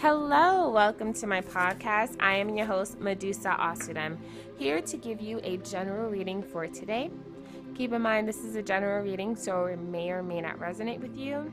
Hello, 0.00 0.70
welcome 0.70 1.12
to 1.14 1.26
my 1.26 1.40
podcast. 1.40 2.14
I 2.20 2.36
am 2.36 2.56
your 2.56 2.66
host, 2.66 3.00
Medusa 3.00 3.56
Asudem, 3.58 4.16
here 4.56 4.80
to 4.80 4.96
give 4.96 5.20
you 5.20 5.40
a 5.42 5.56
general 5.56 6.08
reading 6.08 6.40
for 6.40 6.68
today. 6.68 7.10
Keep 7.74 7.92
in 7.92 8.02
mind, 8.02 8.28
this 8.28 8.44
is 8.44 8.54
a 8.54 8.62
general 8.62 9.02
reading, 9.02 9.34
so 9.34 9.64
it 9.64 9.80
may 9.80 10.10
or 10.10 10.22
may 10.22 10.40
not 10.40 10.56
resonate 10.60 11.00
with 11.00 11.16
you. 11.16 11.52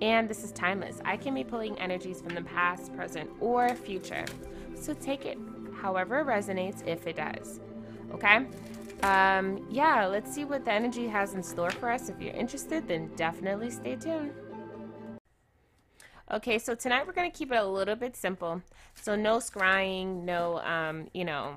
And 0.00 0.28
this 0.28 0.44
is 0.44 0.52
timeless. 0.52 1.00
I 1.04 1.16
can 1.16 1.34
be 1.34 1.42
pulling 1.42 1.76
energies 1.80 2.20
from 2.20 2.36
the 2.36 2.42
past, 2.42 2.94
present, 2.94 3.28
or 3.40 3.74
future. 3.74 4.24
So 4.76 4.94
take 4.94 5.26
it 5.26 5.36
however 5.74 6.20
it 6.20 6.28
resonates, 6.28 6.86
if 6.86 7.08
it 7.08 7.16
does. 7.16 7.58
Okay? 8.12 8.46
Um, 9.02 9.66
yeah, 9.68 10.06
let's 10.06 10.32
see 10.32 10.44
what 10.44 10.64
the 10.64 10.70
energy 10.70 11.08
has 11.08 11.34
in 11.34 11.42
store 11.42 11.72
for 11.72 11.90
us. 11.90 12.08
If 12.08 12.20
you're 12.20 12.34
interested, 12.34 12.86
then 12.86 13.10
definitely 13.16 13.72
stay 13.72 13.96
tuned. 13.96 14.30
Okay, 16.32 16.60
so 16.60 16.76
tonight 16.76 17.08
we're 17.08 17.12
going 17.12 17.28
to 17.28 17.36
keep 17.36 17.50
it 17.50 17.56
a 17.56 17.66
little 17.66 17.96
bit 17.96 18.16
simple. 18.16 18.62
So 18.94 19.16
no 19.16 19.38
scrying, 19.38 20.22
no, 20.22 20.60
um, 20.60 21.08
you 21.12 21.24
know, 21.24 21.56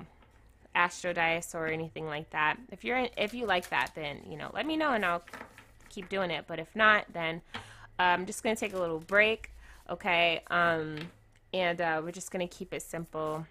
astro 0.74 1.12
dice 1.12 1.54
or 1.54 1.68
anything 1.68 2.06
like 2.06 2.30
that. 2.30 2.56
If 2.72 2.82
you're 2.82 2.96
in, 2.96 3.08
if 3.16 3.34
you 3.34 3.46
like 3.46 3.68
that, 3.70 3.92
then 3.94 4.22
you 4.28 4.36
know, 4.36 4.50
let 4.52 4.66
me 4.66 4.76
know 4.76 4.90
and 4.90 5.04
I'll 5.04 5.22
keep 5.90 6.08
doing 6.08 6.32
it. 6.32 6.46
But 6.48 6.58
if 6.58 6.74
not, 6.74 7.04
then 7.12 7.40
I'm 8.00 8.22
um, 8.22 8.26
just 8.26 8.42
going 8.42 8.56
to 8.56 8.58
take 8.58 8.74
a 8.74 8.78
little 8.78 8.98
break. 8.98 9.52
Okay, 9.88 10.42
um, 10.50 10.96
and 11.52 11.80
uh, 11.80 12.00
we're 12.02 12.10
just 12.10 12.32
going 12.32 12.46
to 12.46 12.52
keep 12.52 12.74
it 12.74 12.82
simple 12.82 13.46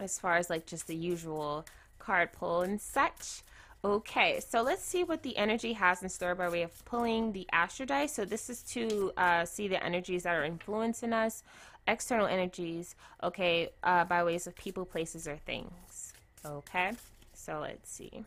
as 0.00 0.18
far 0.18 0.38
as 0.38 0.50
like 0.50 0.66
just 0.66 0.88
the 0.88 0.96
usual 0.96 1.64
card 2.00 2.32
pull 2.32 2.62
and 2.62 2.80
such. 2.80 3.42
Okay, 3.86 4.40
so 4.40 4.62
let's 4.62 4.84
see 4.84 5.04
what 5.04 5.22
the 5.22 5.36
energy 5.36 5.72
has 5.74 6.02
in 6.02 6.08
store 6.08 6.34
by 6.34 6.48
way 6.48 6.62
of 6.62 6.84
pulling 6.84 7.30
the 7.30 7.46
astro 7.52 7.86
dice. 7.86 8.12
So 8.12 8.24
this 8.24 8.50
is 8.50 8.62
to 8.62 9.12
uh, 9.16 9.44
see 9.44 9.68
the 9.68 9.80
energies 9.80 10.24
that 10.24 10.34
are 10.34 10.42
influencing 10.42 11.12
us, 11.12 11.44
external 11.86 12.26
energies, 12.26 12.96
okay, 13.22 13.68
uh, 13.84 14.04
by 14.04 14.24
ways 14.24 14.48
of 14.48 14.56
people, 14.56 14.84
places, 14.84 15.28
or 15.28 15.36
things. 15.36 16.14
Okay, 16.44 16.94
so 17.32 17.60
let's 17.60 17.88
see. 17.88 18.24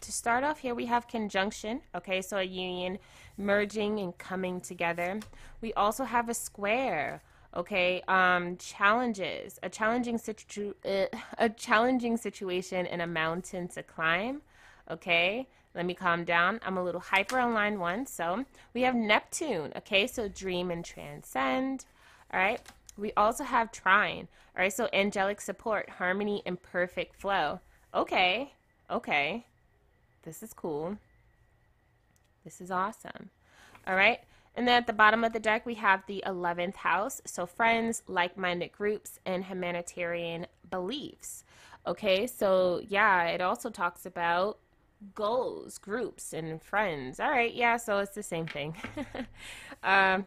To 0.00 0.10
start 0.10 0.42
off 0.42 0.60
here, 0.60 0.74
we 0.74 0.86
have 0.86 1.06
conjunction, 1.06 1.82
okay, 1.94 2.22
so 2.22 2.38
a 2.38 2.44
union, 2.44 2.98
merging 3.36 4.00
and 4.00 4.16
coming 4.16 4.58
together. 4.58 5.20
We 5.60 5.74
also 5.74 6.04
have 6.04 6.30
a 6.30 6.34
square, 6.34 7.20
okay 7.56 8.02
um 8.08 8.56
challenges. 8.58 9.58
A 9.62 9.68
challenging 9.68 10.18
situ 10.18 10.74
uh, 10.84 11.06
a 11.38 11.48
challenging 11.48 12.16
situation 12.16 12.86
in 12.86 13.00
a 13.00 13.06
mountain 13.06 13.68
to 13.68 13.82
climb 13.82 14.42
okay? 14.90 15.48
Let 15.74 15.84
me 15.84 15.94
calm 15.94 16.24
down. 16.24 16.60
I'm 16.64 16.78
a 16.78 16.84
little 16.84 17.00
hyper 17.00 17.38
on 17.38 17.54
line 17.54 17.80
one 17.80 18.06
so 18.06 18.44
we 18.74 18.82
have 18.82 18.94
neptune 18.94 19.72
okay? 19.76 20.06
So 20.06 20.28
dream 20.28 20.70
and 20.70 20.84
transcend 20.84 21.86
all 22.32 22.40
right? 22.40 22.60
We 22.96 23.12
also 23.16 23.44
have 23.44 23.72
trine 23.72 24.28
all 24.56 24.62
right? 24.62 24.72
So 24.72 24.88
angelic 24.92 25.40
support 25.40 25.88
harmony 25.90 26.42
and 26.46 26.62
perfect 26.62 27.16
flow. 27.16 27.60
Okay 27.94 28.52
okay. 28.90 29.46
This 30.22 30.42
is 30.42 30.52
cool. 30.52 30.98
This 32.44 32.60
is 32.60 32.70
awesome 32.70 33.30
all 33.86 33.94
right 33.94 34.20
and 34.56 34.66
then 34.66 34.78
at 34.78 34.86
the 34.86 34.92
bottom 34.92 35.22
of 35.22 35.32
the 35.32 35.40
deck, 35.40 35.66
we 35.66 35.74
have 35.74 36.02
the 36.06 36.24
11th 36.26 36.76
house. 36.76 37.20
So, 37.26 37.44
friends, 37.44 38.02
like 38.06 38.38
minded 38.38 38.72
groups, 38.72 39.20
and 39.26 39.44
humanitarian 39.44 40.46
beliefs. 40.70 41.44
Okay, 41.86 42.26
so 42.26 42.80
yeah, 42.88 43.24
it 43.26 43.40
also 43.40 43.70
talks 43.70 44.06
about 44.06 44.58
goals, 45.14 45.78
groups, 45.78 46.32
and 46.32 46.60
friends. 46.62 47.20
All 47.20 47.30
right, 47.30 47.54
yeah, 47.54 47.76
so 47.76 47.98
it's 47.98 48.14
the 48.14 48.22
same 48.22 48.46
thing. 48.46 48.74
um, 49.84 50.26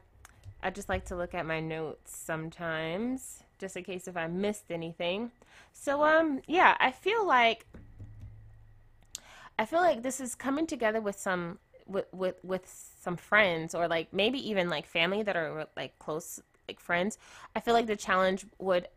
I 0.62 0.70
just 0.72 0.90
like 0.90 1.06
to 1.06 1.16
look 1.16 1.34
at 1.34 1.46
my 1.46 1.60
notes 1.60 2.16
sometimes, 2.16 3.44
just 3.58 3.76
in 3.76 3.84
case 3.84 4.08
if 4.08 4.16
I 4.16 4.28
missed 4.28 4.72
anything. 4.72 5.32
So, 5.74 6.04
um, 6.04 6.42
yeah, 6.48 6.78
I 6.80 6.92
feel 6.92 7.26
like 7.26 7.66
I 9.58 9.66
feel 9.66 9.82
like 9.82 10.04
this 10.04 10.22
is 10.22 10.36
coming 10.36 10.66
together 10.66 11.02
with 11.02 11.20
some 11.20 11.60
with 11.90 12.06
with 12.14 12.36
with 12.44 12.94
some 13.02 13.18
friends 13.18 13.74
or 13.74 13.88
like 13.88 14.14
maybe 14.14 14.38
even 14.50 14.70
like 14.70 14.86
family 14.86 15.24
that 15.24 15.36
are 15.36 15.68
like 15.76 15.98
close 16.00 16.40
like 16.68 16.80
friends 16.80 17.18
i 17.56 17.60
feel 17.60 17.74
like 17.74 17.88
the 17.88 17.96
challenge 17.96 18.46
would 18.60 18.88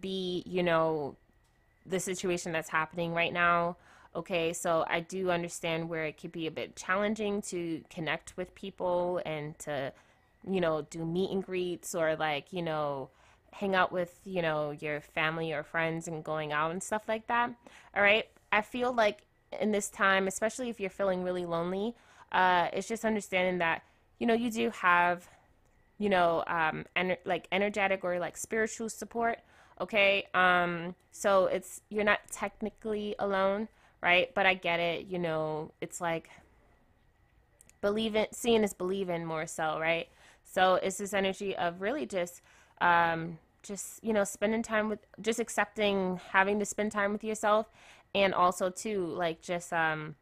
be 0.00 0.42
you 0.46 0.62
know 0.62 1.16
the 1.86 1.98
situation 1.98 2.52
that's 2.52 2.68
happening 2.68 3.14
right 3.14 3.32
now. 3.32 3.76
Okay 4.14 4.52
so 4.52 4.84
i 4.88 5.00
do 5.00 5.30
understand 5.30 5.88
where 5.88 6.04
it 6.04 6.18
could 6.18 6.32
be 6.32 6.46
a 6.46 6.50
bit 6.50 6.74
challenging 6.76 7.40
to 7.42 7.82
connect 7.90 8.36
with 8.36 8.54
people 8.54 9.20
and 9.24 9.58
to 9.58 9.92
you 10.48 10.60
know 10.60 10.82
do 10.90 11.04
meet 11.04 11.30
and 11.30 11.44
greets 11.44 11.94
or 11.94 12.16
like 12.16 12.52
you 12.52 12.62
know 12.62 13.10
hang 13.52 13.74
out 13.74 13.92
with 13.92 14.18
you 14.24 14.40
know 14.42 14.70
your 14.70 15.00
family 15.00 15.52
or 15.52 15.62
friends 15.62 16.08
and 16.08 16.24
going 16.24 16.52
out 16.52 16.70
and 16.70 16.82
stuff 16.82 17.02
like 17.08 17.26
that. 17.26 17.50
All 17.94 18.02
right? 18.02 18.26
I 18.50 18.62
feel 18.62 18.92
like 18.92 19.22
in 19.60 19.72
this 19.72 19.88
time 19.88 20.26
especially 20.26 20.68
if 20.70 20.80
you're 20.80 20.90
feeling 20.90 21.22
really 21.22 21.44
lonely 21.46 21.94
uh, 22.32 22.68
it's 22.72 22.88
just 22.88 23.04
understanding 23.04 23.58
that 23.58 23.82
you 24.18 24.26
know 24.26 24.34
you 24.34 24.50
do 24.50 24.70
have 24.70 25.28
you 25.98 26.08
know 26.08 26.44
um, 26.46 26.84
ener- 26.96 27.18
like 27.24 27.48
energetic 27.52 28.04
or 28.04 28.18
like 28.18 28.36
spiritual 28.36 28.88
support 28.88 29.38
okay? 29.80 30.26
Um 30.34 30.94
so 31.12 31.46
it's 31.46 31.80
you're 31.88 32.04
not 32.04 32.20
technically 32.30 33.14
alone 33.18 33.68
right? 34.02 34.32
But 34.34 34.46
i 34.46 34.54
get 34.54 34.80
it 34.80 35.06
you 35.06 35.18
know 35.18 35.72
it's 35.80 36.00
like 36.00 36.30
believing 37.80 38.26
seeing 38.32 38.64
is 38.64 38.74
believing 38.74 39.24
more 39.24 39.46
so 39.46 39.78
right? 39.78 40.08
So 40.44 40.74
it's 40.76 40.98
this 40.98 41.12
energy 41.14 41.56
of 41.56 41.80
really 41.80 42.06
just 42.06 42.42
um 42.80 43.38
just 43.62 44.02
you 44.04 44.12
know 44.12 44.24
spending 44.24 44.62
time 44.62 44.88
with 44.88 45.00
just 45.20 45.40
accepting 45.40 46.20
having 46.30 46.58
to 46.58 46.64
spend 46.64 46.92
time 46.92 47.12
with 47.12 47.24
yourself 47.24 47.66
and 48.14 48.32
also 48.32 48.70
too 48.70 49.04
like 49.06 49.40
just 49.42 49.72
um 49.72 50.14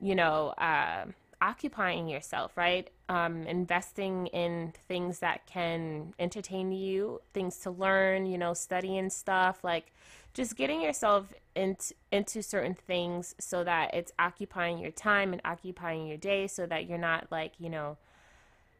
you 0.00 0.14
know 0.14 0.48
uh 0.58 1.04
occupying 1.44 2.08
yourself, 2.08 2.56
right? 2.56 2.88
Um, 3.10 3.42
investing 3.42 4.28
in 4.28 4.72
things 4.88 5.18
that 5.18 5.46
can 5.46 6.14
entertain 6.18 6.72
you, 6.72 7.20
things 7.34 7.58
to 7.58 7.70
learn, 7.70 8.24
you 8.24 8.38
know, 8.38 8.54
studying 8.54 9.10
stuff, 9.10 9.62
like 9.62 9.92
just 10.32 10.56
getting 10.56 10.80
yourself 10.80 11.32
into 11.54 11.94
into 12.10 12.42
certain 12.42 12.74
things 12.74 13.34
so 13.38 13.62
that 13.62 13.94
it's 13.94 14.10
occupying 14.18 14.78
your 14.78 14.90
time 14.90 15.32
and 15.34 15.42
occupying 15.44 16.06
your 16.06 16.16
day 16.16 16.46
so 16.46 16.64
that 16.66 16.88
you're 16.88 16.98
not 16.98 17.26
like, 17.30 17.52
you 17.58 17.68
know, 17.68 17.98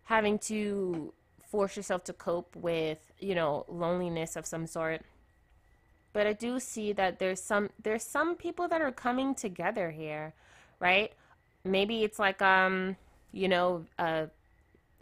having 0.05 0.39
to 0.39 1.13
force 1.47 1.77
yourself 1.77 2.03
to 2.05 2.15
cope 2.15 2.57
with, 2.57 3.13
you 3.21 3.35
know, 3.35 3.67
loneliness 3.69 4.37
of 4.37 4.47
some 4.47 4.67
sort. 4.67 5.03
But 6.15 6.27
I 6.27 6.33
do 6.33 6.59
see 6.61 6.93
that 6.95 7.19
there's 7.19 7.43
some 7.43 7.69
there's 7.83 8.05
some 8.05 8.37
people 8.37 8.69
that 8.69 8.81
are 8.81 8.93
coming 8.93 9.35
together 9.35 9.91
here, 9.91 10.33
right? 10.81 11.13
Maybe 11.65 12.05
it's 12.05 12.19
like 12.19 12.43
um 12.43 12.97
you 13.33 13.49
know 13.49 13.85
a 13.99 14.29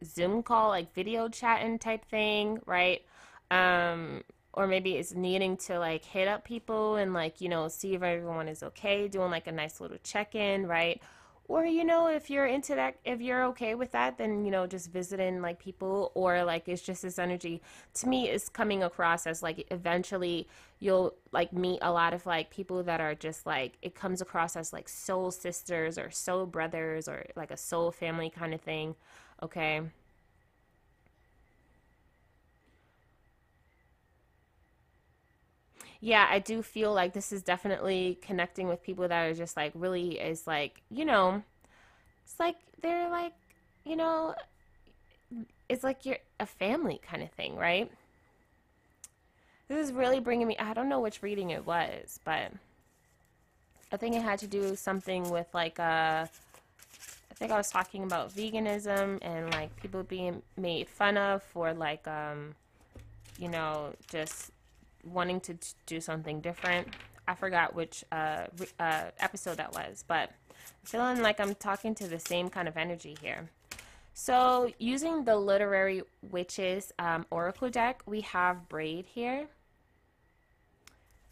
zoom 0.04 0.42
call 0.42 0.68
like 0.68 0.94
video 0.94 1.28
chatting 1.28 1.78
type 1.78 2.04
thing 2.06 2.60
right? 2.66 3.02
Um 3.50 4.22
or 4.54 4.66
maybe 4.66 4.96
it's 4.96 5.14
needing 5.14 5.56
to 5.56 5.78
like 5.78 6.04
hit 6.04 6.28
up 6.28 6.44
people 6.44 6.96
and 6.96 7.14
like 7.14 7.40
you 7.40 7.48
know 7.48 7.68
see 7.68 7.94
if 7.94 8.02
everyone 8.02 8.48
is 8.48 8.62
okay 8.62 9.08
doing 9.08 9.30
like 9.30 9.46
a 9.46 9.52
nice 9.52 9.80
little 9.80 9.98
check-in 10.02 10.66
right 10.66 11.00
or 11.48 11.66
you 11.66 11.84
know 11.84 12.06
if 12.06 12.30
you're 12.30 12.46
into 12.46 12.74
that 12.74 12.96
if 13.04 13.20
you're 13.20 13.44
okay 13.44 13.74
with 13.74 13.90
that 13.92 14.16
then 14.16 14.44
you 14.44 14.50
know 14.50 14.66
just 14.66 14.90
visiting 14.90 15.40
like 15.42 15.58
people 15.58 16.12
or 16.14 16.44
like 16.44 16.68
it's 16.68 16.82
just 16.82 17.02
this 17.02 17.18
energy 17.18 17.60
to 17.94 18.08
me 18.08 18.28
is 18.28 18.48
coming 18.48 18.82
across 18.82 19.26
as 19.26 19.42
like 19.42 19.66
eventually 19.70 20.46
you'll 20.78 21.14
like 21.32 21.52
meet 21.52 21.78
a 21.82 21.92
lot 21.92 22.14
of 22.14 22.24
like 22.26 22.50
people 22.50 22.82
that 22.82 23.00
are 23.00 23.14
just 23.14 23.46
like 23.46 23.76
it 23.82 23.94
comes 23.94 24.20
across 24.20 24.56
as 24.56 24.72
like 24.72 24.88
soul 24.88 25.30
sisters 25.30 25.98
or 25.98 26.10
soul 26.10 26.46
brothers 26.46 27.08
or 27.08 27.26
like 27.36 27.50
a 27.50 27.56
soul 27.56 27.90
family 27.90 28.30
kind 28.30 28.54
of 28.54 28.60
thing 28.60 28.94
okay 29.42 29.80
yeah, 36.04 36.26
I 36.28 36.40
do 36.40 36.62
feel 36.62 36.92
like 36.92 37.12
this 37.12 37.30
is 37.30 37.44
definitely 37.44 38.18
connecting 38.22 38.66
with 38.66 38.82
people 38.82 39.06
that 39.06 39.22
are 39.22 39.34
just 39.34 39.56
like 39.56 39.70
really 39.76 40.18
is 40.18 40.48
like, 40.48 40.82
you 40.90 41.04
know, 41.04 41.44
it's 42.24 42.40
like 42.40 42.56
they're 42.82 43.08
like, 43.08 43.32
you 43.84 43.94
know, 43.94 44.34
it's 45.68 45.84
like 45.84 46.04
you're 46.04 46.18
a 46.40 46.46
family 46.46 47.00
kind 47.08 47.22
of 47.22 47.30
thing, 47.30 47.54
right? 47.54 47.88
This 49.68 49.86
is 49.86 49.92
really 49.92 50.18
bringing 50.18 50.48
me, 50.48 50.56
I 50.58 50.74
don't 50.74 50.88
know 50.88 50.98
which 50.98 51.22
reading 51.22 51.50
it 51.50 51.64
was, 51.64 52.18
but 52.24 52.50
I 53.92 53.96
think 53.96 54.16
it 54.16 54.22
had 54.22 54.40
to 54.40 54.48
do 54.48 54.74
something 54.74 55.30
with 55.30 55.46
like, 55.54 55.78
uh, 55.78 56.26
I 56.26 57.34
think 57.36 57.52
I 57.52 57.56
was 57.56 57.70
talking 57.70 58.02
about 58.02 58.34
veganism 58.34 59.20
and 59.22 59.52
like 59.52 59.74
people 59.76 60.02
being 60.02 60.42
made 60.56 60.88
fun 60.88 61.16
of 61.16 61.44
for 61.44 61.72
like, 61.72 62.08
um, 62.08 62.56
you 63.38 63.48
know, 63.48 63.94
just 64.10 64.50
wanting 65.04 65.40
to 65.40 65.56
do 65.86 66.00
something 66.00 66.40
different. 66.40 66.88
I 67.26 67.34
forgot 67.34 67.74
which 67.74 68.04
uh, 68.10 68.46
uh, 68.80 69.04
episode 69.20 69.56
that 69.58 69.72
was, 69.72 70.04
but 70.06 70.30
feeling 70.84 71.22
like 71.22 71.40
I'm 71.40 71.54
talking 71.54 71.94
to 71.96 72.08
the 72.08 72.18
same 72.18 72.48
kind 72.48 72.68
of 72.68 72.76
energy 72.76 73.16
here. 73.20 73.48
So 74.14 74.70
using 74.78 75.24
the 75.24 75.36
Literary 75.36 76.02
Witches 76.30 76.92
um, 76.98 77.24
Oracle 77.30 77.70
deck, 77.70 78.02
we 78.06 78.20
have 78.22 78.68
Braid 78.68 79.06
here. 79.06 79.46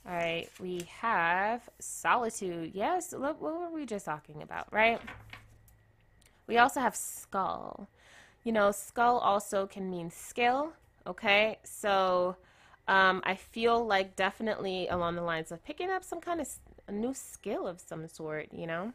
All 0.09 0.15
right, 0.15 0.49
we 0.59 0.89
have 1.01 1.69
Solitude. 1.79 2.73
Yes, 2.75 3.13
look, 3.13 3.41
what 3.41 3.59
were 3.61 3.71
we 3.71 3.85
just 3.85 4.07
talking 4.07 4.43
about, 4.43 4.73
right? 4.73 5.01
We 6.47 6.57
also 6.57 6.81
have 6.81 6.97
Skull. 6.97 7.87
You 8.43 8.53
know, 8.53 8.71
Skull 8.71 9.19
also 9.19 9.67
can 9.67 9.91
mean 9.91 10.11
skill, 10.11 10.73
okay? 11.07 11.59
So 11.65 12.37
um, 12.91 13.23
I 13.25 13.37
feel 13.37 13.87
like 13.87 14.17
definitely 14.17 14.89
along 14.89 15.15
the 15.15 15.23
lines 15.23 15.53
of 15.53 15.65
picking 15.65 15.91
up 15.91 16.03
some 16.03 16.21
kind 16.21 16.41
of 16.41 16.49
a 16.89 16.93
new 16.93 17.15
skill 17.15 17.69
of 17.69 17.79
some 17.79 18.09
sort, 18.09 18.49
you 18.53 18.67
know? 18.67 18.93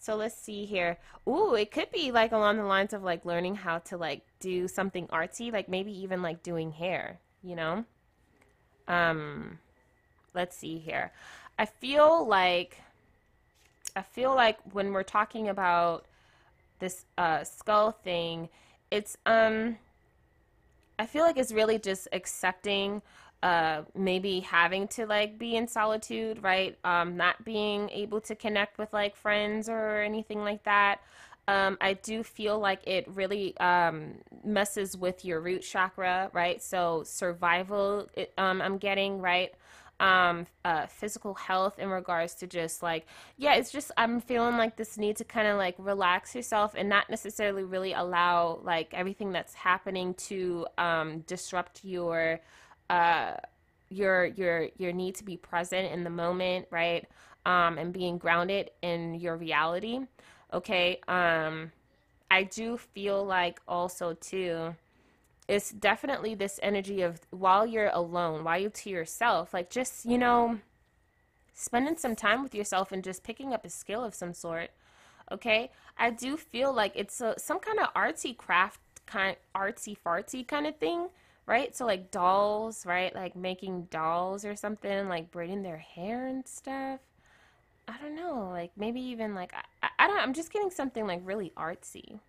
So 0.00 0.16
let's 0.16 0.34
see 0.36 0.66
here. 0.66 0.98
Ooh, 1.28 1.54
it 1.54 1.70
could 1.70 1.92
be 1.92 2.10
like 2.10 2.32
along 2.32 2.56
the 2.56 2.64
lines 2.64 2.92
of 2.92 3.04
like 3.04 3.24
learning 3.24 3.54
how 3.54 3.78
to 3.78 3.96
like 3.96 4.22
do 4.40 4.66
something 4.66 5.06
artsy, 5.06 5.52
like 5.52 5.68
maybe 5.68 5.92
even 6.02 6.20
like 6.20 6.42
doing 6.42 6.72
hair, 6.72 7.20
you 7.44 7.54
know? 7.54 7.84
Um 8.88 9.60
let's 10.34 10.56
see 10.56 10.78
here. 10.78 11.12
I 11.56 11.66
feel 11.66 12.26
like 12.26 12.78
I 13.94 14.02
feel 14.02 14.34
like 14.34 14.58
when 14.72 14.92
we're 14.92 15.04
talking 15.04 15.48
about 15.48 16.06
this 16.80 17.04
uh 17.16 17.44
skull 17.44 17.92
thing, 17.92 18.48
it's 18.90 19.16
um 19.26 19.76
I 21.02 21.06
feel 21.06 21.24
like 21.24 21.36
it's 21.36 21.50
really 21.50 21.80
just 21.80 22.06
accepting 22.12 23.02
uh, 23.42 23.82
maybe 23.96 24.38
having 24.38 24.86
to 24.86 25.04
like 25.04 25.36
be 25.36 25.56
in 25.56 25.66
solitude, 25.66 26.40
right? 26.44 26.78
Um, 26.84 27.16
not 27.16 27.44
being 27.44 27.90
able 27.90 28.20
to 28.20 28.36
connect 28.36 28.78
with 28.78 28.92
like 28.92 29.16
friends 29.16 29.68
or 29.68 30.00
anything 30.00 30.38
like 30.44 30.62
that. 30.62 31.00
Um, 31.48 31.76
I 31.80 31.94
do 31.94 32.22
feel 32.22 32.60
like 32.60 32.86
it 32.86 33.08
really 33.08 33.56
um, 33.58 34.12
messes 34.44 34.96
with 34.96 35.24
your 35.24 35.40
root 35.40 35.62
chakra, 35.62 36.30
right? 36.32 36.62
So 36.62 37.02
survival, 37.04 38.06
it, 38.14 38.32
um, 38.38 38.62
I'm 38.62 38.78
getting 38.78 39.20
right. 39.20 39.52
Um, 40.00 40.48
uh, 40.64 40.86
physical 40.86 41.34
health 41.34 41.78
in 41.78 41.88
regards 41.88 42.34
to 42.36 42.48
just 42.48 42.82
like, 42.82 43.06
yeah, 43.36 43.54
it's 43.54 43.70
just 43.70 43.92
I'm 43.96 44.20
feeling 44.20 44.56
like 44.56 44.74
this 44.76 44.98
need 44.98 45.16
to 45.18 45.24
kind 45.24 45.46
of 45.46 45.58
like 45.58 45.76
relax 45.78 46.34
yourself 46.34 46.74
and 46.76 46.88
not 46.88 47.08
necessarily 47.08 47.62
really 47.62 47.92
allow 47.92 48.58
like 48.64 48.92
everything 48.94 49.30
that's 49.30 49.54
happening 49.54 50.14
to 50.14 50.66
um, 50.76 51.20
disrupt 51.20 51.84
your 51.84 52.40
uh, 52.90 53.34
your 53.90 54.26
your 54.26 54.68
your 54.76 54.92
need 54.92 55.14
to 55.16 55.24
be 55.24 55.36
present 55.36 55.92
in 55.92 56.02
the 56.02 56.10
moment, 56.10 56.66
right? 56.70 57.06
Um, 57.46 57.78
and 57.78 57.92
being 57.92 58.18
grounded 58.18 58.70
in 58.82 59.14
your 59.14 59.36
reality. 59.36 60.00
Okay. 60.52 61.00
Um, 61.06 61.72
I 62.30 62.44
do 62.44 62.78
feel 62.78 63.24
like 63.24 63.60
also 63.68 64.14
too, 64.14 64.74
it's 65.48 65.70
definitely 65.70 66.34
this 66.34 66.60
energy 66.62 67.02
of 67.02 67.20
while 67.30 67.66
you're 67.66 67.90
alone, 67.92 68.44
while 68.44 68.58
you're 68.58 68.70
to 68.70 68.90
yourself, 68.90 69.52
like 69.52 69.70
just 69.70 70.04
you 70.04 70.18
know, 70.18 70.58
spending 71.52 71.96
some 71.96 72.16
time 72.16 72.42
with 72.42 72.54
yourself 72.54 72.92
and 72.92 73.02
just 73.04 73.22
picking 73.22 73.52
up 73.52 73.64
a 73.64 73.70
skill 73.70 74.04
of 74.04 74.14
some 74.14 74.32
sort. 74.32 74.70
Okay, 75.30 75.70
I 75.98 76.10
do 76.10 76.36
feel 76.36 76.72
like 76.72 76.92
it's 76.94 77.20
a, 77.20 77.34
some 77.38 77.58
kind 77.58 77.78
of 77.78 77.92
artsy 77.94 78.36
craft 78.36 78.80
kind 79.06 79.36
artsy 79.54 79.96
fartsy 80.04 80.46
kind 80.46 80.66
of 80.66 80.76
thing 80.76 81.08
right? 81.46 81.74
So 81.76 81.86
like 81.86 82.10
dolls, 82.10 82.86
right? 82.86 83.14
Like 83.14 83.36
making 83.36 83.88
dolls 83.90 84.44
or 84.44 84.56
something, 84.56 85.08
like 85.08 85.30
braiding 85.30 85.62
their 85.62 85.78
hair 85.78 86.26
and 86.26 86.46
stuff. 86.46 87.00
I 87.88 87.96
don't 88.00 88.14
know, 88.14 88.48
like 88.50 88.70
maybe 88.76 89.00
even 89.00 89.34
like 89.34 89.52
I, 89.82 89.88
I 89.98 90.06
don't 90.06 90.18
I'm 90.18 90.32
just 90.32 90.52
getting 90.52 90.70
something 90.70 91.06
like 91.06 91.20
really 91.24 91.52
artsy. 91.56 92.20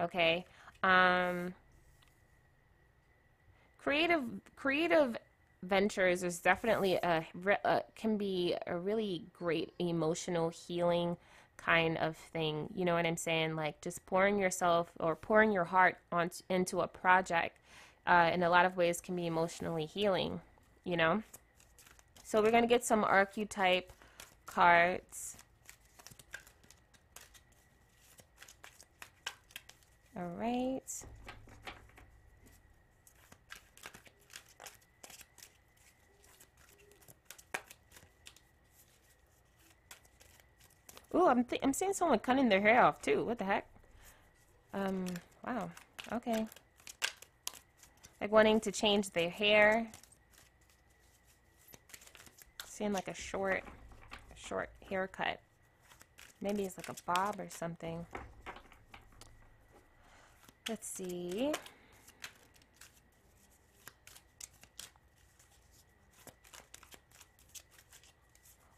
Okay. 0.00 0.44
Um 0.82 1.54
creative 3.86 4.24
creative 4.56 5.16
ventures 5.62 6.24
is 6.24 6.40
definitely 6.40 6.94
a, 6.94 7.24
a 7.64 7.82
can 7.94 8.16
be 8.16 8.56
a 8.66 8.76
really 8.76 9.22
great 9.32 9.72
emotional 9.78 10.48
healing 10.48 11.16
kind 11.56 11.96
of 11.98 12.16
thing. 12.16 12.68
You 12.74 12.84
know 12.84 12.94
what 12.94 13.06
I'm 13.06 13.16
saying? 13.16 13.54
Like 13.54 13.80
just 13.80 14.04
pouring 14.04 14.40
yourself 14.40 14.90
or 14.98 15.14
pouring 15.14 15.52
your 15.52 15.62
heart 15.62 15.98
on 16.10 16.32
into 16.50 16.80
a 16.80 16.88
project 16.88 17.60
uh, 18.08 18.30
in 18.34 18.42
a 18.42 18.50
lot 18.50 18.66
of 18.66 18.76
ways 18.76 19.00
can 19.00 19.14
be 19.14 19.26
emotionally 19.26 19.86
healing, 19.86 20.40
you 20.82 20.96
know? 20.96 21.22
So 22.24 22.42
we're 22.42 22.50
going 22.50 22.64
to 22.64 22.68
get 22.68 22.84
some 22.84 23.04
archetype 23.04 23.92
cards. 24.46 25.36
All 30.16 30.32
right. 30.36 30.82
Ooh, 41.16 41.26
I'm 41.26 41.46
I'm 41.62 41.72
seeing 41.72 41.94
someone 41.94 42.18
cutting 42.18 42.48
their 42.48 42.60
hair 42.60 42.84
off 42.84 43.00
too. 43.00 43.24
What 43.24 43.38
the 43.38 43.44
heck? 43.44 43.66
Um, 44.74 45.06
wow. 45.44 45.70
Okay 46.12 46.46
like 48.20 48.32
wanting 48.32 48.60
to 48.60 48.72
change 48.72 49.10
their 49.10 49.30
hair. 49.30 49.86
Seeing 52.66 52.92
like 52.92 53.08
a 53.08 53.14
short, 53.14 53.62
a 54.12 54.38
short 54.38 54.70
haircut. 54.88 55.40
Maybe 56.40 56.64
it's 56.64 56.76
like 56.76 56.88
a 56.88 56.94
bob 57.06 57.40
or 57.40 57.48
something. 57.50 58.04
Let's 60.68 60.88
see. 60.88 61.52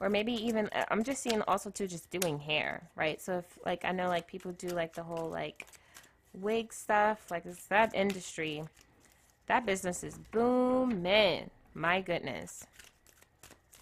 Or 0.01 0.09
maybe 0.09 0.33
even, 0.33 0.69
uh, 0.69 0.85
I'm 0.91 1.03
just 1.03 1.23
seeing 1.23 1.43
also 1.43 1.71
too 1.71 1.87
just 1.87 2.11
doing 2.11 2.39
hair, 2.39 2.89
right? 2.95 3.21
So 3.21 3.39
if 3.39 3.59
like, 3.65 3.85
I 3.85 3.93
know 3.93 4.09
like 4.09 4.27
people 4.27 4.53
do 4.53 4.69
like 4.69 4.95
the 4.95 5.03
whole 5.03 5.29
like 5.29 5.67
wig 6.33 6.73
stuff, 6.73 7.31
like 7.31 7.47
it's 7.47 7.67
that 7.67 7.95
industry 7.95 8.65
that 9.49 9.65
business 9.65 10.05
is 10.05 10.17
booming. 10.31 11.51
My 11.75 12.01
goodness. 12.01 12.67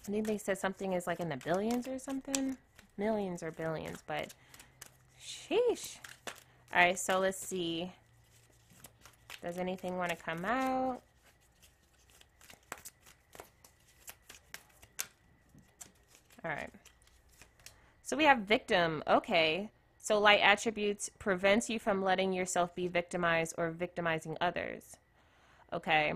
I 0.07 0.11
think 0.11 0.25
they 0.25 0.37
said 0.37 0.57
something 0.57 0.93
is 0.93 1.05
like 1.05 1.19
in 1.19 1.29
the 1.29 1.37
billions 1.37 1.87
or 1.87 1.99
something. 1.99 2.57
Millions 2.97 3.43
or 3.43 3.51
billions, 3.51 3.99
but 4.07 4.33
sheesh. 5.21 5.97
All 6.73 6.79
right, 6.79 6.97
so 6.97 7.19
let's 7.19 7.37
see. 7.37 7.91
Does 9.41 9.57
anything 9.57 9.97
want 9.97 10.09
to 10.09 10.15
come 10.15 10.45
out? 10.45 11.01
All 16.47 16.53
right. 16.53 16.69
So 18.03 18.15
we 18.15 18.23
have 18.23 18.39
victim. 18.39 19.03
Okay. 19.05 19.69
So 19.99 20.17
light 20.17 20.39
attributes 20.41 21.09
prevents 21.19 21.69
you 21.69 21.77
from 21.77 22.01
letting 22.01 22.31
yourself 22.31 22.73
be 22.73 22.87
victimized 22.87 23.53
or 23.57 23.69
victimizing 23.71 24.37
others. 24.39 24.95
Okay. 25.73 26.13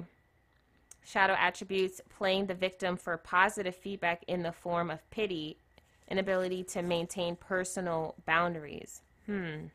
Shadow 1.04 1.36
attributes 1.38 2.00
playing 2.10 2.46
the 2.46 2.54
victim 2.54 2.96
for 2.96 3.18
positive 3.18 3.76
feedback 3.76 4.24
in 4.26 4.44
the 4.44 4.54
form 4.54 4.90
of 4.90 5.10
pity, 5.10 5.58
inability 6.10 6.64
to 6.64 6.82
maintain 6.82 7.36
personal 7.36 8.16
boundaries. 8.26 9.02
Hmm. 9.26 9.66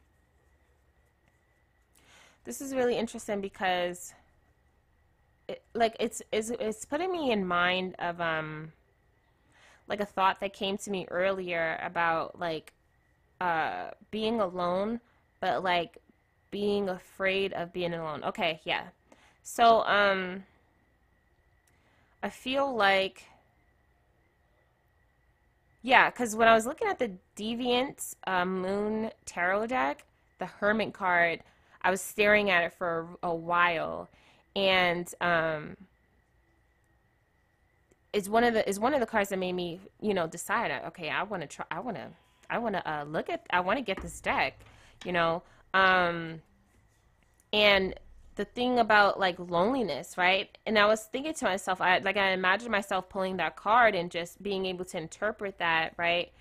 This 2.44 2.62
is 2.62 2.74
really 2.74 2.96
interesting 2.96 3.42
because 3.42 4.14
it, 5.48 5.62
like 5.74 5.96
it's, 6.00 6.22
it's 6.32 6.48
it's 6.48 6.86
putting 6.86 7.12
me 7.12 7.30
in 7.30 7.46
mind 7.46 7.96
of 7.98 8.20
um 8.20 8.72
like 9.88 10.00
a 10.00 10.06
thought 10.06 10.40
that 10.40 10.52
came 10.52 10.76
to 10.78 10.90
me 10.90 11.06
earlier 11.10 11.78
about 11.82 12.38
like 12.38 12.72
uh 13.40 13.90
being 14.10 14.40
alone 14.40 15.00
but 15.40 15.62
like 15.62 15.98
being 16.50 16.88
afraid 16.88 17.52
of 17.52 17.72
being 17.72 17.92
alone. 17.92 18.24
Okay, 18.24 18.60
yeah. 18.64 18.84
So, 19.42 19.82
um, 19.84 20.44
I 22.22 22.30
feel 22.30 22.74
like, 22.74 23.24
yeah, 25.82 26.10
because 26.10 26.34
when 26.34 26.48
I 26.48 26.54
was 26.54 26.66
looking 26.66 26.88
at 26.88 26.98
the 26.98 27.12
Deviant 27.36 28.14
uh, 28.26 28.44
Moon 28.44 29.10
Tarot 29.24 29.66
deck, 29.66 30.04
the 30.38 30.46
Hermit 30.46 30.92
card, 30.92 31.40
I 31.82 31.90
was 31.90 32.00
staring 32.00 32.50
at 32.50 32.64
it 32.64 32.72
for 32.72 33.06
a, 33.22 33.28
a 33.28 33.34
while, 33.34 34.08
and 34.56 35.06
um, 35.20 35.76
it's 38.16 38.28
one 38.30 38.44
of 38.44 38.54
the 38.54 38.68
is 38.68 38.80
one 38.80 38.94
of 38.94 39.00
the 39.00 39.06
cards 39.06 39.30
that 39.30 39.38
made 39.38 39.54
me, 39.54 39.80
you 40.00 40.14
know, 40.14 40.26
decide, 40.28 40.70
okay, 40.88 41.10
I 41.10 41.24
want 41.24 41.42
to 41.42 41.48
try, 41.48 41.66
I 41.70 41.80
want 41.80 41.98
to, 41.98 42.08
I 42.50 42.58
want 42.58 42.76
to 42.76 42.90
uh, 42.90 43.04
look 43.04 43.30
at, 43.30 43.46
I 43.50 43.60
want 43.60 43.78
to 43.78 43.84
get 43.84 44.02
this 44.02 44.20
deck, 44.20 44.60
you 45.04 45.12
know, 45.12 45.42
um, 45.74 46.42
and 47.52 47.94
the 48.36 48.44
thing 48.46 48.78
about 48.80 49.20
like 49.20 49.38
loneliness, 49.38 50.18
right? 50.18 50.48
And 50.66 50.78
I 50.78 50.86
was 50.86 51.04
thinking 51.04 51.34
to 51.34 51.44
myself, 51.46 51.80
I 51.80 51.98
like 52.00 52.16
I 52.18 52.32
imagined 52.32 52.72
myself 52.72 53.08
pulling 53.10 53.38
that 53.38 53.56
card 53.56 53.94
and 53.94 54.10
just 54.10 54.42
being 54.42 54.66
able 54.66 54.86
to 54.86 54.98
interpret 54.98 55.58
that, 55.58 55.94
right? 55.98 56.32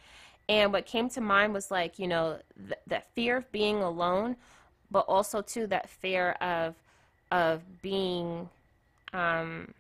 And 0.50 0.74
what 0.74 0.86
came 0.86 1.10
to 1.12 1.22
mind 1.22 1.53
was 1.53 1.72
like, 1.72 2.00
you 2.00 2.08
know, 2.08 2.39
th- 2.58 2.79
that 2.88 3.13
fear 3.15 3.38
of 3.38 3.51
being 3.51 3.82
alone. 3.84 4.38
but 4.91 5.05
also 5.08 5.41
too 5.41 5.67
that 5.67 5.89
fear 5.89 6.32
of 6.41 6.75
of 7.32 7.62
being 7.82 8.50
um, 9.13 9.74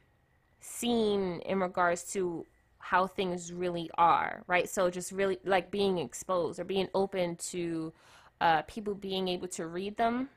seen 0.65 1.41
in 1.41 1.59
regards 1.59 2.03
to 2.13 2.45
how 2.79 3.07
things 3.07 3.51
really 3.51 3.89
are, 3.97 4.43
right? 4.47 4.69
So 4.69 4.89
just 4.89 5.11
really 5.11 5.39
like 5.45 5.71
being 5.71 5.97
exposed 5.97 6.59
or 6.59 6.63
being 6.63 6.87
open 6.93 7.35
to 7.51 7.93
uh, 8.41 8.61
people 8.63 8.93
being 8.93 9.27
able 9.27 9.47
to 9.49 9.67
read 9.67 9.97
them, 9.97 10.29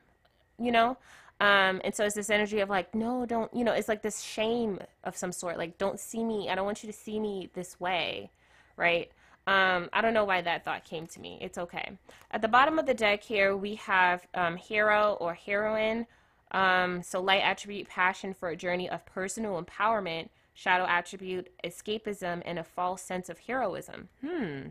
you 0.57 0.71
know? 0.71 0.97
Um, 1.41 1.79
and 1.83 1.95
so 1.95 2.05
it's 2.05 2.15
this 2.15 2.29
energy 2.29 2.59
of 2.59 2.69
like, 2.69 2.93
no, 2.93 3.25
don't, 3.25 3.53
you 3.53 3.63
know, 3.63 3.71
it's 3.71 3.87
like 3.87 4.01
this 4.01 4.21
shame 4.21 4.79
of 5.03 5.15
some 5.15 5.31
sort. 5.31 5.57
Like, 5.57 5.77
don't 5.77 5.99
see 5.99 6.23
me. 6.23 6.49
I 6.49 6.55
don't 6.55 6.65
want 6.65 6.83
you 6.83 6.91
to 6.91 6.97
see 6.97 7.19
me 7.19 7.49
this 7.53 7.79
way, 7.79 8.31
right? 8.77 9.11
Um, 9.47 9.89
I 9.93 10.01
don't 10.01 10.13
know 10.13 10.25
why 10.25 10.41
that 10.41 10.65
thought 10.65 10.83
came 10.83 11.07
to 11.07 11.19
me. 11.19 11.37
It's 11.41 11.57
okay. 11.57 11.97
At 12.31 12.41
the 12.41 12.47
bottom 12.47 12.77
of 12.77 12.85
the 12.85 12.93
deck 12.93 13.23
here, 13.23 13.55
we 13.55 13.75
have 13.75 14.27
um, 14.33 14.57
hero 14.57 15.17
or 15.19 15.33
heroine. 15.33 16.05
Um, 16.51 17.03
so 17.03 17.21
light 17.21 17.41
attribute, 17.43 17.87
passion 17.87 18.33
for 18.33 18.49
a 18.49 18.55
journey 18.55 18.89
of 18.89 19.05
personal 19.05 19.61
empowerment. 19.61 20.29
Shadow 20.53 20.85
attribute, 20.87 21.49
escapism, 21.63 22.41
and 22.43 22.59
a 22.59 22.63
false 22.63 23.01
sense 23.01 23.29
of 23.29 23.39
heroism. 23.39 24.09
Hmm. 24.21 24.69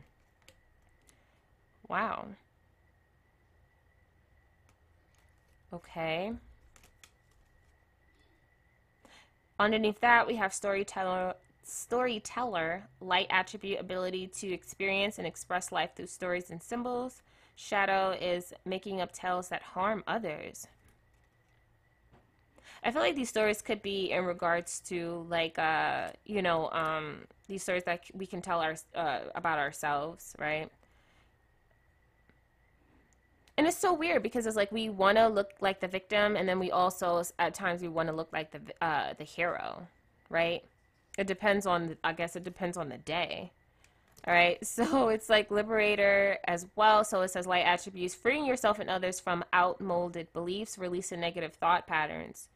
Wow. 1.89 2.27
Okay. 5.73 6.33
Underneath 9.59 10.01
that, 10.01 10.27
we 10.27 10.37
have 10.37 10.53
storyteller, 10.53 11.35
storyteller, 11.63 12.85
light 13.01 13.27
attribute, 13.31 13.81
ability 13.81 14.29
to 14.29 14.53
experience 14.53 15.19
and 15.19 15.27
express 15.27 15.73
life 15.73 15.91
through 15.97 16.07
stories 16.07 16.51
and 16.51 16.63
symbols. 16.63 17.23
Shadow 17.57 18.11
is 18.21 18.53
making 18.65 19.01
up 19.01 19.13
tales 19.13 19.49
that 19.49 19.63
harm 19.63 20.05
others. 20.07 20.69
I 22.85 22.91
feel 22.91 23.03
like 23.03 23.17
these 23.17 23.29
stories 23.29 23.61
could 23.63 23.83
be 23.83 24.11
in 24.13 24.25
regards 24.25 24.81
to 24.89 25.27
like 25.29 25.59
uh 25.59 26.09
you 26.25 26.43
know 26.43 26.71
um 26.71 27.23
these 27.49 27.63
stories 27.63 27.85
that 27.85 28.05
we 28.15 28.27
can 28.27 28.43
tell 28.43 28.61
our 28.61 28.77
uh, 28.95 29.21
about 29.35 29.59
ourselves, 29.59 30.35
right? 30.39 30.71
and 33.59 33.67
it's 33.67 33.77
so 33.77 33.93
weird 33.93 34.23
because 34.23 34.47
it's 34.47 34.57
like 34.57 34.71
we 34.71 34.89
want 34.89 35.19
to 35.19 35.27
look 35.27 35.51
like 35.61 35.81
the 35.81 35.89
victim 35.89 36.37
and 36.37 36.49
then 36.49 36.61
we 36.61 36.71
also 36.71 37.23
at 37.41 37.53
times 37.55 37.83
we 37.83 37.89
want 37.89 38.09
to 38.09 38.15
look 38.15 38.29
like 38.33 38.53
the 38.53 38.61
uh, 38.81 39.13
the 39.19 39.25
hero 39.25 39.87
right? 40.31 40.63
It 41.19 41.27
depends 41.27 41.67
on 41.67 41.97
i 42.05 42.13
guess 42.13 42.37
it 42.37 42.45
depends 42.45 42.77
on 42.77 42.89
the 42.89 42.99
day 42.99 43.51
all 44.27 44.33
right 44.33 44.65
so 44.75 45.09
it's 45.09 45.29
like 45.29 45.51
liberator 45.51 46.39
as 46.47 46.67
well. 46.77 47.05
So 47.05 47.23
it 47.23 47.31
says 47.31 47.47
light 47.47 47.67
attributes 47.67 48.15
freeing 48.15 48.47
yourself 48.47 48.79
and 48.79 48.89
others 48.89 49.19
from 49.19 49.45
outmolded 49.53 50.33
beliefs 50.33 50.79
releasing 50.79 51.21
negative 51.21 51.55
thought 51.55 51.87
patterns 51.87 52.49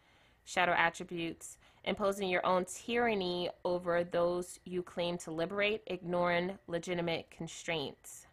shadow 0.44 0.72
attributes 0.72 1.58
imposing 1.84 2.28
your 2.28 2.44
own 2.46 2.64
tyranny 2.64 3.50
over 3.64 4.04
those 4.04 4.60
you 4.64 4.82
claim 4.82 5.18
to 5.18 5.30
liberate 5.30 5.82
ignoring 5.86 6.58
legitimate 6.68 7.30
constraints 7.30 8.26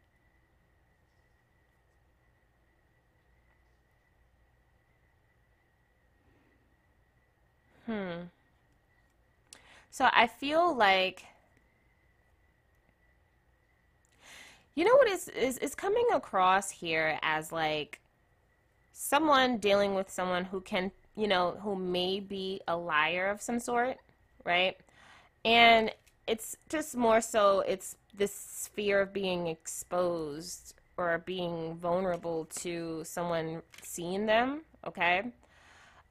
Hmm. 7.89 8.25
So 9.89 10.07
I 10.13 10.27
feel 10.27 10.75
like 10.75 11.25
you 14.75 14.83
know 14.85 14.95
what 14.95 15.07
is 15.07 15.27
is 15.29 15.57
is 15.57 15.73
coming 15.73 16.05
across 16.13 16.69
here 16.69 17.17
as 17.23 17.51
like 17.51 17.99
someone 18.93 19.57
dealing 19.57 19.95
with 19.95 20.09
someone 20.11 20.45
who 20.45 20.61
can, 20.61 20.91
you 21.19 21.27
know, 21.27 21.57
who 21.61 21.75
may 21.75 22.19
be 22.19 22.61
a 22.67 22.75
liar 22.75 23.27
of 23.27 23.41
some 23.41 23.59
sort, 23.59 23.97
right? 24.45 24.77
And 25.43 25.91
it's 26.27 26.55
just 26.69 26.95
more 26.95 27.21
so 27.21 27.61
it's 27.61 27.95
this 28.15 28.69
fear 28.73 29.01
of 29.01 29.13
being 29.13 29.47
exposed 29.47 30.75
or 30.97 31.23
being 31.25 31.75
vulnerable 31.75 32.45
to 32.59 33.03
someone 33.03 33.61
seeing 33.81 34.25
them, 34.25 34.61
okay? 34.85 35.23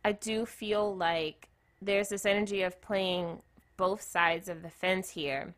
I 0.04 0.12
do 0.12 0.46
feel 0.46 0.96
like 0.96 1.48
there's 1.80 2.08
this 2.08 2.26
energy 2.26 2.62
of 2.62 2.80
playing 2.80 3.42
both 3.76 4.02
sides 4.02 4.48
of 4.48 4.62
the 4.62 4.70
fence 4.70 5.10
here 5.10 5.54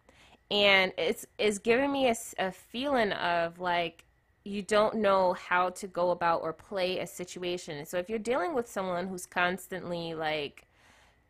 and 0.51 0.93
it's 0.99 1.27
it's 1.39 1.59
giving 1.59 1.93
me 1.93 2.09
a, 2.09 2.15
a 2.39 2.51
feeling 2.51 3.13
of 3.13 3.59
like 3.61 4.05
you 4.45 4.63
don't 4.63 4.97
know 4.97 5.35
how 5.35 5.71
to 5.71 5.87
go 5.87 6.11
about 6.11 6.43
or 6.43 6.53
play 6.53 6.99
a 6.99 7.07
situation. 7.07 7.85
So 7.85 7.99
if 7.99 8.09
you're 8.09 8.19
dealing 8.19 8.55
with 8.55 8.69
someone 8.69 9.07
who's 9.07 9.27
constantly 9.27 10.15
like 10.15 10.67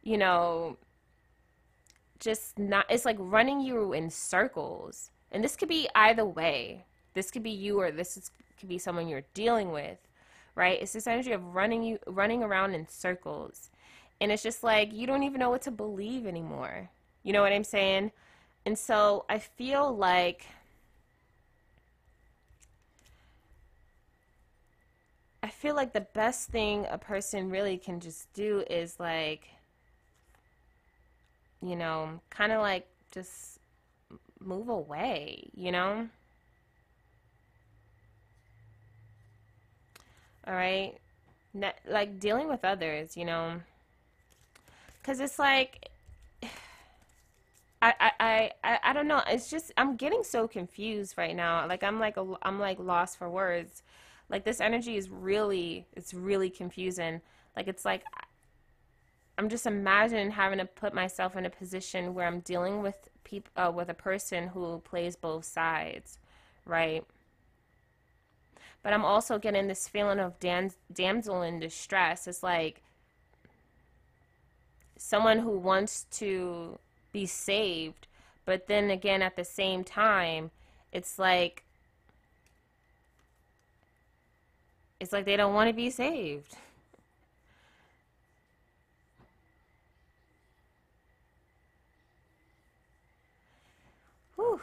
you 0.02 0.16
know 0.16 0.76
just 2.18 2.58
not 2.58 2.86
it's 2.88 3.04
like 3.04 3.16
running 3.18 3.60
you 3.60 3.92
in 3.92 4.10
circles. 4.10 5.10
And 5.32 5.44
this 5.44 5.56
could 5.56 5.68
be 5.68 5.88
either 5.94 6.24
way. 6.24 6.84
This 7.14 7.30
could 7.30 7.42
be 7.42 7.50
you 7.50 7.80
or 7.80 7.90
this 7.90 8.16
is, 8.16 8.30
could 8.58 8.68
be 8.68 8.78
someone 8.78 9.08
you're 9.08 9.22
dealing 9.34 9.70
with 9.72 9.98
right? 10.54 10.80
It's 10.80 10.92
this 10.92 11.06
energy 11.06 11.32
of 11.32 11.54
running 11.54 11.82
you 11.82 11.98
running 12.06 12.42
around 12.42 12.74
in 12.74 12.86
circles. 12.88 13.70
And 14.20 14.30
it's 14.30 14.42
just 14.42 14.62
like 14.62 14.92
you 14.92 15.06
don't 15.06 15.22
even 15.22 15.40
know 15.40 15.50
what 15.50 15.62
to 15.62 15.70
believe 15.70 16.26
anymore. 16.26 16.90
You 17.22 17.32
know 17.32 17.42
what 17.42 17.52
I'm 17.52 17.64
saying? 17.64 18.12
And 18.66 18.78
so 18.78 19.24
I 19.28 19.38
feel 19.38 19.96
like 19.96 20.46
I 25.42 25.48
feel 25.48 25.74
like 25.74 25.92
the 25.92 26.00
best 26.00 26.50
thing 26.50 26.86
a 26.90 26.98
person 26.98 27.50
really 27.50 27.78
can 27.78 28.00
just 28.00 28.32
do 28.34 28.64
is 28.68 29.00
like 29.00 29.48
you 31.62 31.76
know, 31.76 32.20
kind 32.30 32.52
of 32.52 32.60
like 32.60 32.86
just 33.10 33.58
move 34.40 34.68
away, 34.68 35.48
you 35.54 35.72
know? 35.72 36.08
All 40.46 40.54
right? 40.54 40.94
like 41.84 42.20
dealing 42.20 42.48
with 42.48 42.64
others, 42.64 43.16
you 43.16 43.24
know, 43.24 43.60
because 45.02 45.18
it's 45.18 45.36
like 45.36 45.88
I, 47.82 47.94
I, 47.98 48.52
I, 48.62 48.78
I 48.84 48.92
don't 48.92 49.08
know. 49.08 49.20
It's 49.26 49.50
just 49.50 49.72
I'm 49.76 49.96
getting 49.96 50.22
so 50.22 50.46
confused 50.46 51.18
right 51.18 51.34
now. 51.34 51.66
Like 51.66 51.82
I'm 51.82 51.98
like 51.98 52.16
a, 52.16 52.34
I'm 52.42 52.60
like 52.60 52.78
lost 52.78 53.18
for 53.18 53.28
words. 53.28 53.82
Like 54.30 54.44
this 54.44 54.60
energy 54.60 54.96
is 54.96 55.10
really 55.10 55.86
it's 55.92 56.14
really 56.14 56.48
confusing. 56.48 57.20
Like 57.56 57.68
it's 57.68 57.84
like 57.84 58.04
I'm 59.36 59.48
just 59.48 59.66
imagining 59.66 60.30
having 60.30 60.58
to 60.58 60.66
put 60.66 60.94
myself 60.94 61.36
in 61.36 61.46
a 61.46 61.50
position 61.50 62.14
where 62.14 62.26
I'm 62.26 62.40
dealing 62.40 62.82
with 62.82 63.08
people 63.24 63.50
uh, 63.56 63.72
with 63.74 63.88
a 63.88 63.94
person 63.94 64.48
who 64.48 64.78
plays 64.84 65.16
both 65.16 65.44
sides, 65.44 66.18
right? 66.64 67.04
But 68.82 68.92
I'm 68.92 69.04
also 69.04 69.38
getting 69.38 69.66
this 69.66 69.88
feeling 69.88 70.20
of 70.20 70.38
dam- 70.40 70.70
damsel 70.92 71.42
in 71.42 71.58
distress. 71.58 72.26
It's 72.26 72.42
like 72.42 72.82
someone 74.96 75.40
who 75.40 75.58
wants 75.58 76.06
to 76.12 76.78
be 77.12 77.26
saved, 77.26 78.06
but 78.44 78.68
then 78.68 78.90
again, 78.90 79.22
at 79.22 79.36
the 79.36 79.44
same 79.44 79.84
time, 79.84 80.50
it's 80.92 81.18
like 81.18 81.64
it's 85.00 85.12
like 85.12 85.24
they 85.24 85.36
don't 85.36 85.54
want 85.54 85.68
to 85.68 85.74
be 85.74 85.90
saved. 85.90 86.56
Whew. 94.36 94.60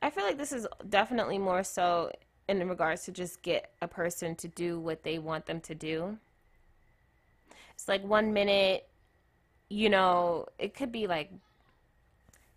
I 0.00 0.10
feel 0.10 0.24
like 0.24 0.38
this 0.38 0.52
is 0.52 0.66
definitely 0.88 1.38
more 1.38 1.64
so 1.64 2.12
in 2.48 2.66
regards 2.68 3.04
to 3.04 3.12
just 3.12 3.42
get 3.42 3.70
a 3.82 3.88
person 3.88 4.34
to 4.36 4.48
do 4.48 4.78
what 4.78 5.02
they 5.02 5.18
want 5.18 5.46
them 5.46 5.60
to 5.62 5.74
do. 5.74 6.18
It's 7.74 7.88
like 7.88 8.02
one 8.04 8.32
minute, 8.32 8.86
you 9.68 9.88
know, 9.88 10.46
it 10.58 10.74
could 10.74 10.92
be 10.92 11.06
like, 11.06 11.30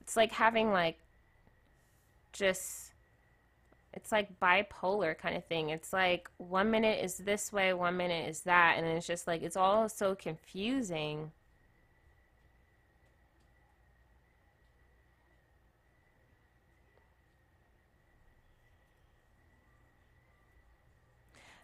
it's 0.02 0.16
like 0.16 0.32
having 0.32 0.72
like 0.72 0.98
just, 2.32 2.91
it's 3.94 4.12
like 4.12 4.40
bipolar 4.40 5.18
kind 5.18 5.36
of 5.36 5.46
thing. 5.46 5.70
It's 5.70 5.92
like 5.92 6.30
one 6.38 6.72
minute 6.72 7.04
is 7.04 7.18
this 7.18 7.52
way, 7.52 7.74
one 7.74 7.98
minute 7.98 8.30
is 8.30 8.42
that. 8.42 8.76
And 8.78 8.88
it's 8.88 9.06
just 9.08 9.28
like, 9.28 9.42
it's 9.42 9.58
all 9.58 9.90
so 9.90 10.16
confusing. 10.16 11.32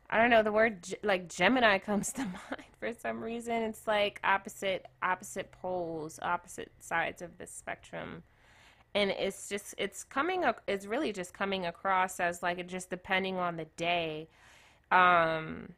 I 0.10 0.18
don't 0.18 0.30
know 0.30 0.42
the 0.44 0.52
word 0.52 0.86
like 1.04 1.28
Gemini 1.30 1.78
comes 1.80 2.12
to 2.14 2.22
mind 2.22 2.64
for 2.80 2.94
some 2.94 3.24
reason. 3.24 3.56
It's 3.64 3.88
like 3.88 4.20
opposite 4.24 4.86
opposite 5.02 5.52
poles, 5.52 6.20
opposite 6.22 6.72
sides 6.80 7.22
of 7.22 7.38
the 7.38 7.48
spectrum. 7.48 8.24
And 8.98 9.12
it's 9.12 9.48
just 9.48 9.76
it's 9.78 10.04
coming 10.04 10.44
ac- 10.44 10.66
it's 10.68 10.88
really 10.88 11.14
just 11.14 11.32
coming 11.32 11.68
across 11.68 12.20
as 12.20 12.42
like 12.42 12.58
it 12.58 12.68
just 12.68 12.90
depending 12.90 13.38
on 13.38 13.56
the 13.56 13.66
day. 13.78 14.28
Um 14.92 15.74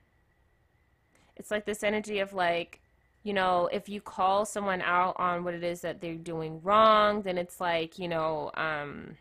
it's 1.35 1.51
like 1.51 1.65
this 1.65 1.83
energy 1.83 2.19
of 2.19 2.31
like 2.31 2.79
you 3.23 3.33
know 3.33 3.69
if 3.73 3.89
you 3.89 3.99
call 3.99 4.45
someone 4.45 4.81
out 4.81 5.15
on 5.19 5.43
what 5.43 5.53
it 5.53 5.65
is 5.65 5.81
that 5.81 5.99
they're 5.99 6.15
doing 6.15 6.61
wrong 6.63 7.21
then 7.23 7.37
it's 7.37 7.59
like 7.59 7.99
you 7.99 8.07
know 8.07 8.51
um 8.55 9.17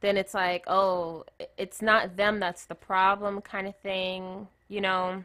then 0.00 0.16
it's 0.16 0.32
like 0.32 0.64
oh 0.68 1.24
it's 1.58 1.82
not 1.82 2.16
them 2.16 2.40
that's 2.40 2.64
the 2.64 2.74
problem 2.74 3.42
kind 3.42 3.66
of 3.66 3.76
thing 3.76 4.48
you 4.68 4.80
know 4.80 5.22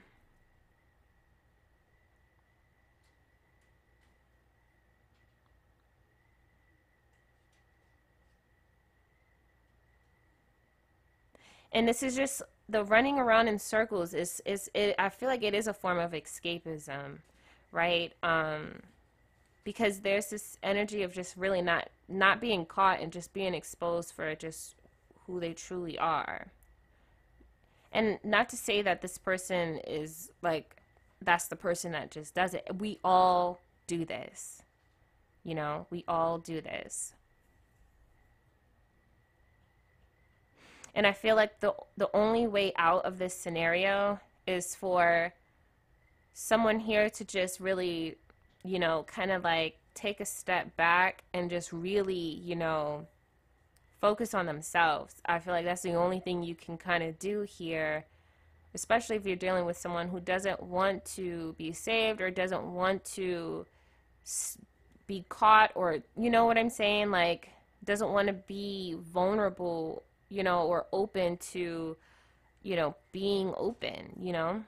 and 11.71 11.87
this 11.87 12.03
is 12.03 12.15
just 12.15 12.41
the 12.69 12.83
running 12.83 13.17
around 13.17 13.47
in 13.47 13.59
circles 13.59 14.13
is 14.13 14.41
is 14.45 14.69
it, 14.73 14.95
I 14.99 15.09
feel 15.09 15.29
like 15.29 15.43
it 15.43 15.53
is 15.53 15.67
a 15.67 15.73
form 15.73 15.99
of 15.99 16.11
escapism, 16.11 17.19
right? 17.71 18.13
Um, 18.23 18.81
because 19.63 19.99
there's 19.99 20.29
this 20.29 20.57
energy 20.63 21.03
of 21.03 21.13
just 21.13 21.35
really 21.37 21.61
not 21.61 21.89
not 22.07 22.39
being 22.39 22.65
caught 22.65 23.01
and 23.01 23.11
just 23.11 23.33
being 23.33 23.53
exposed 23.53 24.13
for 24.13 24.33
just 24.35 24.75
who 25.25 25.39
they 25.39 25.53
truly 25.53 25.97
are. 25.99 26.47
And 27.91 28.19
not 28.23 28.49
to 28.49 28.57
say 28.57 28.81
that 28.81 29.01
this 29.01 29.17
person 29.17 29.79
is 29.87 30.31
like 30.41 30.75
that's 31.21 31.47
the 31.47 31.55
person 31.55 31.91
that 31.93 32.11
just 32.11 32.35
does 32.35 32.53
it. 32.53 32.65
We 32.77 32.99
all 33.03 33.59
do 33.87 34.05
this. 34.05 34.61
You 35.43 35.55
know, 35.55 35.87
we 35.89 36.03
all 36.07 36.37
do 36.37 36.61
this. 36.61 37.13
And 40.97 41.05
I 41.05 41.11
feel 41.13 41.35
like 41.35 41.59
the 41.59 41.75
the 41.95 42.09
only 42.15 42.47
way 42.47 42.73
out 42.75 43.05
of 43.05 43.19
this 43.19 43.35
scenario 43.35 44.19
is 44.47 44.73
for 44.73 45.31
someone 46.33 46.79
here 46.79 47.07
to 47.11 47.23
just 47.23 47.59
really, 47.59 48.15
you 48.63 48.79
know, 48.79 49.05
kind 49.07 49.29
of 49.29 49.43
like 49.43 49.77
take 49.93 50.19
a 50.19 50.25
step 50.25 50.75
back 50.75 51.23
and 51.35 51.51
just 51.51 51.71
really, 51.71 52.41
you 52.43 52.55
know, 52.55 53.05
focus 54.01 54.33
on 54.33 54.47
themselves. 54.47 55.13
I 55.23 55.37
feel 55.37 55.53
like 55.53 55.65
that's 55.65 55.83
the 55.83 55.93
only 55.93 56.19
thing 56.19 56.41
you 56.41 56.55
can 56.55 56.79
kind 56.79 57.03
of 57.03 57.19
do 57.19 57.41
here, 57.41 58.05
especially 58.73 59.17
if 59.17 59.25
you're 59.27 59.35
dealing 59.35 59.65
with 59.65 59.77
someone 59.77 60.07
who 60.07 60.19
doesn't 60.19 60.63
want 60.63 61.05
to 61.17 61.53
be 61.59 61.73
saved 61.73 62.21
or 62.21 62.31
doesn't 62.31 62.73
want 62.73 63.05
to 63.13 63.67
be 65.05 65.23
caught 65.29 65.71
or 65.75 65.99
you 66.19 66.31
know 66.31 66.45
what 66.45 66.57
I'm 66.57 66.71
saying, 66.71 67.11
like 67.11 67.49
doesn't 67.83 68.09
want 68.09 68.29
to 68.29 68.33
be 68.33 68.95
vulnerable 69.13 70.01
you 70.29 70.43
know, 70.43 70.63
or 70.63 70.85
open 70.91 71.37
to, 71.37 71.95
you 72.63 72.75
know, 72.75 72.95
being 73.11 73.53
open, 73.57 74.13
you 74.19 74.33
know? 74.33 74.63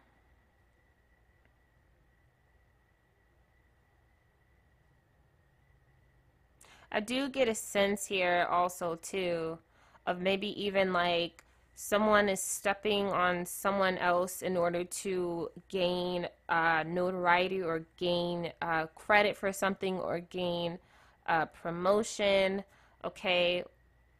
I 6.92 7.00
do 7.00 7.30
get 7.30 7.48
a 7.48 7.56
sense 7.56 8.06
here 8.08 8.48
also 8.50 8.96
too 8.96 9.60
of 10.08 10.20
maybe 10.20 10.48
even 10.62 10.92
like 10.92 11.44
someone 11.76 12.28
is 12.28 12.42
stepping 12.42 13.08
on 13.08 13.46
someone 13.46 13.98
else 13.98 14.42
in 14.42 14.58
order 14.58 14.84
to 14.84 15.50
gain 15.70 16.28
uh, 16.50 16.84
notoriety 16.86 17.62
or 17.62 17.86
gain 17.98 18.52
uh, 18.62 18.88
credit 18.96 19.38
for 19.38 19.54
something 19.54 20.00
or 20.00 20.20
gain 20.20 20.80
uh, 21.28 21.46
promotion, 21.46 22.64
okay, 23.06 23.64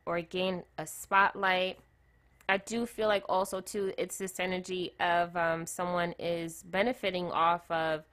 or 0.10 0.22
gain 0.22 0.64
a 0.80 0.88
spotlight. 0.88 1.78
I 2.50 2.58
do 2.58 2.88
feel 2.88 3.08
like 3.08 3.24
also 3.30 3.62
too 3.62 3.94
it's 3.96 4.18
this 4.18 4.40
energy 4.40 4.96
of 5.00 5.38
um, 5.38 5.68
someone 5.68 6.16
is 6.18 6.64
benefiting 6.64 7.32
off 7.32 7.70
of 7.70 8.06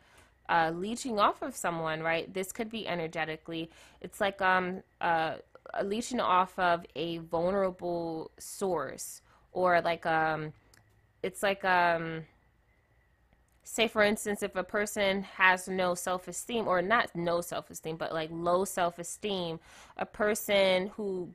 uh, 0.51 0.73
leeching 0.75 1.19
off 1.19 1.41
of 1.41 1.57
someone, 1.57 2.03
right? 2.03 2.33
This 2.33 2.53
could 2.53 2.71
be 2.71 2.87
energetically. 2.87 3.71
It's 4.03 4.21
like 4.21 4.43
um, 4.43 4.83
uh, 5.01 5.37
leeching 5.83 6.21
off 6.21 6.57
of 6.59 6.85
a 6.95 7.17
vulnerable 7.19 8.31
source, 8.39 9.23
or 9.53 9.81
like 9.81 10.05
um, 10.05 10.53
it's 11.23 11.43
like 11.43 11.65
um, 11.65 12.27
say 13.65 13.89
for 13.89 14.03
instance, 14.03 14.43
if 14.43 14.55
a 14.55 14.63
person 14.63 15.23
has 15.23 15.67
no 15.67 15.95
self-esteem, 15.95 16.69
or 16.69 16.83
not 16.83 17.09
no 17.17 17.41
self-esteem, 17.41 17.97
but 17.97 18.13
like 18.13 18.29
low 18.31 18.67
self-esteem, 18.67 19.59
a 19.97 20.05
person 20.05 20.89
who 20.89 21.35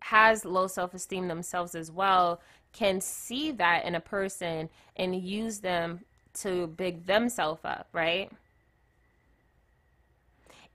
has 0.00 0.44
low 0.44 0.66
self 0.66 0.94
esteem 0.94 1.28
themselves 1.28 1.74
as 1.74 1.90
well 1.90 2.40
can 2.72 3.00
see 3.00 3.50
that 3.52 3.84
in 3.84 3.94
a 3.94 4.00
person 4.00 4.68
and 4.96 5.14
use 5.14 5.58
them 5.60 6.00
to 6.32 6.68
big 6.68 7.06
themselves 7.06 7.60
up, 7.64 7.88
right? 7.92 8.30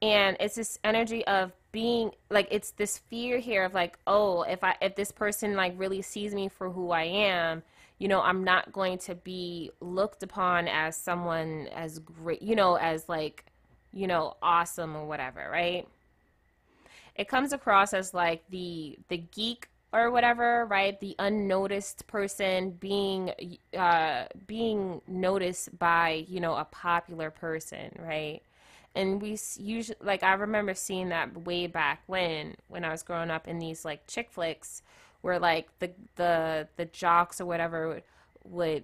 And 0.02 0.36
it's 0.40 0.56
this 0.56 0.78
energy 0.84 1.26
of 1.26 1.54
being 1.72 2.12
like 2.30 2.48
it's 2.52 2.72
this 2.72 2.98
fear 2.98 3.40
here 3.40 3.64
of 3.64 3.74
like, 3.74 3.98
oh, 4.06 4.44
if 4.44 4.64
I 4.64 4.76
if 4.82 4.96
this 4.96 5.12
person 5.12 5.56
like 5.56 5.74
really 5.78 6.02
sees 6.02 6.34
me 6.34 6.50
for 6.50 6.70
who 6.70 6.92
I 6.92 7.04
am, 7.04 7.64
you 7.98 8.08
know, 8.08 8.22
I'm 8.22 8.44
not 8.44 8.74
going 8.74 8.98
to 9.00 9.16
be 9.16 9.72
looked 9.80 10.22
upon 10.22 10.68
as 10.68 10.98
someone 10.98 11.68
as 11.74 12.00
great, 12.00 12.42
you 12.42 12.56
know, 12.56 12.76
as 12.76 13.08
like, 13.08 13.46
you 13.94 14.08
know, 14.08 14.36
awesome 14.42 14.96
or 14.96 15.06
whatever, 15.06 15.50
right? 15.52 15.88
It 17.16 17.28
comes 17.28 17.54
across 17.54 17.94
as 17.94 18.14
like 18.14 18.44
the 18.50 18.98
the 19.10 19.18
geek 19.18 19.70
or 19.94 20.12
whatever, 20.12 20.66
right? 20.66 21.00
The 21.00 21.16
unnoticed 21.20 22.06
person 22.08 22.72
being 22.72 23.32
uh, 23.78 24.26
being 24.46 25.02
noticed 25.08 25.78
by 25.80 26.26
you 26.28 26.40
know 26.40 26.56
a 26.56 26.66
popular 26.66 27.32
person, 27.32 27.96
right? 28.00 28.42
And 28.96 29.22
we 29.22 29.38
usually 29.58 29.98
like 30.02 30.24
I 30.24 30.34
remember 30.34 30.74
seeing 30.74 31.10
that 31.10 31.46
way 31.46 31.68
back 31.68 32.04
when 32.08 32.56
when 32.68 32.84
I 32.84 32.92
was 32.92 33.04
growing 33.04 33.32
up 33.32 33.48
in 33.48 33.60
these 33.60 33.86
like 33.86 34.08
chick 34.08 34.30
flicks 34.32 34.82
where 35.22 35.40
like 35.40 35.68
the 35.80 35.92
the 36.18 36.68
the 36.78 36.86
jocks 36.86 37.40
or 37.42 37.46
whatever 37.46 37.88
would, 37.90 38.04
would 38.44 38.84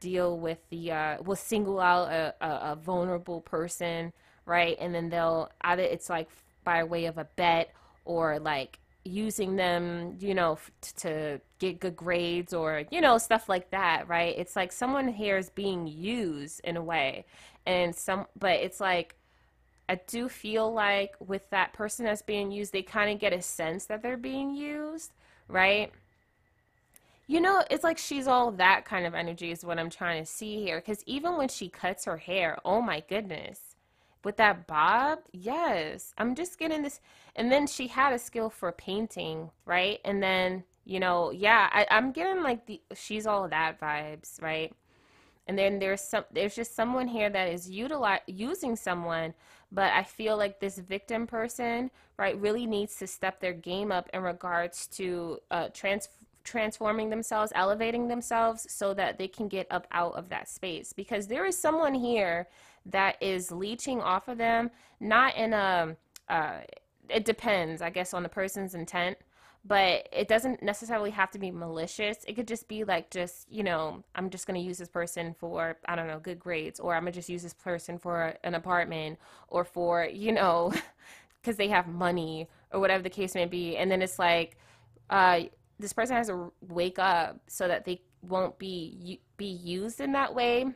deal 0.00 0.38
with 0.38 0.58
the 0.70 0.92
uh, 0.92 1.22
will 1.22 1.36
single 1.36 1.80
out 1.80 2.10
a, 2.10 2.34
a, 2.40 2.72
a 2.72 2.76
vulnerable 2.76 3.40
person, 3.40 4.12
right? 4.46 4.76
And 4.80 4.94
then 4.94 5.08
they'll 5.10 5.50
either 5.62 5.82
it's 5.82 6.10
like 6.10 6.28
by 6.64 6.84
way 6.84 7.06
of 7.06 7.18
a 7.18 7.24
bet 7.36 7.72
or 8.04 8.38
like 8.38 8.78
using 9.04 9.56
them, 9.56 10.16
you 10.20 10.34
know, 10.34 10.58
to 10.96 11.40
get 11.58 11.80
good 11.80 11.96
grades 11.96 12.52
or, 12.52 12.84
you 12.90 13.00
know, 13.00 13.18
stuff 13.18 13.48
like 13.48 13.70
that, 13.70 14.08
right? 14.08 14.34
It's 14.36 14.56
like 14.56 14.72
someone 14.72 15.08
here 15.08 15.36
is 15.36 15.50
being 15.50 15.86
used 15.86 16.60
in 16.64 16.76
a 16.76 16.82
way. 16.82 17.24
And 17.66 17.94
some, 17.94 18.26
but 18.38 18.60
it's 18.60 18.80
like, 18.80 19.16
I 19.88 19.96
do 20.06 20.28
feel 20.28 20.72
like 20.72 21.14
with 21.20 21.48
that 21.50 21.72
person 21.72 22.04
that's 22.04 22.22
being 22.22 22.50
used, 22.50 22.72
they 22.72 22.82
kind 22.82 23.12
of 23.12 23.18
get 23.18 23.32
a 23.32 23.42
sense 23.42 23.86
that 23.86 24.02
they're 24.02 24.16
being 24.16 24.54
used, 24.54 25.12
right? 25.48 25.92
You 27.26 27.40
know, 27.40 27.62
it's 27.70 27.84
like 27.84 27.98
she's 27.98 28.28
all 28.28 28.52
that 28.52 28.84
kind 28.84 29.06
of 29.06 29.14
energy 29.14 29.50
is 29.50 29.64
what 29.64 29.78
I'm 29.78 29.90
trying 29.90 30.22
to 30.22 30.30
see 30.30 30.62
here. 30.62 30.80
Because 30.80 31.02
even 31.06 31.36
when 31.36 31.48
she 31.48 31.68
cuts 31.68 32.04
her 32.04 32.16
hair, 32.16 32.58
oh 32.64 32.80
my 32.80 33.02
goodness 33.08 33.71
with 34.24 34.36
that 34.36 34.66
bob? 34.66 35.20
Yes. 35.32 36.14
I'm 36.18 36.34
just 36.34 36.58
getting 36.58 36.82
this 36.82 37.00
and 37.36 37.50
then 37.50 37.66
she 37.66 37.88
had 37.88 38.12
a 38.12 38.18
skill 38.18 38.50
for 38.50 38.72
painting 38.72 39.50
right? 39.66 40.00
And 40.04 40.22
then 40.22 40.64
you 40.84 40.98
know 40.98 41.30
yeah 41.30 41.68
I, 41.72 41.86
i'm 41.92 42.10
getting 42.10 42.42
like 42.42 42.66
the 42.66 42.80
she's 42.94 43.26
all 43.26 43.48
that 43.48 43.80
vibes 43.80 44.42
right? 44.42 44.72
And 45.46 45.58
then 45.58 45.78
there's 45.78 46.00
some 46.00 46.24
there's 46.32 46.54
just 46.54 46.74
someone 46.74 47.08
here 47.08 47.30
that 47.30 47.48
is 47.48 47.68
utilize 47.68 48.20
using 48.26 48.76
someone 48.76 49.34
but 49.72 49.92
i 49.92 50.02
feel 50.02 50.36
like 50.36 50.60
this 50.60 50.78
victim 50.78 51.26
person 51.26 51.90
right 52.16 52.38
really 52.40 52.66
needs 52.66 52.96
to 52.96 53.06
step 53.06 53.40
their 53.40 53.52
game 53.52 53.90
up 53.90 54.08
in 54.12 54.22
regards 54.22 54.86
to 54.88 55.38
uh, 55.50 55.68
trans 55.74 56.08
transforming 56.44 57.10
themselves 57.10 57.52
elevating 57.54 58.08
themselves 58.08 58.66
so 58.70 58.94
that 58.94 59.18
they 59.18 59.28
can 59.28 59.48
get 59.48 59.66
up 59.70 59.86
out 59.92 60.14
of 60.14 60.28
that 60.28 60.48
space. 60.48 60.92
Because 60.92 61.26
there 61.26 61.46
is 61.46 61.56
someone 61.56 61.94
here 61.94 62.48
that 62.86 63.16
is 63.22 63.50
leeching 63.50 64.00
off 64.00 64.28
of 64.28 64.38
them, 64.38 64.70
not 65.00 65.36
in 65.36 65.52
a, 65.52 65.96
uh, 66.28 66.58
it 67.08 67.24
depends, 67.24 67.82
I 67.82 67.90
guess, 67.90 68.14
on 68.14 68.22
the 68.22 68.28
person's 68.28 68.74
intent, 68.74 69.18
but 69.64 70.08
it 70.12 70.26
doesn't 70.26 70.62
necessarily 70.62 71.10
have 71.10 71.30
to 71.32 71.38
be 71.38 71.50
malicious. 71.50 72.18
It 72.26 72.34
could 72.34 72.48
just 72.48 72.66
be 72.66 72.84
like, 72.84 73.10
just, 73.10 73.50
you 73.50 73.62
know, 73.62 74.02
I'm 74.14 74.30
just 74.30 74.46
going 74.46 74.60
to 74.60 74.66
use 74.66 74.78
this 74.78 74.88
person 74.88 75.34
for, 75.38 75.76
I 75.86 75.94
don't 75.94 76.08
know, 76.08 76.18
good 76.18 76.40
grades, 76.40 76.80
or 76.80 76.94
I'm 76.94 77.02
going 77.02 77.12
to 77.12 77.18
just 77.18 77.28
use 77.28 77.42
this 77.42 77.54
person 77.54 77.98
for 77.98 78.34
an 78.42 78.54
apartment, 78.54 79.18
or 79.48 79.64
for, 79.64 80.04
you 80.04 80.32
know, 80.32 80.72
because 81.40 81.56
they 81.56 81.68
have 81.68 81.86
money, 81.86 82.48
or 82.72 82.80
whatever 82.80 83.02
the 83.02 83.10
case 83.10 83.34
may 83.34 83.46
be. 83.46 83.76
And 83.76 83.90
then 83.90 84.02
it's 84.02 84.18
like, 84.18 84.56
uh, 85.10 85.42
this 85.78 85.92
person 85.92 86.16
has 86.16 86.28
to 86.28 86.52
wake 86.60 86.98
up 86.98 87.40
so 87.46 87.68
that 87.68 87.84
they 87.84 88.00
won't 88.22 88.58
be 88.58 89.20
be 89.36 89.46
used 89.46 90.00
in 90.00 90.12
that 90.12 90.32
way 90.34 90.72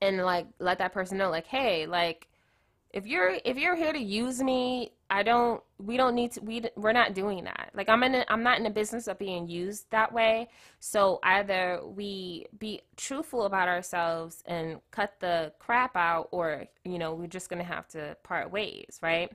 and 0.00 0.18
like 0.18 0.46
let 0.58 0.78
that 0.78 0.92
person 0.92 1.18
know 1.18 1.30
like 1.30 1.46
hey 1.46 1.86
like 1.86 2.28
if 2.94 3.06
you're 3.06 3.38
if 3.44 3.58
you're 3.58 3.74
here 3.74 3.92
to 3.92 3.98
use 3.98 4.40
me 4.40 4.92
I 5.10 5.22
don't 5.22 5.62
we 5.78 5.96
don't 5.96 6.14
need 6.14 6.32
to 6.32 6.40
we 6.40 6.64
we're 6.76 6.92
not 6.92 7.14
doing 7.14 7.44
that. 7.44 7.70
Like 7.74 7.88
I'm 7.88 8.02
in 8.02 8.24
I'm 8.28 8.42
not 8.42 8.58
in 8.58 8.64
the 8.64 8.70
business 8.70 9.06
of 9.06 9.18
being 9.18 9.48
used 9.48 9.90
that 9.90 10.12
way. 10.12 10.48
So 10.80 11.18
either 11.22 11.80
we 11.84 12.46
be 12.58 12.82
truthful 12.96 13.44
about 13.44 13.68
ourselves 13.68 14.42
and 14.46 14.80
cut 14.92 15.14
the 15.20 15.52
crap 15.58 15.96
out 15.96 16.28
or, 16.30 16.66
you 16.84 16.98
know, 16.98 17.14
we're 17.14 17.26
just 17.26 17.48
to 17.50 17.62
have 17.62 17.88
to 17.88 18.16
part 18.22 18.50
ways, 18.50 18.98
right? 19.02 19.30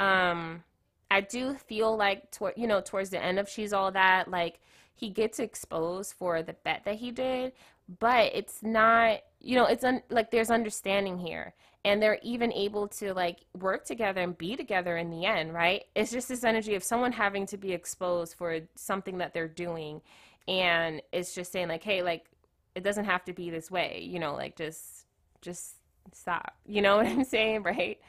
Um 0.00 0.64
I 1.10 1.20
do 1.20 1.54
feel 1.54 1.96
like 1.96 2.30
toward 2.32 2.54
you 2.56 2.66
know, 2.66 2.80
towards 2.80 3.10
the 3.10 3.22
end 3.22 3.38
of 3.38 3.48
she's 3.48 3.72
all 3.72 3.92
that 3.92 4.28
like 4.28 4.60
he 4.94 5.10
gets 5.10 5.38
exposed 5.38 6.14
for 6.14 6.42
the 6.42 6.54
bet 6.54 6.82
that 6.84 6.96
he 6.96 7.10
did, 7.10 7.52
but 8.00 8.32
it's 8.34 8.62
not, 8.62 9.20
you 9.46 9.54
know, 9.54 9.66
it's 9.66 9.84
un- 9.84 10.02
like 10.10 10.30
there's 10.30 10.50
understanding 10.50 11.18
here 11.18 11.54
and 11.84 12.02
they're 12.02 12.18
even 12.22 12.52
able 12.52 12.88
to 12.88 13.14
like 13.14 13.38
work 13.56 13.84
together 13.84 14.20
and 14.20 14.36
be 14.36 14.56
together 14.56 14.96
in 14.96 15.08
the 15.08 15.24
end, 15.24 15.54
right? 15.54 15.84
It's 15.94 16.10
just 16.10 16.28
this 16.28 16.42
energy 16.42 16.74
of 16.74 16.82
someone 16.82 17.12
having 17.12 17.46
to 17.46 17.56
be 17.56 17.72
exposed 17.72 18.34
for 18.34 18.58
something 18.74 19.18
that 19.18 19.32
they're 19.32 19.46
doing 19.46 20.02
and 20.48 21.00
it's 21.12 21.34
just 21.34 21.52
saying 21.52 21.68
like, 21.68 21.82
"Hey, 21.82 22.02
like 22.02 22.26
it 22.74 22.82
doesn't 22.84 23.04
have 23.04 23.24
to 23.24 23.32
be 23.32 23.50
this 23.50 23.70
way." 23.70 24.00
You 24.08 24.18
know, 24.18 24.34
like 24.34 24.56
just 24.56 25.06
just 25.42 25.76
stop. 26.12 26.54
You 26.66 26.82
know 26.82 26.96
what 26.96 27.06
I'm 27.06 27.24
saying, 27.24 27.62
right? 27.62 28.00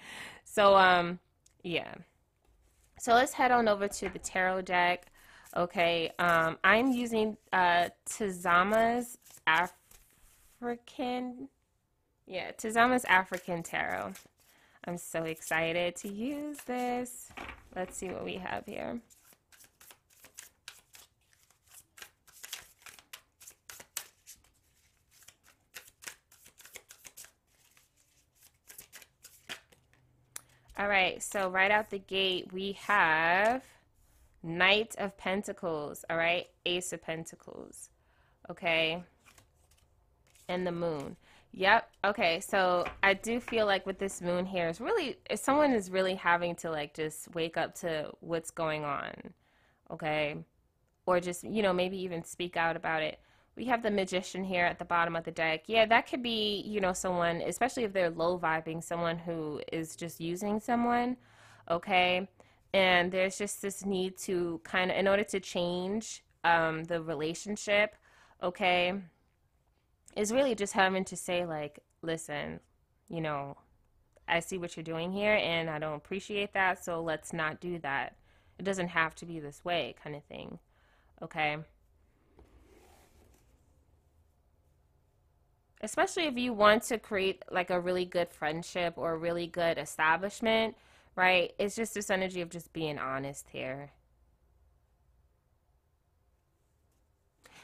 So 0.44 0.76
um 0.76 1.20
yeah. 1.64 1.94
So 3.00 3.14
let's 3.14 3.34
head 3.34 3.52
on 3.52 3.68
over 3.68 3.88
to 3.88 4.10
the 4.10 4.20
tarot 4.20 4.64
deck. 4.64 5.12
Okay, 5.56 6.12
um, 6.20 6.58
I'm 6.64 6.92
using 6.92 7.38
uh, 7.54 7.90
Tazama's 8.08 9.18
African 10.62 11.50
yeah, 12.26 12.52
Tazama's 12.52 13.06
African 13.06 13.64
Tarot. 13.64 14.14
I'm 14.86 14.98
so 14.98 15.24
excited 15.24 15.96
to 15.98 16.10
use 16.10 16.58
this. 16.66 17.30
Let's 17.76 17.96
see 17.98 18.10
what 18.10 18.26
we 18.26 18.36
have 18.36 18.66
here. 18.66 19.00
All 30.78 30.88
right, 30.88 31.24
so 31.24 31.50
right 31.50 31.72
out 31.72 31.90
the 31.90 31.98
gate, 31.98 32.52
we 32.54 32.74
have 32.74 33.64
Knight 34.44 34.96
of 35.00 35.18
Pentacles, 35.18 36.06
all 36.10 36.18
right? 36.18 36.48
Ace 36.66 36.94
of 36.94 37.02
Pentacles, 37.02 37.90
okay? 38.50 39.02
And 40.50 40.66
the 40.66 40.72
Moon. 40.72 41.16
Yep. 41.54 41.90
Okay. 42.06 42.40
So 42.40 42.86
I 43.02 43.14
do 43.14 43.40
feel 43.40 43.66
like 43.66 43.86
with 43.86 43.98
this 43.98 44.22
moon 44.22 44.46
here, 44.46 44.68
it's 44.68 44.80
really, 44.80 45.18
if 45.30 45.40
someone 45.40 45.72
is 45.72 45.90
really 45.90 46.16
having 46.16 46.56
to 46.58 46.70
like 46.70 46.94
just 46.94 47.34
wake 47.34 47.58
up 47.58 47.74
to 47.76 48.12
what's 48.20 48.52
going 48.52 48.84
on, 48.86 49.12
okay? 49.92 50.36
Or 51.06 51.20
just, 51.20 51.44
you 51.44 51.64
know, 51.64 51.74
maybe 51.74 51.98
even 51.98 52.24
speak 52.24 52.58
out 52.58 52.76
about 52.76 53.02
it. 53.02 53.20
We 53.56 53.66
have 53.66 53.82
the 53.82 53.90
magician 53.90 54.44
here 54.44 54.66
at 54.66 54.78
the 54.78 54.86
bottom 54.86 55.16
of 55.16 55.24
the 55.24 55.32
deck. 55.32 55.64
Yeah, 55.66 55.88
that 55.88 56.08
could 56.08 56.22
be, 56.22 56.62
you 56.68 56.80
know, 56.80 56.94
someone, 56.94 57.42
especially 57.42 57.86
if 57.86 57.94
they're 57.94 58.12
low 58.12 58.38
vibing, 58.38 58.84
someone 58.84 59.18
who 59.18 59.62
is 59.72 59.96
just 59.96 60.20
using 60.20 60.60
someone, 60.60 61.18
okay? 61.72 62.30
And 62.74 63.12
there's 63.12 63.38
just 63.38 63.64
this 63.64 63.84
need 63.84 64.18
to 64.20 64.62
kind 64.64 64.92
of, 64.92 64.98
in 64.98 65.08
order 65.08 65.24
to 65.24 65.40
change 65.40 66.24
um, 66.44 66.84
the 66.84 67.02
relationship, 67.02 67.96
okay? 68.44 68.94
Is 70.18 70.34
really 70.34 70.56
just 70.56 70.74
having 70.74 71.06
to 71.06 71.16
say 71.16 71.46
like 71.46 71.80
listen 72.02 72.60
you 73.08 73.22
know 73.22 73.56
i 74.28 74.40
see 74.40 74.58
what 74.58 74.76
you're 74.76 74.84
doing 74.84 75.12
here 75.12 75.36
and 75.36 75.70
i 75.70 75.78
don't 75.78 75.96
appreciate 75.96 76.54
that 76.54 76.84
so 76.84 77.02
let's 77.02 77.32
not 77.32 77.62
do 77.62 77.80
that. 77.80 78.16
It 78.60 78.64
doesn't 78.64 78.88
have 78.88 79.14
to 79.16 79.26
be 79.26 79.40
this 79.40 79.64
way 79.64 79.96
kind 80.04 80.16
of 80.16 80.24
thing 80.24 80.60
okay? 81.22 81.58
Especially 85.82 86.24
if 86.24 86.38
you 86.38 86.54
want 86.54 86.84
to 86.84 86.98
create 86.98 87.44
like 87.52 87.70
a 87.70 87.80
really 87.80 88.06
good 88.06 88.30
friendship 88.30 88.96
or 88.98 89.14
a 89.14 89.18
really 89.18 89.46
good 89.46 89.78
establishment 89.78 90.76
right? 91.16 91.54
It's 91.60 91.76
just 91.76 91.94
this 91.94 92.10
energy 92.10 92.42
of 92.42 92.50
just 92.50 92.74
being 92.74 92.98
honest 92.98 93.48
here 93.52 93.92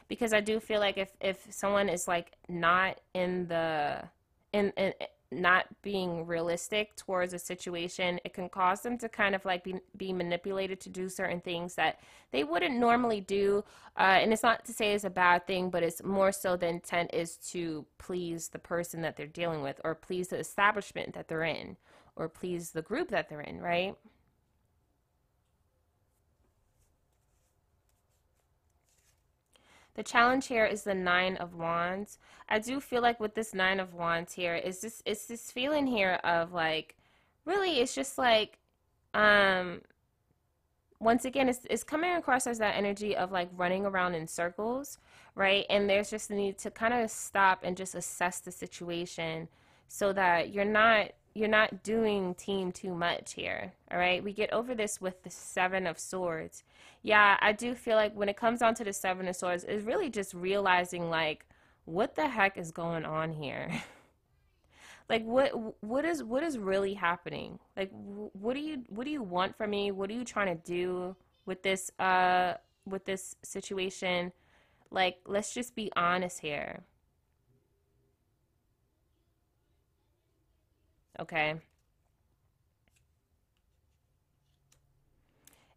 because 0.08 0.34
I 0.34 0.42
do 0.42 0.60
feel 0.60 0.80
like 0.80 0.98
if 0.98 1.12
if 1.22 1.46
someone 1.50 1.90
is 1.90 2.08
like 2.08 2.34
not 2.48 3.00
in 3.14 3.48
the 3.48 4.04
in, 4.52 4.72
in 4.78 4.94
not 5.34 5.66
being 5.82 6.26
realistic 6.26 6.96
towards 6.96 7.34
a 7.34 7.40
situation, 7.40 8.20
it 8.24 8.34
can 8.34 8.50
cause 8.50 8.82
them 8.82 8.98
to 9.00 9.10
kind 9.10 9.36
of 9.36 9.44
like 9.46 9.64
be, 9.64 9.76
be 9.98 10.14
manipulated 10.14 10.80
to 10.82 10.90
do 10.90 11.10
certain 11.10 11.42
things 11.42 11.76
that 11.76 12.00
they 12.32 12.44
wouldn't 12.44 12.78
normally 12.78 13.22
do. 13.22 13.64
Uh, 13.98 14.20
and 14.22 14.32
it's 14.32 14.44
not 14.44 14.66
to 14.66 14.74
say 14.74 14.94
it's 14.94 15.04
a 15.04 15.10
bad 15.10 15.46
thing, 15.48 15.70
but 15.70 15.84
it's 15.84 16.04
more 16.04 16.32
so 16.32 16.56
the 16.56 16.68
intent 16.68 17.10
is 17.14 17.38
to 17.38 17.86
please 17.98 18.50
the 18.50 18.60
person 18.60 19.02
that 19.02 19.18
they're 19.18 19.28
dealing 19.28 19.62
with, 19.62 19.80
or 19.84 19.96
please 19.96 20.30
the 20.30 20.38
establishment 20.38 21.14
that 21.14 21.28
they're 21.28 21.44
in, 21.44 21.76
or 22.16 22.30
please 22.30 22.72
the 22.72 22.82
group 22.82 23.10
that 23.10 23.30
they're 23.30 23.42
in, 23.42 23.60
right? 23.60 23.96
The 29.96 30.04
challenge 30.04 30.48
here 30.48 30.66
is 30.66 30.84
the 30.84 30.96
Nine 30.96 31.36
of 31.38 31.54
Wands. 31.54 32.18
I 32.50 32.60
do 32.60 32.80
feel 32.80 33.02
like 33.02 33.20
with 33.20 33.36
this 33.36 33.54
Nine 33.54 33.80
of 33.80 33.94
Wands 33.94 34.34
here, 34.34 34.56
is 34.56 34.82
this 34.82 35.04
it's 35.06 35.28
this 35.28 35.52
feeling 35.52 35.86
here 35.86 36.20
of 36.24 36.52
like, 36.52 36.96
really, 37.46 37.80
it's 37.80 37.94
just 37.94 38.18
like, 38.18 38.58
um, 39.14 39.82
once 41.00 41.26
again, 41.26 41.50
it's, 41.50 41.60
it's 41.70 41.84
coming 41.84 42.16
across 42.16 42.48
as 42.48 42.58
that 42.60 42.76
energy 42.76 43.16
of 43.16 43.32
like 43.32 43.50
running 43.56 43.86
around 43.86 44.16
in 44.16 44.26
circles, 44.26 44.98
right? 45.36 45.66
And 45.70 45.90
there's 45.90 46.10
just 46.10 46.32
a 46.32 46.36
need 46.36 46.58
to 46.60 46.72
kind 46.72 46.94
of 46.94 47.12
stop 47.12 47.60
and 47.64 47.78
just 47.78 47.94
assess 47.94 48.40
the 48.40 48.52
situation 48.52 49.48
so 49.88 50.12
that 50.14 50.54
you're 50.54 50.66
not 50.66 51.12
you're 51.34 51.48
not 51.48 51.84
doing 51.84 52.36
team 52.36 52.72
too 52.72 52.94
much 52.94 53.34
here. 53.34 53.74
All 53.92 53.98
right. 53.98 54.24
We 54.24 54.34
get 54.34 54.54
over 54.54 54.76
this 54.76 55.02
with 55.02 55.24
the 55.24 55.30
Seven 55.30 55.88
of 55.88 55.98
Swords. 55.98 56.64
Yeah, 57.02 57.38
I 57.42 57.54
do 57.54 57.76
feel 57.76 57.96
like 57.96 58.16
when 58.16 58.30
it 58.30 58.38
comes 58.38 58.60
down 58.60 58.76
to 58.76 58.84
the 58.84 58.94
Seven 58.94 59.28
of 59.28 59.36
Swords, 59.36 59.64
it's 59.64 59.84
really 59.84 60.10
just 60.10 60.34
realizing 60.34 61.10
like 61.10 61.46
what 61.86 62.16
the 62.16 62.28
heck 62.28 62.58
is 62.58 62.72
going 62.72 63.06
on 63.06 63.34
here. 63.34 63.70
like 65.10 65.24
what 65.26 65.52
what 65.84 66.06
is 66.06 66.24
what 66.24 66.44
is 66.44 66.58
really 66.58 66.94
happening? 66.94 67.60
Like 67.76 67.92
what 67.92 68.54
do 68.54 68.60
you 68.60 68.84
what 68.90 69.06
do 69.06 69.12
you 69.12 69.24
want 69.24 69.58
from 69.58 69.72
me? 69.72 69.92
What 69.92 70.10
are 70.10 70.14
you 70.14 70.26
trying 70.26 70.56
to 70.56 70.64
do 70.64 71.16
with 71.46 71.64
this 71.64 71.92
uh 72.00 72.56
with 72.86 73.06
this 73.06 73.36
situation? 73.44 74.32
Like 74.92 75.18
let's 75.26 75.54
just 75.54 75.76
be 75.76 75.92
honest 75.96 76.40
here. 76.40 76.84
Okay. 81.20 81.62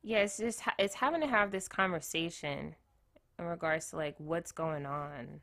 Yeah, 0.03 0.19
it's 0.19 0.39
just 0.39 0.63
it's 0.79 0.95
having 0.95 1.21
to 1.21 1.27
have 1.27 1.51
this 1.51 1.69
conversation 1.69 2.77
in 3.39 3.45
regards 3.45 3.91
to 3.91 3.97
like 3.97 4.15
what's 4.19 4.53
going 4.53 4.87
on. 4.87 5.41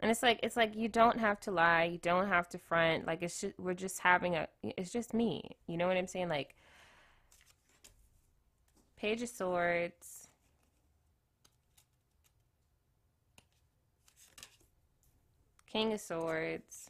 And 0.00 0.10
it's 0.10 0.22
like 0.22 0.40
it's 0.42 0.56
like 0.56 0.76
you 0.76 0.88
don't 0.88 1.18
have 1.20 1.40
to 1.40 1.50
lie, 1.50 1.84
you 1.84 1.98
don't 1.98 2.28
have 2.28 2.48
to 2.50 2.58
front. 2.58 3.06
Like 3.06 3.22
it's 3.22 3.40
just 3.40 3.58
we're 3.58 3.74
just 3.74 4.00
having 4.00 4.34
a 4.36 4.48
it's 4.62 4.92
just 4.92 5.14
me. 5.14 5.56
You 5.66 5.76
know 5.78 5.86
what 5.88 5.96
I'm 5.96 6.06
saying? 6.06 6.28
Like 6.28 6.54
Page 8.96 9.22
of 9.22 9.28
Swords. 9.28 10.23
King 15.74 15.92
of 15.92 16.00
Swords, 16.00 16.88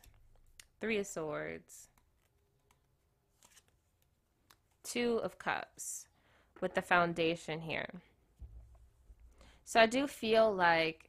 Three 0.78 0.98
of 0.98 1.06
Swords, 1.06 1.88
Two 4.82 5.20
of 5.24 5.38
Cups 5.38 6.06
with 6.60 6.74
the 6.74 6.82
foundation 6.82 7.60
here. 7.60 7.88
So 9.64 9.80
I 9.80 9.86
do 9.86 10.06
feel 10.06 10.54
like 10.54 11.08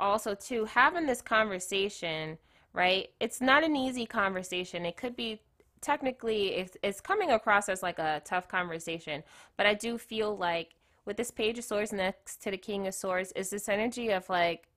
also 0.00 0.34
too 0.34 0.64
having 0.64 1.04
this 1.04 1.20
conversation, 1.20 2.38
right? 2.72 3.10
It's 3.20 3.42
not 3.42 3.64
an 3.64 3.76
easy 3.76 4.06
conversation. 4.06 4.86
It 4.86 4.96
could 4.96 5.14
be 5.14 5.42
technically 5.82 6.54
it's, 6.54 6.78
it's 6.82 7.02
coming 7.02 7.32
across 7.32 7.68
as 7.68 7.82
like 7.82 7.98
a 7.98 8.22
tough 8.24 8.48
conversation, 8.48 9.22
but 9.58 9.66
I 9.66 9.74
do 9.74 9.98
feel 9.98 10.38
like 10.38 10.70
with 11.04 11.18
this 11.18 11.30
page 11.30 11.58
of 11.58 11.66
swords 11.66 11.92
next 11.92 12.40
to 12.44 12.50
the 12.50 12.56
king 12.56 12.86
of 12.86 12.94
swords 12.94 13.30
is 13.32 13.50
this 13.50 13.68
energy 13.68 14.08
of 14.10 14.26
like 14.30 14.71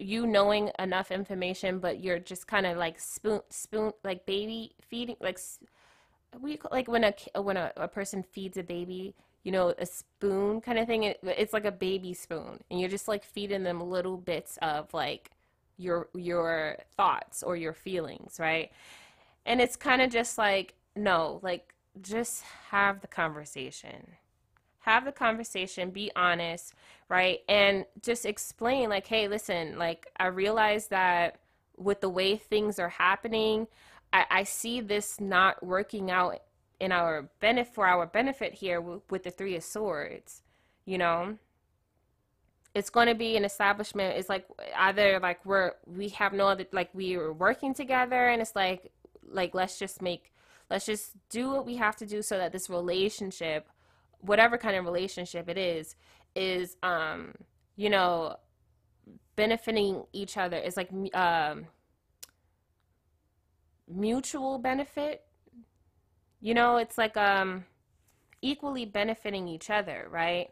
you 0.00 0.26
knowing 0.26 0.70
enough 0.78 1.10
information, 1.10 1.78
but 1.80 2.00
you're 2.00 2.18
just 2.18 2.46
kind 2.46 2.66
of 2.66 2.78
like 2.78 2.98
spoon, 3.00 3.40
spoon, 3.50 3.92
like 4.04 4.26
baby 4.26 4.74
feeding, 4.88 5.16
like 5.20 5.38
we 6.40 6.58
like 6.70 6.88
when 6.88 7.04
a 7.04 7.42
when 7.42 7.56
a, 7.56 7.72
a 7.76 7.88
person 7.88 8.22
feeds 8.22 8.56
a 8.56 8.62
baby, 8.62 9.14
you 9.44 9.52
know, 9.52 9.74
a 9.78 9.86
spoon 9.86 10.60
kind 10.60 10.78
of 10.78 10.86
thing. 10.86 11.04
It, 11.04 11.18
it's 11.22 11.52
like 11.52 11.64
a 11.64 11.72
baby 11.72 12.14
spoon, 12.14 12.60
and 12.70 12.80
you're 12.80 12.88
just 12.90 13.08
like 13.08 13.24
feeding 13.24 13.62
them 13.64 13.80
little 13.80 14.16
bits 14.16 14.58
of 14.62 14.92
like, 14.94 15.30
your 15.78 16.08
your 16.14 16.76
thoughts 16.96 17.42
or 17.42 17.56
your 17.56 17.72
feelings, 17.74 18.38
right? 18.38 18.70
And 19.46 19.60
it's 19.60 19.76
kind 19.76 20.02
of 20.02 20.10
just 20.10 20.38
like 20.38 20.74
no, 20.96 21.40
like 21.42 21.74
just 22.02 22.42
have 22.70 23.00
the 23.00 23.08
conversation. 23.08 24.06
Have 24.80 25.04
the 25.04 25.12
conversation, 25.12 25.90
be 25.90 26.10
honest, 26.16 26.74
right? 27.08 27.40
And 27.48 27.84
just 28.02 28.26
explain 28.26 28.88
like, 28.88 29.06
"Hey, 29.06 29.28
listen, 29.28 29.78
like 29.78 30.06
I 30.18 30.26
realize 30.26 30.88
that 30.88 31.40
with 31.76 32.00
the 32.00 32.08
way 32.08 32.36
things 32.36 32.78
are 32.78 32.88
happening, 32.88 33.66
I, 34.12 34.26
I 34.30 34.42
see 34.44 34.80
this 34.80 35.20
not 35.20 35.62
working 35.64 36.10
out 36.10 36.40
in 36.80 36.92
our 36.92 37.28
benefit 37.40 37.74
for 37.74 37.86
our 37.86 38.06
benefit 38.06 38.54
here 38.54 38.80
with, 38.80 39.02
with 39.10 39.22
the 39.22 39.30
three 39.30 39.54
of 39.54 39.62
swords 39.62 40.42
you 40.86 40.98
know 40.98 41.36
it's 42.74 42.90
going 42.90 43.08
to 43.08 43.14
be 43.14 43.36
an 43.36 43.44
establishment 43.44 44.16
it's 44.16 44.28
like 44.28 44.46
either 44.76 45.20
like 45.20 45.44
we're 45.44 45.72
we 45.86 46.08
have 46.08 46.32
no 46.32 46.48
other 46.48 46.66
like 46.72 46.90
we 46.94 47.14
are 47.16 47.32
working 47.32 47.74
together 47.74 48.28
and 48.28 48.40
it's 48.40 48.56
like 48.56 48.90
like 49.28 49.54
let's 49.54 49.78
just 49.78 50.00
make 50.00 50.32
let's 50.70 50.86
just 50.86 51.12
do 51.28 51.50
what 51.50 51.66
we 51.66 51.76
have 51.76 51.96
to 51.96 52.06
do 52.06 52.22
so 52.22 52.38
that 52.38 52.52
this 52.52 52.70
relationship 52.70 53.68
whatever 54.20 54.58
kind 54.58 54.76
of 54.76 54.84
relationship 54.84 55.48
it 55.48 55.58
is 55.58 55.96
is 56.34 56.76
um 56.82 57.32
you 57.76 57.90
know 57.90 58.36
benefiting 59.36 60.04
each 60.12 60.36
other 60.36 60.56
is 60.58 60.76
like 60.76 60.90
um 61.14 61.66
mutual 63.88 64.58
benefit 64.58 65.22
you 66.40 66.54
know, 66.54 66.76
it's 66.76 66.98
like 66.98 67.16
um 67.16 67.64
equally 68.42 68.84
benefiting 68.86 69.48
each 69.48 69.70
other, 69.70 70.06
right? 70.10 70.50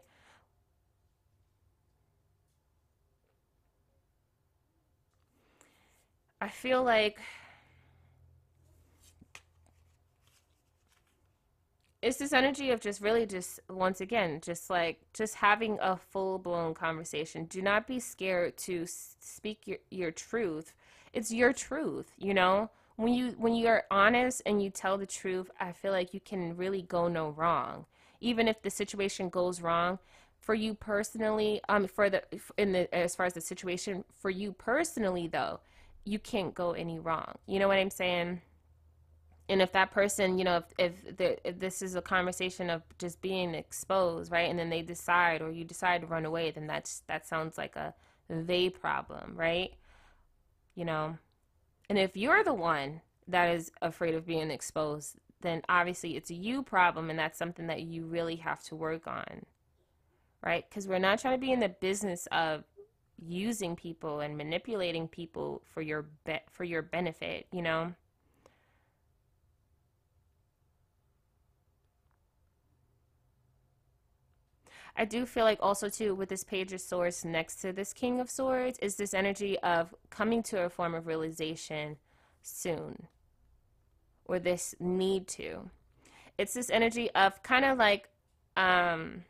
I 6.41 6.49
feel 6.49 6.83
like 6.83 7.19
it's 12.01 12.17
this 12.17 12.33
energy 12.33 12.71
of 12.71 12.79
just 12.79 13.01
really 13.01 13.25
just 13.25 13.59
once 13.69 14.01
again 14.01 14.39
just 14.41 14.69
like 14.69 14.99
just 15.13 15.35
having 15.35 15.77
a 15.81 15.97
full-blown 15.97 16.73
conversation 16.73 17.45
do 17.45 17.61
not 17.61 17.87
be 17.87 17.99
scared 17.99 18.55
to 18.57 18.85
speak 18.87 19.67
your, 19.67 19.77
your 19.91 20.11
truth 20.11 20.73
it's 21.13 21.31
your 21.31 21.51
truth 21.51 22.11
you 22.17 22.33
know 22.33 22.69
when 22.99 23.13
you 23.13 23.33
when 23.37 23.55
you 23.55 23.67
are 23.67 23.85
honest 23.89 24.41
and 24.45 24.61
you 24.61 24.69
tell 24.69 24.97
the 24.97 25.05
truth, 25.05 25.49
I 25.57 25.71
feel 25.71 25.93
like 25.93 26.13
you 26.13 26.19
can 26.19 26.57
really 26.57 26.81
go 26.81 27.07
no 27.07 27.29
wrong. 27.29 27.85
Even 28.19 28.49
if 28.49 28.61
the 28.61 28.69
situation 28.69 29.29
goes 29.29 29.61
wrong, 29.61 29.99
for 30.41 30.53
you 30.53 30.73
personally, 30.73 31.61
um, 31.69 31.87
for 31.87 32.09
the 32.09 32.23
in 32.57 32.73
the 32.73 32.93
as 32.93 33.15
far 33.15 33.25
as 33.25 33.35
the 33.35 33.41
situation 33.41 34.03
for 34.19 34.29
you 34.29 34.51
personally 34.51 35.29
though, 35.29 35.61
you 36.03 36.19
can't 36.19 36.53
go 36.53 36.71
any 36.71 36.99
wrong. 36.99 37.37
You 37.47 37.59
know 37.59 37.69
what 37.69 37.77
I'm 37.77 37.89
saying? 37.89 38.41
And 39.49 39.63
if 39.63 39.71
that 39.71 39.89
person, 39.89 40.37
you 40.37 40.45
know, 40.45 40.57
if 40.57 40.63
if, 40.77 41.17
the, 41.17 41.47
if 41.47 41.59
this 41.59 41.81
is 41.81 41.95
a 41.95 42.01
conversation 42.01 42.69
of 42.69 42.83
just 42.99 43.19
being 43.19 43.55
exposed, 43.55 44.31
right, 44.31 44.49
and 44.49 44.59
then 44.59 44.69
they 44.69 44.83
decide 44.83 45.41
or 45.41 45.51
you 45.51 45.65
decide 45.65 46.01
to 46.01 46.07
run 46.07 46.25
away, 46.25 46.51
then 46.51 46.67
that's 46.67 47.01
that 47.07 47.27
sounds 47.27 47.57
like 47.57 47.75
a 47.75 47.95
they 48.29 48.69
problem, 48.69 49.33
right? 49.35 49.73
You 50.75 50.85
know. 50.85 51.17
And 51.89 51.97
if 51.97 52.15
you're 52.15 52.43
the 52.43 52.53
one 52.53 53.01
that 53.27 53.55
is 53.55 53.71
afraid 53.81 54.13
of 54.13 54.27
being 54.27 54.51
exposed, 54.51 55.15
then 55.41 55.63
obviously 55.67 56.15
it's 56.15 56.29
a 56.29 56.35
you 56.35 56.61
problem 56.61 57.09
and 57.09 57.17
that's 57.17 57.37
something 57.37 57.67
that 57.67 57.81
you 57.81 58.05
really 58.05 58.35
have 58.35 58.61
to 58.65 58.75
work 58.75 59.07
on. 59.07 59.45
Right? 60.43 60.65
Because 60.69 60.87
we're 60.87 60.99
not 60.99 61.19
trying 61.19 61.33
to 61.33 61.45
be 61.45 61.51
in 61.51 61.59
the 61.59 61.69
business 61.69 62.27
of 62.31 62.63
using 63.17 63.75
people 63.75 64.21
and 64.21 64.37
manipulating 64.37 65.07
people 65.07 65.61
for 65.65 65.81
your 65.81 66.05
be- 66.23 66.39
for 66.51 66.63
your 66.63 66.83
benefit, 66.83 67.47
you 67.51 67.63
know? 67.63 67.93
I 74.99 75.05
do 75.05 75.25
feel 75.25 75.45
like 75.45 75.59
also 75.61 75.87
too 75.87 76.13
with 76.13 76.27
this 76.27 76.43
page 76.43 76.73
of 76.73 76.81
swords 76.81 77.23
next 77.23 77.61
to 77.61 77.71
this 77.71 77.93
king 77.93 78.19
of 78.19 78.29
swords 78.29 78.77
is 78.79 78.97
this 78.97 79.13
energy 79.13 79.57
of 79.59 79.95
coming 80.09 80.43
to 80.43 80.65
a 80.65 80.69
form 80.69 80.93
of 80.93 81.07
realization 81.07 81.95
soon 82.41 83.07
or 84.25 84.39
this 84.39 84.75
need 84.77 85.25
to. 85.29 85.69
It's 86.37 86.53
this 86.53 86.69
energy 86.69 87.09
of 87.11 87.41
kind 87.43 87.63
of 87.63 87.77
like 87.77 88.09
um 88.57 89.23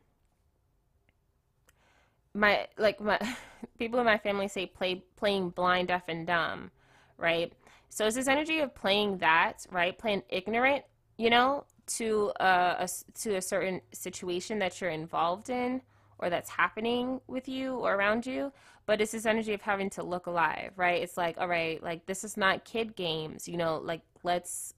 my 2.33 2.65
like 2.79 2.99
my 2.99 3.19
people 3.77 3.99
in 3.99 4.07
my 4.07 4.17
family 4.17 4.47
say 4.47 4.65
play 4.65 5.03
playing 5.17 5.51
blind 5.51 5.89
deaf 5.89 6.05
and 6.07 6.25
dumb, 6.25 6.71
right? 7.15 7.53
So 7.89 8.07
it's 8.07 8.15
this 8.15 8.27
energy 8.27 8.57
of 8.59 8.73
playing 8.73 9.19
that, 9.19 9.67
right? 9.69 9.95
Playing 9.95 10.23
ignorant, 10.29 10.83
you 11.17 11.29
know, 11.29 11.65
to 11.89 12.31
a, 12.39 12.75
a, 12.79 12.89
to 13.15 13.35
a 13.35 13.41
certain 13.41 13.81
situation 13.91 14.59
that 14.59 14.79
you're 14.79 14.89
involved 14.89 15.49
in 15.49 15.81
or 16.19 16.29
that's 16.29 16.49
happening 16.49 17.19
with 17.27 17.47
you 17.47 17.75
or 17.75 17.95
around 17.95 18.25
you 18.25 18.51
but 18.85 19.01
it's 19.01 19.11
this 19.11 19.27
energy 19.27 19.53
of 19.53 19.61
having 19.61 19.89
to 19.89 20.01
look 20.01 20.25
alive 20.25 20.71
right? 20.75 21.01
It's 21.01 21.17
like 21.17 21.37
all 21.37 21.47
right 21.47 21.81
like 21.83 22.05
this 22.05 22.23
is 22.23 22.37
not 22.37 22.65
kid 22.65 22.95
games 22.95 23.47
you 23.47 23.57
know 23.57 23.77
like 23.83 24.01
let's 24.23 24.73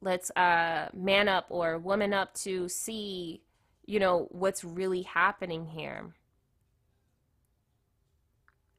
let's 0.00 0.30
uh 0.36 0.88
man 0.94 1.28
up 1.28 1.46
or 1.48 1.78
woman 1.78 2.12
up 2.12 2.34
to 2.34 2.68
see 2.68 3.42
you 3.86 3.98
know 3.98 4.28
what's 4.30 4.64
really 4.64 5.02
happening 5.02 5.66
here. 5.66 6.12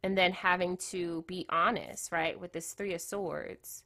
And 0.04 0.18
then 0.18 0.32
having 0.32 0.78
to 0.92 1.26
be 1.28 1.46
honest 1.50 2.12
right 2.12 2.40
with 2.40 2.54
this 2.54 2.74
three 2.74 2.94
of 2.94 3.02
swords 3.02 3.84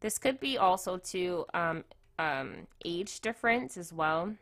This 0.00 0.18
could 0.18 0.40
be 0.40 0.56
also 0.56 0.96
to 0.96 1.44
um, 1.52 1.84
um, 2.18 2.66
age 2.84 3.20
difference 3.20 3.76
as 3.76 3.92
well. 3.92 4.34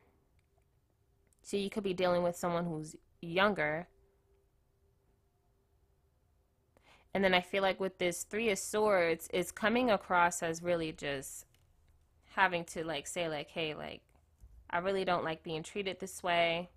So 1.42 1.56
you 1.56 1.70
could 1.70 1.84
be 1.84 1.94
dealing 1.94 2.22
with 2.22 2.36
someone 2.36 2.64
who's 2.64 2.96
younger. 3.20 3.88
And 7.14 7.24
then 7.24 7.34
I 7.34 7.40
feel 7.40 7.62
like 7.62 7.80
with 7.80 7.98
this 7.98 8.22
Three 8.22 8.50
of 8.50 8.58
Swords, 8.58 9.28
it's 9.32 9.50
coming 9.50 9.90
across 9.90 10.42
as 10.42 10.62
really 10.62 10.92
just 10.92 11.46
having 12.36 12.64
to 12.66 12.84
like 12.84 13.06
say 13.06 13.28
like, 13.28 13.48
hey, 13.48 13.74
like, 13.74 14.02
I 14.70 14.78
really 14.78 15.04
don't 15.04 15.24
like 15.24 15.42
being 15.42 15.62
treated 15.62 15.98
this 15.98 16.22
way. 16.22 16.68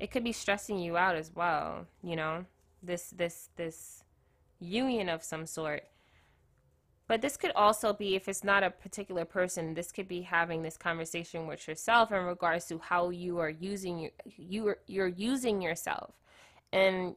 It 0.00 0.10
could 0.10 0.24
be 0.24 0.32
stressing 0.32 0.78
you 0.78 0.96
out 0.96 1.16
as 1.16 1.30
well, 1.34 1.86
you 2.02 2.16
know? 2.16 2.46
This 2.86 3.10
this 3.10 3.50
this 3.56 4.04
union 4.58 5.08
of 5.08 5.22
some 5.22 5.46
sort. 5.46 5.84
But 7.08 7.22
this 7.22 7.36
could 7.36 7.52
also 7.54 7.92
be 7.92 8.16
if 8.16 8.28
it's 8.28 8.42
not 8.42 8.64
a 8.64 8.70
particular 8.70 9.24
person 9.24 9.74
this 9.74 9.92
could 9.92 10.08
be 10.08 10.22
having 10.22 10.62
this 10.62 10.76
conversation 10.76 11.46
with 11.46 11.68
yourself 11.68 12.10
in 12.10 12.24
regards 12.24 12.66
to 12.66 12.78
how 12.78 13.10
you 13.10 13.38
are 13.38 13.50
using 13.50 14.10
you 14.36 14.68
are, 14.68 14.78
you're 14.86 15.06
using 15.06 15.62
yourself. 15.62 16.14
And 16.72 17.14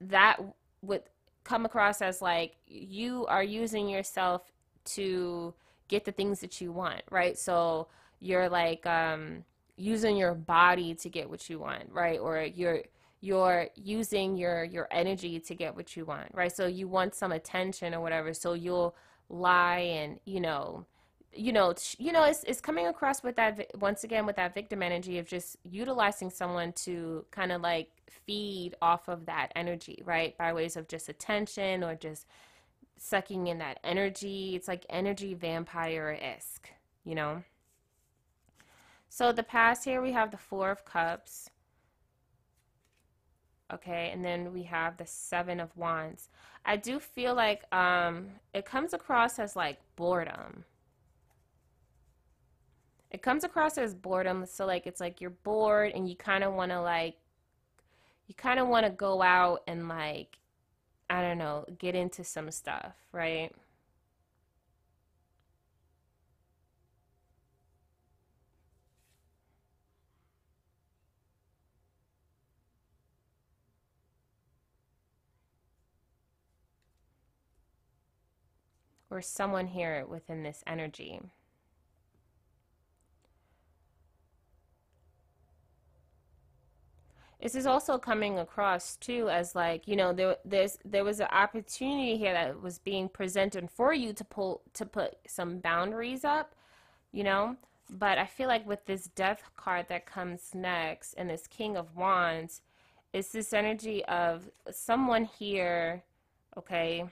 that 0.00 0.36
would 0.82 1.02
come 1.44 1.64
across 1.64 2.02
as 2.02 2.20
like 2.20 2.56
you 2.66 3.24
are 3.26 3.42
using 3.42 3.88
yourself 3.88 4.52
to 4.84 5.54
get 5.88 6.04
the 6.04 6.12
things 6.12 6.40
that 6.40 6.60
you 6.60 6.70
want 6.70 7.02
right? 7.10 7.38
So 7.38 7.88
you're 8.20 8.48
like 8.48 8.84
um 8.86 9.44
using 9.76 10.16
your 10.16 10.34
body 10.34 10.94
to 10.96 11.08
get 11.08 11.30
what 11.30 11.48
you 11.48 11.58
want 11.58 11.84
right? 11.90 12.18
Or 12.18 12.42
you're 12.42 12.82
you're 13.20 13.68
using 13.74 14.36
your 14.36 14.64
your 14.64 14.88
energy 14.90 15.40
to 15.40 15.54
get 15.54 15.74
what 15.74 15.96
you 15.96 16.04
want 16.04 16.28
right? 16.32 16.54
So 16.54 16.66
you 16.66 16.88
want 16.88 17.14
some 17.14 17.32
attention 17.32 17.94
or 17.94 18.00
whatever 18.00 18.32
so 18.34 18.54
you'll 18.54 18.94
lie 19.28 19.78
and 19.78 20.18
you 20.24 20.40
know 20.40 20.86
you 21.34 21.52
know 21.52 21.74
you 21.98 22.12
know 22.12 22.24
it's, 22.24 22.42
it's 22.44 22.60
coming 22.60 22.86
across 22.86 23.22
with 23.22 23.36
that 23.36 23.66
once 23.78 24.02
again 24.04 24.24
with 24.24 24.36
that 24.36 24.54
victim 24.54 24.82
energy 24.82 25.18
of 25.18 25.26
just 25.26 25.56
utilizing 25.62 26.30
someone 26.30 26.72
to 26.72 27.24
kind 27.30 27.52
of 27.52 27.60
like 27.60 27.90
feed 28.26 28.74
off 28.80 29.08
of 29.08 29.26
that 29.26 29.52
energy 29.54 30.02
right? 30.04 30.36
By 30.38 30.52
ways 30.52 30.76
of 30.76 30.88
just 30.88 31.08
attention 31.08 31.84
or 31.84 31.94
just 31.94 32.26
sucking 33.00 33.46
in 33.46 33.58
that 33.58 33.78
energy. 33.84 34.56
It's 34.56 34.68
like 34.68 34.86
energy 34.88 35.34
vampire-esque 35.34 36.68
you 37.04 37.14
know? 37.14 37.42
So 39.08 39.32
the 39.32 39.42
past 39.42 39.84
here 39.84 40.00
we 40.00 40.12
have 40.12 40.30
the 40.30 40.36
four 40.36 40.70
of 40.70 40.84
cups 40.84 41.50
okay? 43.72 44.10
And 44.12 44.24
then 44.24 44.52
we 44.52 44.62
have 44.64 44.96
the 44.96 45.06
seven 45.06 45.60
of 45.60 45.76
wands. 45.76 46.28
I 46.64 46.76
do 46.76 46.98
feel 46.98 47.34
like 47.34 47.64
um 47.72 48.28
it 48.54 48.64
comes 48.64 48.94
across 48.94 49.38
as 49.38 49.56
like 49.56 49.78
boredom. 49.96 50.64
It 53.10 53.22
comes 53.22 53.42
across 53.44 53.78
as 53.78 53.94
boredom 53.94 54.44
so 54.46 54.66
like 54.66 54.86
it's 54.86 55.00
like 55.00 55.20
you're 55.20 55.30
bored 55.30 55.92
and 55.94 56.08
you 56.08 56.16
kind 56.16 56.44
of 56.44 56.52
want 56.52 56.72
to 56.72 56.80
like 56.80 57.16
you 58.28 58.34
kind 58.34 58.60
of 58.60 58.68
want 58.68 58.86
to 58.86 58.90
go 58.90 59.22
out 59.22 59.62
and 59.66 59.88
like 59.88 60.38
i 61.10 61.20
don't 61.20 61.38
know 61.38 61.64
get 61.78 61.94
into 61.94 62.22
some 62.22 62.50
stuff 62.50 62.92
right 63.10 63.52
or 79.10 79.20
someone 79.22 79.66
here 79.66 80.04
within 80.06 80.42
this 80.42 80.62
energy. 80.66 81.20
This 87.40 87.54
is 87.54 87.66
also 87.66 87.98
coming 87.98 88.38
across 88.38 88.96
too 88.96 89.28
as 89.30 89.54
like 89.54 89.86
you 89.86 89.94
know 89.94 90.12
there 90.12 90.68
there 90.84 91.04
was 91.04 91.20
an 91.20 91.28
opportunity 91.30 92.16
here 92.16 92.32
that 92.32 92.60
was 92.60 92.78
being 92.80 93.08
presented 93.08 93.70
for 93.70 93.92
you 93.92 94.12
to 94.12 94.24
pull 94.24 94.62
to 94.74 94.84
put 94.84 95.16
some 95.26 95.58
boundaries 95.58 96.24
up, 96.24 96.54
you 97.12 97.22
know. 97.22 97.56
But 97.90 98.18
I 98.18 98.26
feel 98.26 98.48
like 98.48 98.66
with 98.66 98.84
this 98.86 99.06
death 99.08 99.42
card 99.56 99.86
that 99.88 100.04
comes 100.04 100.50
next 100.52 101.14
and 101.14 101.30
this 101.30 101.46
King 101.46 101.76
of 101.76 101.96
Wands, 101.96 102.60
it's 103.12 103.30
this 103.30 103.52
energy 103.54 104.04
of 104.06 104.50
someone 104.70 105.24
here, 105.24 106.02
okay, 106.58 107.06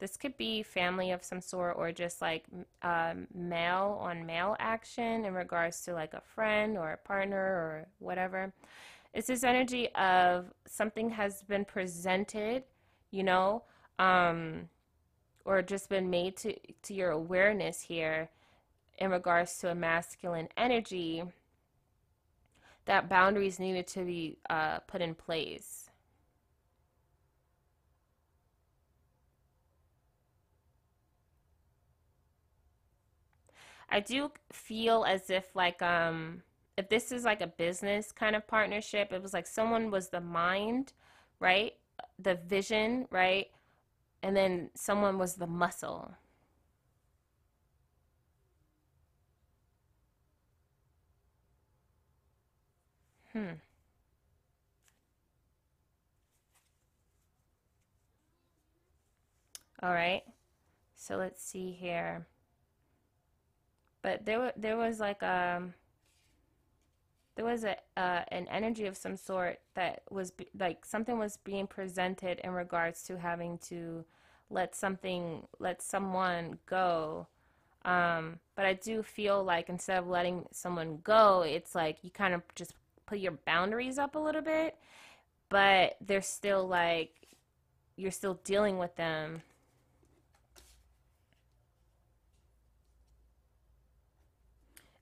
this 0.00 0.16
could 0.16 0.36
be 0.36 0.62
family 0.62 1.12
of 1.12 1.22
some 1.22 1.40
sort 1.40 1.76
or 1.76 1.92
just 1.92 2.20
like 2.20 2.44
um, 2.82 3.26
male 3.34 3.98
on 4.00 4.26
male 4.26 4.56
action 4.58 5.24
in 5.24 5.34
regards 5.34 5.82
to 5.82 5.92
like 5.92 6.14
a 6.14 6.22
friend 6.34 6.76
or 6.76 6.92
a 6.92 6.96
partner 6.96 7.36
or 7.36 7.86
whatever. 7.98 8.52
It's 9.12 9.28
this 9.28 9.44
energy 9.44 9.88
of 9.94 10.46
something 10.66 11.10
has 11.10 11.42
been 11.42 11.64
presented, 11.64 12.64
you 13.10 13.22
know, 13.22 13.64
um, 13.98 14.68
or 15.44 15.62
just 15.62 15.88
been 15.88 16.10
made 16.10 16.36
to, 16.38 16.54
to 16.82 16.94
your 16.94 17.10
awareness 17.10 17.82
here 17.82 18.30
in 18.98 19.10
regards 19.10 19.58
to 19.58 19.70
a 19.70 19.74
masculine 19.74 20.48
energy 20.56 21.22
that 22.86 23.08
boundaries 23.08 23.58
needed 23.58 23.86
to 23.86 24.04
be 24.04 24.38
uh, 24.48 24.78
put 24.80 25.00
in 25.00 25.14
place. 25.14 25.79
I 33.90 34.00
do 34.00 34.30
feel 34.52 35.04
as 35.04 35.30
if 35.30 35.54
like 35.54 35.82
um 35.82 36.42
if 36.76 36.88
this 36.88 37.12
is 37.12 37.24
like 37.24 37.42
a 37.42 37.46
business 37.46 38.12
kind 38.12 38.34
of 38.36 38.46
partnership, 38.46 39.12
it 39.12 39.22
was 39.22 39.34
like 39.34 39.46
someone 39.46 39.90
was 39.90 40.08
the 40.08 40.20
mind, 40.20 40.92
right? 41.40 41.74
The 42.18 42.36
vision, 42.36 43.06
right? 43.10 43.48
And 44.22 44.36
then 44.36 44.70
someone 44.76 45.18
was 45.18 45.36
the 45.36 45.46
muscle. 45.48 46.14
Hmm. 53.32 53.60
All 59.82 59.92
right. 59.92 60.22
So 60.96 61.16
let's 61.16 61.42
see 61.44 61.72
here. 61.72 62.26
But 64.02 64.24
there, 64.24 64.52
there 64.56 64.76
was 64.76 65.00
like 65.00 65.22
um 65.22 65.74
there 67.36 67.44
was 67.44 67.64
a 67.64 67.76
uh, 67.96 68.22
an 68.28 68.48
energy 68.48 68.86
of 68.86 68.96
some 68.96 69.16
sort 69.16 69.60
that 69.74 70.02
was 70.10 70.30
be- 70.30 70.48
like 70.58 70.84
something 70.84 71.18
was 71.18 71.38
being 71.38 71.66
presented 71.66 72.38
in 72.44 72.50
regards 72.50 73.02
to 73.04 73.18
having 73.18 73.58
to 73.58 74.04
let 74.50 74.74
something 74.74 75.46
let 75.58 75.80
someone 75.82 76.58
go. 76.66 77.26
Um, 77.84 78.40
but 78.60 78.66
i 78.66 78.74
do 78.74 79.02
feel 79.02 79.42
like 79.42 79.70
instead 79.70 79.96
of 79.96 80.06
letting 80.06 80.44
someone 80.52 80.98
go 81.02 81.40
it's 81.40 81.74
like 81.74 82.04
you 82.04 82.10
kind 82.10 82.34
of 82.34 82.42
just 82.54 82.74
put 83.06 83.18
your 83.18 83.32
boundaries 83.46 83.98
up 83.98 84.16
a 84.16 84.18
little 84.18 84.42
bit 84.42 84.76
but 85.48 85.96
they're 86.02 86.20
still 86.20 86.68
like 86.68 87.10
you're 87.96 88.10
still 88.10 88.38
dealing 88.44 88.76
with 88.76 88.94
them 88.96 89.40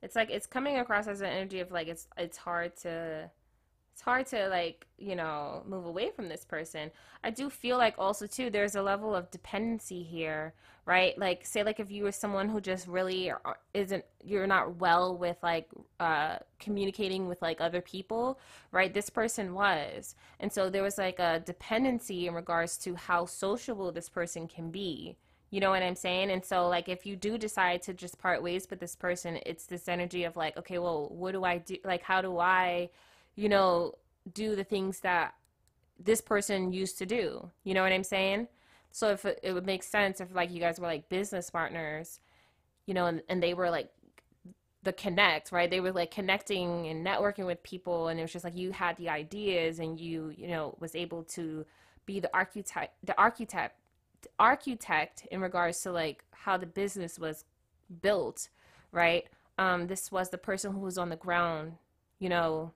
it's 0.02 0.16
like 0.16 0.30
it's 0.30 0.46
coming 0.46 0.78
across 0.78 1.06
as 1.06 1.20
an 1.20 1.26
energy 1.26 1.60
of 1.60 1.70
like 1.70 1.88
it's 1.88 2.06
it's 2.16 2.36
hard 2.36 2.76
to 2.76 3.30
it's 3.92 4.02
hard 4.02 4.26
to 4.26 4.48
like 4.48 4.86
you 4.96 5.16
know 5.16 5.62
move 5.66 5.84
away 5.84 6.10
from 6.10 6.28
this 6.28 6.44
person. 6.44 6.90
I 7.24 7.30
do 7.30 7.50
feel 7.50 7.78
like 7.78 7.96
also 7.98 8.26
too 8.28 8.48
there's 8.48 8.76
a 8.76 8.82
level 8.82 9.14
of 9.14 9.30
dependency 9.30 10.02
here 10.02 10.54
right? 10.86 11.18
Like 11.18 11.44
say 11.44 11.64
like 11.64 11.80
if 11.80 11.90
you 11.90 12.04
were 12.04 12.12
someone 12.12 12.48
who 12.48 12.60
just 12.60 12.86
really 12.86 13.32
isn't 13.74 14.04
you're 14.24 14.46
not 14.46 14.76
well 14.76 15.16
with 15.16 15.36
like 15.42 15.68
uh 16.00 16.36
communicating 16.60 17.26
with 17.26 17.42
like 17.42 17.60
other 17.60 17.80
people 17.80 18.38
right? 18.70 18.94
This 18.94 19.10
person 19.10 19.52
was. 19.52 20.14
And 20.38 20.52
so 20.52 20.70
there 20.70 20.84
was 20.84 20.96
like 20.96 21.18
a 21.18 21.42
dependency 21.44 22.28
in 22.28 22.34
regards 22.34 22.78
to 22.78 22.94
how 22.94 23.26
sociable 23.26 23.90
this 23.90 24.08
person 24.08 24.46
can 24.46 24.70
be 24.70 25.16
you 25.50 25.60
know 25.60 25.70
what 25.70 25.82
I'm 25.82 25.94
saying? 25.94 26.30
And 26.30 26.44
so, 26.44 26.68
like, 26.68 26.88
if 26.88 27.06
you 27.06 27.16
do 27.16 27.38
decide 27.38 27.82
to 27.82 27.94
just 27.94 28.18
part 28.18 28.42
ways 28.42 28.66
with 28.68 28.80
this 28.80 28.94
person, 28.94 29.38
it's 29.46 29.64
this 29.66 29.88
energy 29.88 30.24
of, 30.24 30.36
like, 30.36 30.56
okay, 30.58 30.78
well, 30.78 31.08
what 31.10 31.32
do 31.32 31.44
I 31.44 31.58
do? 31.58 31.76
Like, 31.84 32.02
how 32.02 32.20
do 32.20 32.38
I, 32.38 32.90
you 33.34 33.48
know, 33.48 33.94
do 34.32 34.54
the 34.54 34.64
things 34.64 35.00
that 35.00 35.34
this 35.98 36.20
person 36.20 36.72
used 36.72 36.98
to 36.98 37.06
do? 37.06 37.50
You 37.64 37.74
know 37.74 37.82
what 37.82 37.92
I'm 37.92 38.04
saying? 38.04 38.48
So, 38.90 39.08
if 39.10 39.24
it, 39.24 39.40
it 39.42 39.52
would 39.52 39.66
make 39.66 39.82
sense 39.82 40.20
if, 40.20 40.34
like, 40.34 40.50
you 40.50 40.60
guys 40.60 40.78
were 40.78 40.86
like 40.86 41.08
business 41.08 41.48
partners, 41.48 42.20
you 42.84 42.92
know, 42.92 43.06
and, 43.06 43.22
and 43.28 43.42
they 43.42 43.54
were 43.54 43.70
like 43.70 43.90
the 44.82 44.92
connect, 44.92 45.50
right? 45.50 45.70
They 45.70 45.80
were 45.80 45.92
like 45.92 46.10
connecting 46.10 46.86
and 46.86 47.06
networking 47.06 47.46
with 47.46 47.62
people, 47.62 48.08
and 48.08 48.18
it 48.18 48.22
was 48.22 48.32
just 48.32 48.44
like 48.44 48.56
you 48.56 48.72
had 48.72 48.96
the 48.96 49.08
ideas 49.08 49.78
and 49.78 49.98
you, 49.98 50.32
you 50.36 50.48
know, 50.48 50.76
was 50.78 50.94
able 50.94 51.24
to 51.24 51.64
be 52.06 52.20
the 52.20 52.30
architect, 52.34 52.94
the 53.04 53.18
architect 53.18 53.76
architect 54.38 55.26
in 55.30 55.40
regards 55.40 55.80
to 55.82 55.92
like 55.92 56.24
how 56.32 56.56
the 56.56 56.66
business 56.66 57.18
was 57.18 57.44
built, 58.02 58.48
right? 58.92 59.24
Um, 59.58 59.86
this 59.86 60.12
was 60.12 60.30
the 60.30 60.38
person 60.38 60.72
who 60.72 60.80
was 60.80 60.98
on 60.98 61.08
the 61.08 61.16
ground, 61.16 61.74
you 62.18 62.28
know, 62.28 62.72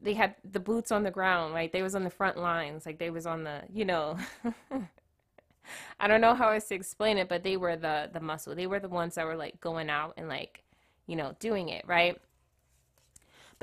they 0.00 0.14
had 0.14 0.34
the 0.44 0.60
boots 0.60 0.92
on 0.92 1.02
the 1.02 1.10
ground, 1.10 1.54
right? 1.54 1.72
They 1.72 1.82
was 1.82 1.94
on 1.94 2.04
the 2.04 2.10
front 2.10 2.36
lines, 2.36 2.86
like 2.86 2.98
they 2.98 3.10
was 3.10 3.26
on 3.26 3.44
the, 3.44 3.62
you 3.72 3.84
know, 3.84 4.18
I 6.00 6.08
don't 6.08 6.20
know 6.20 6.34
how 6.34 6.50
else 6.50 6.68
to 6.68 6.74
explain 6.74 7.18
it, 7.18 7.28
but 7.28 7.42
they 7.42 7.56
were 7.56 7.76
the 7.76 8.10
the 8.12 8.20
muscle. 8.20 8.54
They 8.54 8.66
were 8.66 8.80
the 8.80 8.88
ones 8.88 9.14
that 9.14 9.26
were 9.26 9.36
like 9.36 9.60
going 9.60 9.88
out 9.88 10.14
and 10.16 10.28
like, 10.28 10.62
you 11.06 11.16
know, 11.16 11.34
doing 11.40 11.68
it, 11.70 11.86
right? 11.86 12.20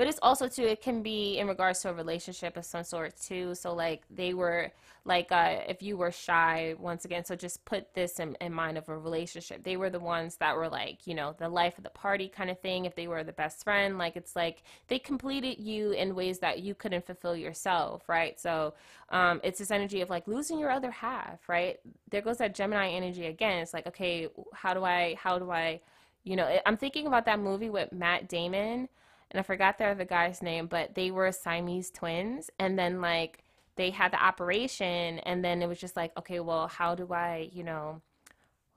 But 0.02 0.08
it's 0.08 0.18
also 0.20 0.48
too 0.48 0.64
it 0.64 0.82
can 0.82 1.00
be 1.00 1.38
in 1.38 1.46
regards 1.46 1.80
to 1.80 1.88
a 1.88 1.94
relationship 1.94 2.56
of 2.56 2.64
some 2.64 2.82
sort 2.82 3.14
too. 3.16 3.54
So 3.54 3.72
like 3.72 4.02
they 4.10 4.34
were 4.34 4.72
like 5.04 5.30
uh, 5.30 5.58
if 5.68 5.80
you 5.80 5.96
were 5.96 6.10
shy 6.10 6.74
once 6.76 7.04
again 7.04 7.24
so 7.24 7.36
just 7.36 7.64
put 7.64 7.94
this 7.94 8.18
in, 8.18 8.36
in 8.40 8.52
mind 8.52 8.76
of 8.76 8.88
a 8.88 8.98
relationship. 8.98 9.62
They 9.62 9.76
were 9.76 9.90
the 9.90 10.00
ones 10.00 10.38
that 10.38 10.56
were 10.56 10.68
like 10.68 11.06
you 11.06 11.14
know 11.14 11.36
the 11.38 11.48
life 11.48 11.78
of 11.78 11.84
the 11.84 11.90
party 11.90 12.26
kind 12.28 12.50
of 12.50 12.58
thing. 12.58 12.84
If 12.84 12.96
they 12.96 13.06
were 13.06 13.22
the 13.22 13.32
best 13.32 13.62
friend 13.62 13.96
like 13.96 14.16
it's 14.16 14.34
like 14.34 14.64
they 14.88 14.98
completed 14.98 15.60
you 15.60 15.92
in 15.92 16.16
ways 16.16 16.40
that 16.40 16.62
you 16.62 16.74
couldn't 16.74 17.06
fulfill 17.06 17.36
yourself 17.36 18.08
right? 18.08 18.40
So 18.40 18.74
um, 19.10 19.40
it's 19.44 19.60
this 19.60 19.70
energy 19.70 20.00
of 20.00 20.10
like 20.10 20.26
losing 20.26 20.58
your 20.58 20.70
other 20.70 20.90
half 20.90 21.48
right? 21.48 21.78
There 22.10 22.22
goes 22.22 22.38
that 22.38 22.56
gemini 22.56 22.90
energy 22.90 23.26
again. 23.26 23.62
It's 23.62 23.72
like 23.72 23.86
okay 23.86 24.26
how 24.52 24.74
do 24.74 24.82
i 24.82 25.14
how 25.16 25.38
do 25.38 25.52
i 25.52 25.80
you 26.24 26.34
know 26.34 26.58
i'm 26.66 26.76
thinking 26.76 27.06
about 27.06 27.24
that 27.24 27.38
movie 27.38 27.70
with 27.70 27.92
matt 27.92 28.28
damon 28.28 28.88
and 29.32 29.40
I 29.40 29.42
forgot 29.42 29.78
the 29.78 29.86
other 29.86 30.04
guy's 30.04 30.42
name, 30.42 30.66
but 30.66 30.94
they 30.94 31.10
were 31.10 31.32
Siamese 31.32 31.90
twins. 31.90 32.50
And 32.58 32.78
then 32.78 33.00
like 33.00 33.42
they 33.76 33.90
had 33.90 34.12
the 34.12 34.22
operation, 34.22 35.18
and 35.20 35.42
then 35.42 35.62
it 35.62 35.66
was 35.66 35.80
just 35.80 35.96
like, 35.96 36.12
okay, 36.18 36.38
well, 36.40 36.68
how 36.68 36.94
do 36.94 37.12
I, 37.12 37.48
you 37.52 37.64
know, 37.64 38.02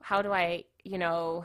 how 0.00 0.22
do 0.22 0.32
I, 0.32 0.64
you 0.82 0.96
know, 0.96 1.44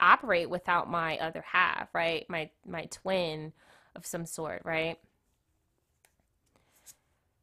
operate 0.00 0.50
without 0.50 0.90
my 0.90 1.16
other 1.18 1.44
half, 1.46 1.94
right? 1.94 2.28
My 2.28 2.50
my 2.66 2.86
twin 2.86 3.52
of 3.94 4.04
some 4.04 4.26
sort, 4.26 4.62
right? 4.64 4.98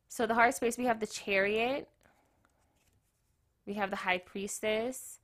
So 0.10 0.28
the 0.28 0.36
heart 0.36 0.54
space, 0.56 0.78
we 0.78 0.86
have 0.86 1.00
the 1.00 1.08
chariot, 1.08 1.88
we 3.66 3.76
have 3.76 3.90
the 3.90 3.96
high 3.96 4.20
priestess, 4.20 5.20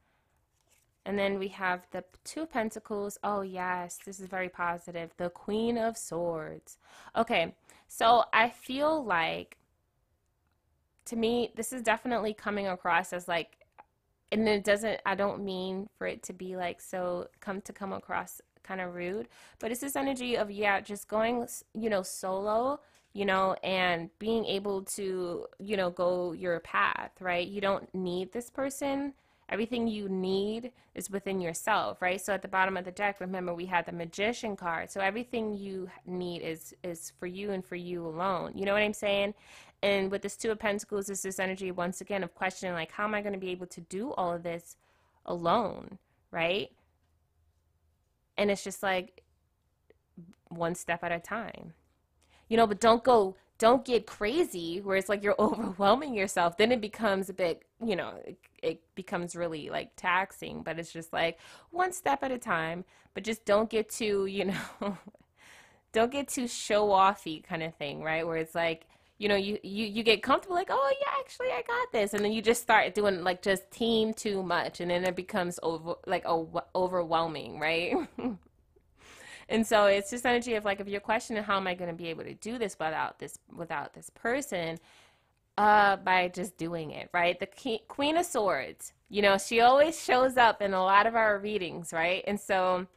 and 1.09 1.17
then 1.17 1.39
we 1.39 1.47
have 1.47 1.87
the 1.89 2.03
Two 2.23 2.45
Pentacles. 2.45 3.17
Oh, 3.23 3.41
yes, 3.41 3.97
this 4.05 4.19
is 4.19 4.27
very 4.27 4.47
positive. 4.47 5.09
The 5.17 5.31
Queen 5.31 5.75
of 5.75 5.97
Swords. 5.97 6.77
Okay, 7.17 7.55
so 7.87 8.25
I 8.31 8.49
feel 8.49 9.03
like, 9.03 9.57
to 11.05 11.15
me, 11.15 11.51
this 11.55 11.73
is 11.73 11.81
definitely 11.81 12.35
coming 12.35 12.67
across 12.67 13.11
as 13.11 13.27
like, 13.27 13.65
and 14.31 14.47
it 14.47 14.63
doesn't, 14.63 15.01
I 15.03 15.15
don't 15.15 15.43
mean 15.43 15.89
for 15.97 16.05
it 16.05 16.21
to 16.23 16.33
be 16.33 16.55
like 16.55 16.79
so, 16.79 17.27
come 17.39 17.61
to 17.61 17.73
come 17.73 17.91
across 17.91 18.39
kind 18.61 18.79
of 18.79 18.93
rude, 18.93 19.29
but 19.57 19.71
it's 19.71 19.81
this 19.81 19.95
energy 19.95 20.37
of, 20.37 20.51
yeah, 20.51 20.79
just 20.79 21.07
going, 21.07 21.47
you 21.73 21.89
know, 21.89 22.03
solo 22.03 22.81
you 23.11 23.25
know, 23.25 23.55
and 23.63 24.11
being 24.19 24.45
able 24.45 24.83
to, 24.83 25.47
you 25.57 25.75
know, 25.75 25.89
go 25.89 26.31
your 26.31 26.59
path, 26.59 27.09
right? 27.19 27.47
You 27.47 27.59
don't 27.59 27.91
need 27.95 28.31
this 28.31 28.51
person 28.51 29.15
Everything 29.49 29.87
you 29.87 30.07
need 30.07 30.71
is 30.93 31.09
within 31.09 31.41
yourself, 31.41 32.01
right? 32.01 32.21
So 32.21 32.33
at 32.33 32.43
the 32.43 32.47
bottom 32.47 32.77
of 32.77 32.85
the 32.85 32.91
deck, 32.91 33.19
remember 33.19 33.53
we 33.53 33.65
had 33.65 33.85
the 33.85 33.91
magician 33.91 34.55
card. 34.55 34.91
So 34.91 35.01
everything 35.01 35.57
you 35.57 35.89
need 36.05 36.41
is 36.41 36.75
is 36.83 37.11
for 37.19 37.25
you 37.25 37.51
and 37.51 37.65
for 37.65 37.75
you 37.75 38.05
alone. 38.05 38.53
You 38.55 38.65
know 38.65 38.73
what 38.73 38.83
I'm 38.83 38.93
saying? 38.93 39.33
And 39.81 40.11
with 40.11 40.21
this 40.21 40.37
two 40.37 40.51
of 40.51 40.59
pentacles 40.59 41.09
is 41.09 41.23
this 41.23 41.39
energy 41.39 41.71
once 41.71 42.01
again 42.01 42.23
of 42.23 42.35
questioning 42.35 42.75
like 42.75 42.91
how 42.91 43.05
am 43.05 43.15
I 43.15 43.21
going 43.21 43.33
to 43.33 43.39
be 43.39 43.49
able 43.49 43.67
to 43.67 43.81
do 43.81 44.11
all 44.13 44.33
of 44.33 44.43
this 44.43 44.77
alone, 45.25 45.97
right? 46.31 46.69
And 48.37 48.51
it's 48.51 48.63
just 48.63 48.83
like 48.83 49.23
one 50.49 50.75
step 50.75 51.03
at 51.03 51.11
a 51.11 51.19
time. 51.19 51.73
You 52.49 52.57
know, 52.57 52.67
but 52.67 52.79
don't 52.79 53.03
go 53.03 53.35
don't 53.59 53.85
get 53.85 54.07
crazy 54.07 54.79
where 54.81 54.95
it's 54.95 55.09
like 55.09 55.21
you're 55.21 55.35
overwhelming 55.39 56.15
yourself. 56.15 56.57
Then 56.57 56.71
it 56.71 56.81
becomes 56.81 57.29
a 57.29 57.33
bit, 57.33 57.63
you 57.85 57.95
know, 57.95 58.13
it, 58.25 58.37
it 58.63 58.81
becomes 58.95 59.35
really 59.35 59.69
like 59.69 59.91
taxing, 59.95 60.63
but 60.63 60.79
it's 60.79 60.91
just 60.91 61.13
like 61.13 61.37
one 61.69 61.91
step 61.91 62.23
at 62.23 62.31
a 62.31 62.39
time, 62.39 62.85
but 63.13 63.23
just 63.23 63.45
don't 63.45 63.69
get 63.69 63.89
too, 63.89 64.25
you 64.25 64.45
know, 64.45 64.97
don't 65.91 66.11
get 66.11 66.29
too 66.29 66.47
show 66.47 66.87
offy 66.87 67.43
kind 67.43 67.61
of 67.61 67.75
thing, 67.75 68.01
right? 68.01 68.25
Where 68.25 68.37
it's 68.37 68.55
like, 68.55 68.87
you 69.17 69.27
know, 69.27 69.35
you, 69.35 69.59
you, 69.63 69.85
you 69.85 70.01
get 70.01 70.23
comfortable 70.23 70.55
like, 70.55 70.69
oh 70.71 70.93
yeah, 71.01 71.11
actually 71.19 71.47
I 71.47 71.61
got 71.67 71.91
this. 71.91 72.13
And 72.13 72.23
then 72.23 72.31
you 72.31 72.41
just 72.41 72.61
start 72.61 72.95
doing 72.95 73.21
like 73.23 73.41
just 73.41 73.69
team 73.69 74.13
too 74.13 74.41
much. 74.41 74.79
And 74.79 74.89
then 74.89 75.03
it 75.03 75.15
becomes 75.17 75.59
over 75.61 75.95
like 76.07 76.23
oh, 76.25 76.63
overwhelming, 76.73 77.59
right? 77.59 77.95
and 79.49 79.65
so 79.65 79.85
it's 79.85 80.09
this 80.11 80.25
energy 80.25 80.55
of 80.55 80.65
like, 80.65 80.79
if 80.79 80.87
you're 80.87 81.01
questioning 81.01 81.43
how 81.43 81.57
am 81.57 81.67
I 81.67 81.75
going 81.75 81.89
to 81.89 81.95
be 81.95 82.07
able 82.07 82.23
to 82.23 82.33
do 82.35 82.57
this 82.57 82.77
without 82.79 83.19
this, 83.19 83.37
without 83.53 83.93
this 83.93 84.09
person, 84.09 84.79
uh, 85.57 85.97
by 85.97 86.29
just 86.29 86.57
doing 86.57 86.91
it, 86.91 87.09
right? 87.13 87.37
The 87.39 87.79
Queen 87.87 88.15
of 88.17 88.25
Swords, 88.25 88.93
you 89.09 89.21
know, 89.21 89.37
she 89.37 89.59
always 89.59 90.01
shows 90.01 90.37
up 90.37 90.61
in 90.61 90.73
a 90.73 90.81
lot 90.81 91.05
of 91.05 91.15
our 91.15 91.37
readings, 91.39 91.91
right? 91.91 92.23
And 92.27 92.39
so, 92.39 92.87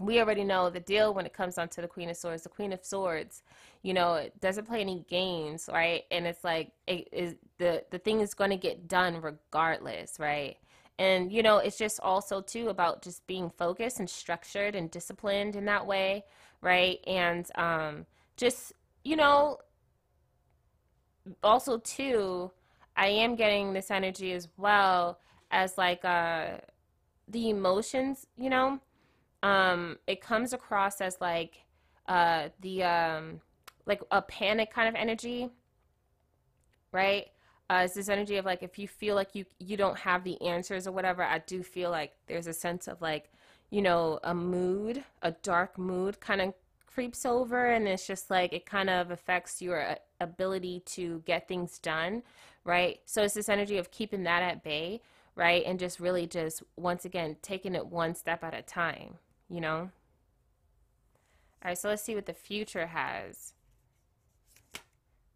we 0.00 0.18
already 0.20 0.44
know 0.44 0.70
the 0.70 0.80
deal 0.80 1.14
when 1.14 1.24
it 1.24 1.32
comes 1.32 1.54
down 1.54 1.68
to 1.68 1.80
the 1.80 1.88
Queen 1.88 2.10
of 2.10 2.16
Swords. 2.16 2.42
The 2.42 2.48
Queen 2.48 2.72
of 2.72 2.84
Swords, 2.84 3.42
you 3.82 3.94
know, 3.94 4.14
it 4.14 4.38
doesn't 4.40 4.66
play 4.66 4.80
any 4.80 5.04
games, 5.08 5.68
right? 5.72 6.02
And 6.10 6.26
it's 6.26 6.42
like 6.42 6.72
it 6.86 7.08
is 7.12 7.36
the 7.58 7.84
the 7.90 7.98
thing 7.98 8.20
is 8.20 8.34
going 8.34 8.50
to 8.50 8.56
get 8.56 8.88
done 8.88 9.20
regardless, 9.20 10.16
right? 10.18 10.56
And 10.98 11.32
you 11.32 11.42
know, 11.42 11.58
it's 11.58 11.78
just 11.78 12.00
also 12.00 12.40
too 12.40 12.68
about 12.68 13.02
just 13.02 13.26
being 13.26 13.50
focused 13.50 13.98
and 13.98 14.08
structured 14.08 14.74
and 14.74 14.90
disciplined 14.90 15.56
in 15.56 15.64
that 15.66 15.86
way, 15.86 16.24
right? 16.60 16.98
And 17.06 17.48
um, 17.56 18.06
just 18.36 18.72
you 19.04 19.16
know, 19.16 19.58
also 21.42 21.78
too, 21.78 22.50
I 22.96 23.08
am 23.08 23.34
getting 23.34 23.72
this 23.72 23.90
energy 23.90 24.32
as 24.32 24.48
well 24.56 25.18
as 25.50 25.76
like 25.78 26.04
uh 26.04 26.58
the 27.28 27.48
emotions, 27.50 28.26
you 28.36 28.50
know 28.50 28.80
um, 29.44 29.98
it 30.06 30.22
comes 30.22 30.54
across 30.54 31.02
as 31.02 31.18
like 31.20 31.64
uh, 32.08 32.48
the 32.62 32.82
um, 32.82 33.40
like 33.84 34.00
a 34.10 34.22
panic 34.22 34.72
kind 34.72 34.88
of 34.88 34.94
energy, 34.94 35.50
right? 36.92 37.26
Uh, 37.70 37.82
it's 37.84 37.94
this 37.94 38.08
energy 38.08 38.36
of 38.36 38.44
like 38.44 38.62
if 38.62 38.78
you 38.78 38.86
feel 38.86 39.14
like 39.14 39.34
you 39.34 39.44
you 39.58 39.76
don't 39.76 39.98
have 39.98 40.24
the 40.24 40.40
answers 40.42 40.86
or 40.86 40.92
whatever. 40.92 41.22
I 41.22 41.38
do 41.38 41.62
feel 41.62 41.90
like 41.90 42.12
there's 42.26 42.46
a 42.46 42.52
sense 42.52 42.88
of 42.88 43.00
like 43.00 43.30
you 43.70 43.82
know 43.82 44.20
a 44.22 44.34
mood, 44.34 45.04
a 45.22 45.32
dark 45.32 45.78
mood 45.78 46.20
kind 46.20 46.40
of 46.40 46.54
creeps 46.86 47.24
over, 47.26 47.66
and 47.66 47.88
it's 47.88 48.06
just 48.06 48.30
like 48.30 48.52
it 48.52 48.66
kind 48.66 48.90
of 48.90 49.10
affects 49.10 49.62
your 49.62 49.82
uh, 49.82 49.94
ability 50.20 50.80
to 50.86 51.22
get 51.26 51.48
things 51.48 51.78
done, 51.78 52.22
right? 52.64 53.00
So 53.06 53.22
it's 53.22 53.34
this 53.34 53.48
energy 53.48 53.78
of 53.78 53.90
keeping 53.90 54.24
that 54.24 54.42
at 54.42 54.62
bay, 54.62 55.00
right? 55.34 55.64
And 55.66 55.78
just 55.78 56.00
really 56.00 56.26
just 56.26 56.62
once 56.76 57.04
again 57.04 57.36
taking 57.42 57.74
it 57.74 57.86
one 57.86 58.14
step 58.14 58.44
at 58.44 58.54
a 58.54 58.62
time 58.62 59.18
you 59.48 59.60
know? 59.60 59.90
All 61.62 61.70
right, 61.70 61.78
so 61.78 61.88
let's 61.88 62.02
see 62.02 62.14
what 62.14 62.26
the 62.26 62.34
future 62.34 62.86
has. 62.86 63.54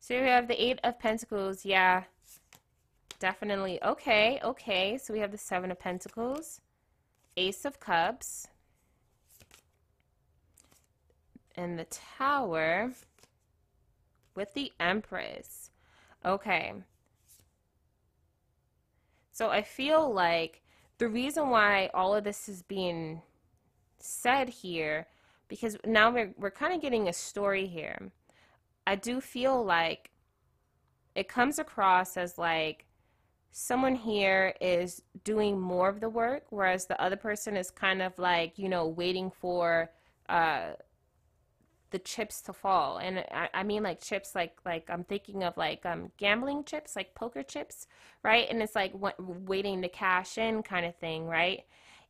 So 0.01 0.21
we 0.21 0.27
have 0.27 0.49
the 0.49 0.63
Eight 0.63 0.81
of 0.85 0.99
Pentacles. 0.99 1.65
Yeah, 1.65 2.05
definitely. 3.19 3.83
Okay, 3.83 4.41
okay. 4.43 4.99
So 4.99 5.13
we 5.13 5.21
have 5.21 5.33
the 5.33 5.39
Seven 5.39 5.71
of 5.71 5.79
Pentacles, 5.79 6.61
Ace 7.37 7.65
of 7.65 7.81
Cups, 7.81 8.49
and 11.57 11.79
the 11.79 11.87
Tower 11.87 12.93
with 14.35 14.55
the 14.55 14.73
Empress. 14.79 15.71
Okay. 16.25 16.73
So 19.33 19.51
I 19.51 19.63
feel 19.63 20.13
like 20.13 20.63
the 20.99 21.09
reason 21.09 21.49
why 21.49 21.91
all 21.95 22.15
of 22.15 22.25
this 22.25 22.49
is 22.49 22.63
being 22.63 23.23
said 24.01 24.49
here 24.49 25.07
because 25.49 25.77
now 25.85 26.11
we're 26.11 26.35
we're 26.37 26.51
kind 26.51 26.75
of 26.75 26.81
getting 26.81 27.09
a 27.09 27.13
story 27.13 27.67
here. 27.67 28.11
I 28.87 28.97
do 28.97 29.21
feel 29.21 29.65
like 29.65 30.11
it 31.15 31.29
comes 31.29 31.59
across 31.59 32.17
as 32.17 32.39
like 32.39 32.85
someone 33.51 33.95
here 33.95 34.55
is 34.61 35.03
doing 35.25 35.59
more 35.59 35.89
of 35.89 36.01
the 36.01 36.09
work 36.09 36.45
whereas 36.51 36.87
the 36.87 37.01
other 37.01 37.17
person 37.17 37.57
is 37.57 37.71
kind 37.71 38.03
of 38.03 38.19
like, 38.19 38.59
you 38.59 38.69
know, 38.69 38.87
waiting 38.87 39.31
for 39.31 39.91
uh 40.29 40.71
the 41.91 41.99
chips 41.99 42.43
to 42.43 42.53
fall. 42.53 42.99
And 42.99 43.21
I, 43.33 43.49
I, 43.55 43.63
mean 43.63 43.83
like 43.83 44.03
chips 44.03 44.35
like 44.35 44.59
like 44.67 44.91
i'm 44.91 45.05
thinking 45.05 45.43
of 45.43 45.57
like 45.57 45.87
um 45.87 46.13
gambling 46.19 46.65
chips 46.65 46.95
like 46.95 47.15
poker 47.15 47.43
chips 47.43 47.87
right? 48.23 48.47
And 48.51 48.63
it's 48.63 48.75
like 48.75 48.93
waiting 49.19 49.81
to 49.83 49.89
cash 49.89 50.39
in 50.39 50.63
kind 50.63 50.85
of 50.85 50.97
thing 50.97 51.27
right? 51.27 51.65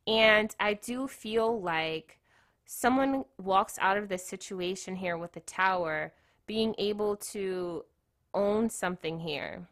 And 0.07 0.53
I 0.59 0.73
do 0.73 1.07
feel 1.07 1.61
like 1.61 2.19
someone 2.65 3.25
walks 3.37 3.77
out 3.79 3.97
of 3.97 4.09
this 4.09 4.25
situation 4.25 4.95
here 4.95 5.17
with 5.17 5.33
the 5.33 5.39
tower 5.41 6.13
being 6.45 6.75
able 6.77 7.15
to 7.15 7.85
own 8.33 8.69
something 8.69 9.19
here. 9.19 9.67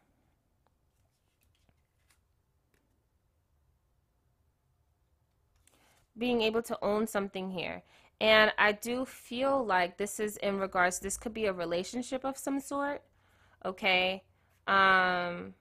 Being 6.18 6.42
able 6.42 6.62
to 6.62 6.78
own 6.82 7.06
something 7.06 7.50
here. 7.50 7.82
And 8.20 8.52
I 8.58 8.72
do 8.72 9.04
feel 9.04 9.64
like 9.64 9.96
this 9.96 10.18
is 10.18 10.36
in 10.38 10.58
regards, 10.58 10.98
this 10.98 11.16
could 11.16 11.32
be 11.32 11.46
a 11.46 11.52
relationship 11.52 12.24
of 12.24 12.36
some 12.36 12.58
sort. 12.58 13.02
Okay. 13.64 14.24
Um, 14.66 15.54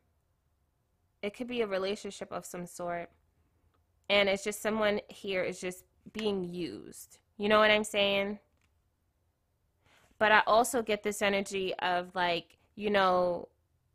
it 1.22 1.36
could 1.36 1.48
be 1.48 1.62
a 1.62 1.68
relationship 1.68 2.32
of 2.32 2.46
some 2.46 2.66
sort 2.66 3.10
and 4.10 4.30
it's 4.30 4.44
just 4.44 4.62
someone 4.62 5.02
here 5.10 5.44
is 5.44 5.60
just 5.60 5.84
being 6.14 6.44
used. 6.44 7.20
You 7.38 7.50
know 7.50 7.60
what 7.60 7.72
I'm 7.72 7.84
saying? 7.84 8.40
But 10.18 10.32
I 10.32 10.42
also 10.48 10.82
get 10.82 11.04
this 11.04 11.22
energy 11.22 11.74
of 11.80 12.16
like, 12.16 12.58
you 12.76 12.90
know, 12.90 13.50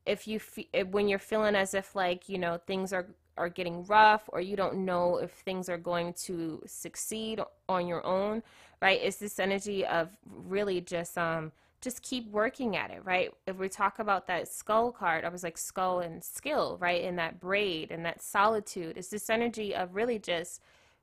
if 0.04 0.28
you 0.28 0.38
fe- 0.38 0.68
when 0.90 1.08
you're 1.08 1.18
feeling 1.18 1.54
as 1.56 1.74
if 1.74 1.96
like, 1.96 2.28
you 2.28 2.38
know, 2.38 2.58
things 2.66 2.92
are 2.92 3.06
are 3.36 3.48
getting 3.48 3.84
rough 3.84 4.22
or 4.28 4.40
you 4.40 4.56
don't 4.56 4.84
know 4.84 5.18
if 5.18 5.30
things 5.30 5.68
are 5.68 5.78
going 5.78 6.12
to 6.12 6.62
succeed 6.66 7.40
on 7.68 7.86
your 7.86 8.04
own, 8.04 8.42
right? 8.80 9.00
It's 9.02 9.16
this 9.16 9.38
energy 9.38 9.84
of 9.86 10.10
really 10.26 10.80
just 10.80 11.16
um 11.18 11.52
just 11.80 12.02
keep 12.02 12.30
working 12.30 12.76
at 12.76 12.90
it, 12.92 13.04
right? 13.04 13.30
If 13.46 13.56
we 13.56 13.68
talk 13.68 13.98
about 13.98 14.28
that 14.28 14.46
skull 14.46 14.92
card, 14.92 15.24
I 15.24 15.28
was 15.30 15.42
like 15.42 15.58
skull 15.58 15.98
and 15.98 16.22
skill, 16.22 16.78
right? 16.80 17.02
And 17.04 17.18
that 17.18 17.40
braid 17.40 17.90
and 17.90 18.04
that 18.06 18.22
solitude. 18.22 18.96
It's 18.96 19.08
this 19.08 19.28
energy 19.28 19.74
of 19.74 19.96
really 19.96 20.20
just 20.20 20.60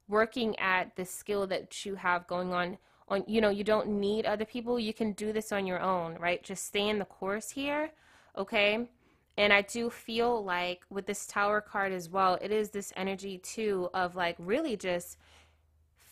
working 0.08 0.58
at 0.58 0.96
the 0.96 1.06
skill 1.06 1.46
that 1.48 1.86
you 1.86 1.96
have 1.96 2.28
going 2.28 2.54
on 2.54 2.78
on 3.10 3.24
you 3.28 3.42
know, 3.42 3.50
you 3.50 3.64
don't 3.64 3.90
need 3.90 4.26
other 4.26 4.46
people. 4.46 4.80
You 4.80 4.94
can 4.94 5.14
do 5.14 5.34
this 5.34 5.52
on 5.52 5.66
your 5.66 5.82
own, 5.82 6.16
right? 6.16 6.42
Just 6.44 6.66
stay 6.66 6.88
in 6.88 7.00
the 7.00 7.06
course 7.06 7.50
here, 7.50 7.90
okay? 8.38 8.88
And 9.40 9.54
I 9.54 9.62
do 9.62 9.90
feel 9.90 10.44
like 10.44 10.82
with 10.90 11.06
this 11.06 11.26
tower 11.26 11.62
card 11.62 11.94
as 11.94 12.10
well, 12.10 12.38
it 12.42 12.52
is 12.52 12.72
this 12.72 12.92
energy 12.98 13.38
too 13.38 13.90
of 13.94 14.18
like 14.18 14.36
really 14.38 14.76
just 14.76 15.18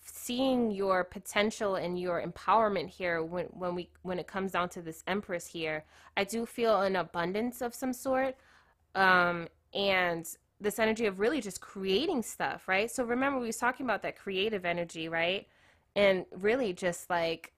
seeing 0.06 0.72
your 0.72 1.04
potential 1.04 1.76
and 1.76 2.00
your 2.00 2.26
empowerment 2.26 2.88
here 2.88 3.22
when, 3.22 3.48
when 3.48 3.76
we 3.76 3.90
when 4.02 4.18
it 4.18 4.28
comes 4.28 4.54
down 4.54 4.70
to 4.70 4.82
this 4.82 5.04
empress 5.08 5.46
here. 5.46 5.84
I 6.16 6.24
do 6.24 6.46
feel 6.46 6.82
an 6.84 6.96
abundance 6.96 7.62
of 7.62 7.76
some 7.76 7.92
sort 7.92 8.38
um, 8.96 9.50
and 9.74 10.26
this 10.62 10.80
energy 10.80 11.06
of 11.06 11.20
really 11.20 11.42
just 11.42 11.60
creating 11.60 12.24
stuff 12.24 12.66
right? 12.70 12.90
So 12.90 13.04
remember 13.04 13.42
we 13.42 13.48
was 13.48 13.58
talking 13.58 13.86
about 13.86 14.04
that 14.04 14.18
creative 14.18 14.64
energy 14.64 15.10
right? 15.10 15.50
And 15.98 16.26
really 16.32 16.72
just 16.72 17.10
like 17.10 17.52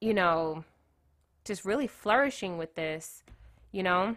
you 0.00 0.14
know 0.14 0.64
just 1.44 1.64
really 1.64 1.86
flourishing 1.86 2.58
with 2.58 2.74
this 2.74 3.22
you 3.70 3.84
know 3.84 4.16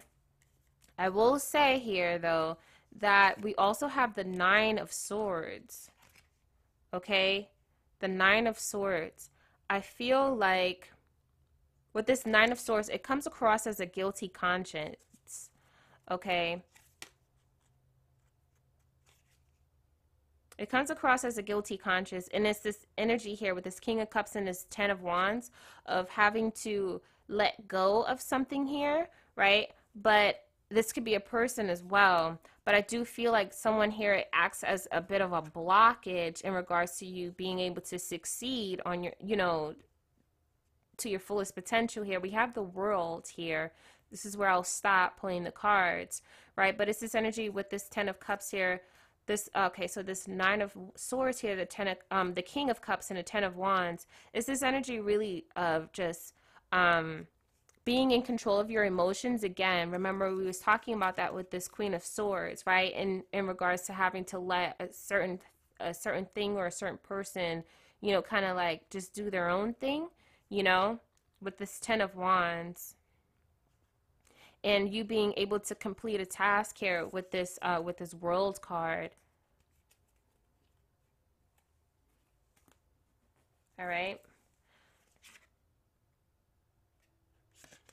i 0.98 1.08
will 1.08 1.38
say 1.38 1.78
here 1.78 2.18
though 2.18 2.56
that 3.00 3.40
we 3.42 3.54
also 3.54 3.86
have 3.86 4.14
the 4.14 4.24
nine 4.24 4.78
of 4.78 4.92
swords 4.92 5.90
okay? 6.92 7.50
The 8.00 8.08
Nine 8.08 8.46
of 8.46 8.58
Swords. 8.58 9.30
I 9.68 9.80
feel 9.80 10.34
like 10.34 10.92
with 11.92 12.06
this 12.06 12.26
Nine 12.26 12.52
of 12.52 12.60
Swords, 12.60 12.88
it 12.88 13.02
comes 13.02 13.26
across 13.26 13.66
as 13.66 13.80
a 13.80 13.86
guilty 13.86 14.28
conscience, 14.28 15.50
okay? 16.10 16.62
It 20.58 20.70
comes 20.70 20.90
across 20.90 21.24
as 21.24 21.38
a 21.38 21.42
guilty 21.42 21.76
conscience, 21.76 22.28
and 22.32 22.46
it's 22.46 22.60
this 22.60 22.86
energy 22.96 23.34
here 23.34 23.54
with 23.54 23.64
this 23.64 23.78
King 23.78 24.00
of 24.00 24.10
Cups 24.10 24.34
and 24.34 24.46
this 24.46 24.66
Ten 24.70 24.90
of 24.90 25.02
Wands 25.02 25.50
of 25.86 26.08
having 26.08 26.50
to 26.52 27.00
let 27.28 27.68
go 27.68 28.02
of 28.04 28.20
something 28.20 28.66
here, 28.66 29.08
right? 29.36 29.68
But 29.94 30.47
this 30.70 30.92
could 30.92 31.04
be 31.04 31.14
a 31.14 31.20
person 31.20 31.70
as 31.70 31.82
well, 31.82 32.38
but 32.64 32.74
I 32.74 32.82
do 32.82 33.04
feel 33.04 33.32
like 33.32 33.52
someone 33.54 33.90
here 33.90 34.24
acts 34.32 34.62
as 34.62 34.86
a 34.92 35.00
bit 35.00 35.22
of 35.22 35.32
a 35.32 35.40
blockage 35.40 36.42
in 36.42 36.52
regards 36.52 36.98
to 36.98 37.06
you 37.06 37.30
being 37.32 37.58
able 37.58 37.80
to 37.82 37.98
succeed 37.98 38.80
on 38.84 39.02
your, 39.02 39.14
you 39.24 39.36
know, 39.36 39.74
to 40.98 41.08
your 41.08 41.20
fullest 41.20 41.54
potential 41.54 42.04
here. 42.04 42.20
We 42.20 42.30
have 42.30 42.52
the 42.52 42.62
world 42.62 43.28
here. 43.28 43.72
This 44.10 44.26
is 44.26 44.36
where 44.36 44.48
I'll 44.48 44.64
stop 44.64 45.18
playing 45.18 45.44
the 45.44 45.50
cards, 45.50 46.22
right? 46.56 46.76
But 46.76 46.88
it's 46.88 47.00
this 47.00 47.14
energy 47.14 47.48
with 47.48 47.70
this 47.70 47.88
10 47.88 48.08
of 48.08 48.20
cups 48.20 48.50
here. 48.50 48.82
This 49.26 49.50
okay, 49.54 49.86
so 49.86 50.02
this 50.02 50.26
nine 50.26 50.62
of 50.62 50.74
swords 50.96 51.38
here, 51.38 51.54
the 51.54 51.66
ten 51.66 51.86
of, 51.86 51.98
um 52.10 52.32
the 52.32 52.40
king 52.40 52.70
of 52.70 52.80
cups 52.80 53.10
and 53.10 53.18
the 53.18 53.22
ten 53.22 53.44
of 53.44 53.56
wands 53.56 54.06
is 54.32 54.46
this 54.46 54.62
energy 54.62 55.00
really 55.00 55.44
of 55.54 55.92
just 55.92 56.32
um 56.72 57.26
being 57.88 58.10
in 58.10 58.20
control 58.20 58.60
of 58.60 58.70
your 58.70 58.84
emotions 58.84 59.44
again. 59.44 59.90
Remember 59.90 60.36
we 60.36 60.44
was 60.44 60.58
talking 60.58 60.92
about 60.92 61.16
that 61.16 61.32
with 61.32 61.50
this 61.50 61.66
queen 61.68 61.94
of 61.94 62.04
swords 62.04 62.62
right? 62.66 62.92
In 62.92 63.22
in 63.32 63.46
regards 63.46 63.84
to 63.84 63.94
having 63.94 64.26
to 64.26 64.38
let 64.38 64.76
a 64.78 64.92
certain 64.92 65.40
a 65.80 65.94
certain 65.94 66.26
thing 66.34 66.58
or 66.58 66.66
a 66.66 66.70
certain 66.70 66.98
person 66.98 67.64
you 68.02 68.12
know 68.12 68.20
kind 68.20 68.44
of 68.44 68.56
like 68.56 68.90
just 68.90 69.14
do 69.14 69.30
their 69.30 69.48
own 69.48 69.72
thing 69.72 70.08
you 70.50 70.62
know 70.62 71.00
with 71.40 71.56
this 71.56 71.80
ten 71.80 72.02
of 72.02 72.14
wands. 72.14 72.94
And 74.62 74.92
you 74.92 75.02
being 75.02 75.32
able 75.38 75.60
to 75.60 75.74
complete 75.74 76.20
a 76.20 76.26
task 76.26 76.76
here 76.76 77.06
with 77.06 77.30
this 77.30 77.58
uh, 77.62 77.80
with 77.82 77.96
this 77.96 78.12
world 78.12 78.60
card. 78.60 79.12
All 83.78 83.86
right 83.86 84.20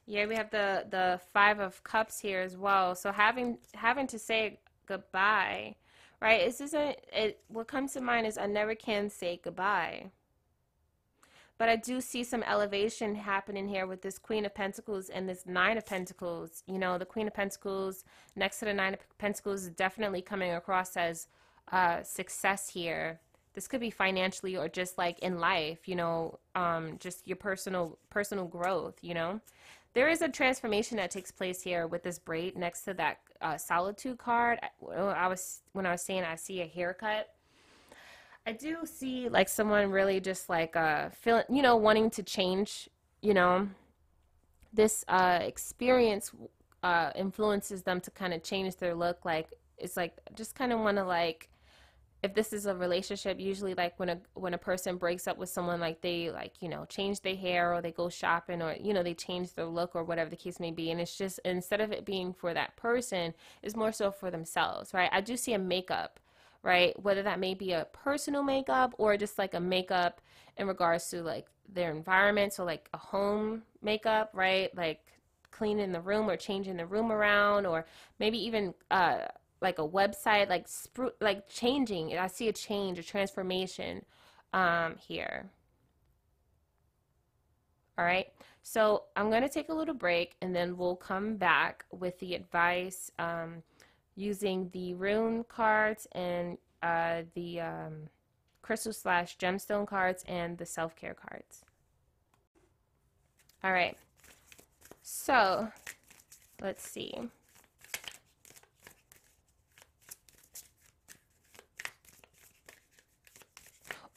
Yeah, 0.07 0.27
we 0.27 0.35
have 0.35 0.51
the 0.51 0.85
the 0.89 1.19
five 1.33 1.59
of 1.59 1.83
cups 1.83 2.19
here 2.19 2.41
as 2.41 2.55
well. 2.57 2.95
So 2.95 3.11
having 3.11 3.57
having 3.73 4.07
to 4.07 4.19
say 4.19 4.59
goodbye, 4.85 5.75
right? 6.21 6.45
This 6.45 6.61
isn't 6.61 6.97
it. 7.11 7.41
What 7.47 7.67
comes 7.67 7.93
to 7.93 8.01
mind 8.01 8.27
is 8.27 8.37
I 8.37 8.45
never 8.45 8.75
can 8.75 9.09
say 9.09 9.39
goodbye. 9.43 10.11
But 11.57 11.69
I 11.69 11.77
do 11.77 12.01
see 12.01 12.23
some 12.25 12.43
elevation 12.43 13.15
happening 13.15 13.69
here 13.69 13.87
with 13.87 14.01
this 14.01 14.19
Queen 14.19 14.45
of 14.45 14.53
Pentacles 14.53 15.09
and 15.09 15.27
this 15.27 15.45
Nine 15.45 15.77
of 15.77 15.85
Pentacles. 15.85 16.63
You 16.67 16.77
know, 16.77 16.97
the 16.97 17.05
Queen 17.05 17.27
of 17.27 17.33
Pentacles 17.33 18.03
next 18.35 18.59
to 18.59 18.65
the 18.65 18.73
Nine 18.73 18.93
of 18.93 18.99
Pentacles 19.17 19.63
is 19.63 19.69
definitely 19.69 20.21
coming 20.21 20.51
across 20.51 20.97
as 20.97 21.27
uh, 21.71 22.03
success 22.03 22.69
here. 22.69 23.21
This 23.53 23.69
could 23.69 23.79
be 23.79 23.89
financially 23.89 24.57
or 24.57 24.67
just 24.67 24.97
like 24.97 25.17
in 25.19 25.39
life, 25.39 25.87
you 25.87 25.95
know, 25.95 26.39
um, 26.55 26.97
just 26.99 27.25
your 27.25 27.37
personal 27.37 27.97
personal 28.09 28.45
growth, 28.45 28.97
you 29.01 29.13
know 29.13 29.39
there 29.95 30.09
is 30.09 30.21
a 30.21 30.27
transformation 30.29 30.97
that 30.97 31.09
takes 31.09 31.31
place 31.31 31.61
here 31.61 31.87
with 31.87 32.03
this 32.03 32.19
braid 32.19 32.57
next 32.57 32.81
to 32.81 32.93
that 32.93 33.19
uh, 33.41 33.57
solitude 33.57 34.17
card. 34.17 34.59
I 34.61 35.27
was 35.27 35.61
when 35.71 35.85
I 35.85 35.91
was 35.91 36.01
saying 36.01 36.23
I 36.23 36.35
see 36.35 36.61
a 36.61 36.67
haircut. 36.67 37.29
I 38.45 38.51
do 38.51 38.79
see 38.83 39.29
like 39.29 39.49
someone 39.49 39.89
really 39.89 40.19
just 40.19 40.49
like 40.49 40.75
uh 40.75 41.09
feeling, 41.09 41.45
you 41.49 41.63
know, 41.63 41.77
wanting 41.77 42.11
to 42.11 42.23
change. 42.23 42.89
You 43.21 43.33
know, 43.33 43.69
this 44.71 45.03
uh, 45.07 45.39
experience 45.41 46.31
uh, 46.83 47.11
influences 47.15 47.81
them 47.81 47.99
to 48.01 48.11
kind 48.11 48.33
of 48.33 48.43
change 48.43 48.75
their 48.75 48.93
look. 48.93 49.25
Like 49.25 49.55
it's 49.77 49.97
like 49.97 50.13
just 50.35 50.55
kind 50.55 50.73
of 50.73 50.79
want 50.81 50.97
to 50.97 51.05
like 51.05 51.49
if 52.25 52.33
this 52.33 52.51
is 52.51 52.65
a 52.65 52.75
relationship 52.75 53.39
usually 53.39 53.75
like 53.75 53.97
when 53.99 54.09
a 54.09 54.19
when 54.33 54.55
a 54.55 54.57
person 54.57 54.97
breaks 54.97 55.27
up 55.27 55.37
with 55.37 55.47
someone 55.47 55.79
like 55.79 56.01
they 56.01 56.31
like 56.31 56.53
you 56.59 56.67
know 56.67 56.83
change 56.85 57.21
their 57.21 57.35
hair 57.35 57.73
or 57.73 57.81
they 57.81 57.91
go 57.91 58.09
shopping 58.09 58.61
or 58.61 58.75
you 58.81 58.93
know 58.93 59.03
they 59.03 59.13
change 59.13 59.53
their 59.53 59.65
look 59.65 59.95
or 59.95 60.03
whatever 60.03 60.29
the 60.29 60.35
case 60.35 60.59
may 60.59 60.71
be. 60.71 60.89
And 60.89 60.99
it's 60.99 61.15
just 61.15 61.39
instead 61.45 61.81
of 61.81 61.91
it 61.91 62.03
being 62.03 62.33
for 62.33 62.53
that 62.53 62.75
person 62.75 63.33
it's 63.61 63.75
more 63.75 63.91
so 63.91 64.11
for 64.11 64.31
themselves 64.31 64.93
right? 64.93 65.09
I 65.13 65.21
do 65.21 65.37
see 65.37 65.53
a 65.53 65.59
makeup 65.59 66.19
right? 66.63 66.99
Whether 67.01 67.21
that 67.23 67.39
may 67.39 67.53
be 67.53 67.73
a 67.73 67.85
personal 67.93 68.41
makeup 68.41 68.95
or 68.97 69.15
just 69.17 69.37
like 69.37 69.53
a 69.53 69.59
makeup 69.59 70.19
in 70.57 70.67
regards 70.67 71.07
to 71.11 71.21
like 71.21 71.45
their 71.71 71.91
environment. 71.91 72.53
So 72.53 72.65
like 72.65 72.89
a 72.91 72.97
home 72.97 73.61
makeup 73.83 74.31
right? 74.33 74.75
Like 74.75 75.01
cleaning 75.51 75.91
the 75.91 76.01
room 76.01 76.27
or 76.27 76.37
changing 76.37 76.77
the 76.77 76.87
room 76.87 77.11
around 77.11 77.67
or 77.67 77.85
maybe 78.19 78.39
even 78.43 78.73
uh 78.89 79.25
like 79.65 79.79
a 79.79 79.87
website, 79.87 80.47
like 80.47 80.67
spru- 80.67 81.17
like 81.19 81.49
changing. 81.49 82.15
I 82.15 82.27
see 82.27 82.47
a 82.47 82.53
change, 82.53 82.99
a 82.99 83.03
transformation 83.03 84.05
um, 84.53 84.95
here. 84.97 85.49
All 87.97 88.05
right. 88.05 88.27
So 88.61 89.03
I'm 89.15 89.29
going 89.31 89.41
to 89.41 89.49
take 89.49 89.69
a 89.69 89.73
little 89.73 89.95
break 89.95 90.35
and 90.41 90.55
then 90.55 90.77
we'll 90.77 90.95
come 90.95 91.37
back 91.37 91.85
with 91.91 92.19
the 92.19 92.35
advice 92.35 93.11
um, 93.17 93.63
using 94.15 94.69
the 94.71 94.93
rune 94.93 95.43
cards 95.45 96.07
and 96.11 96.57
uh, 96.83 97.23
the 97.33 97.61
um, 97.61 97.93
crystal 98.61 98.93
slash 98.93 99.37
gemstone 99.37 99.87
cards 99.87 100.23
and 100.27 100.59
the 100.59 100.65
self 100.65 100.95
care 100.95 101.15
cards. 101.15 101.63
All 103.63 103.73
right. 103.73 103.97
So 105.01 105.69
let's 106.61 106.87
see. 106.87 107.15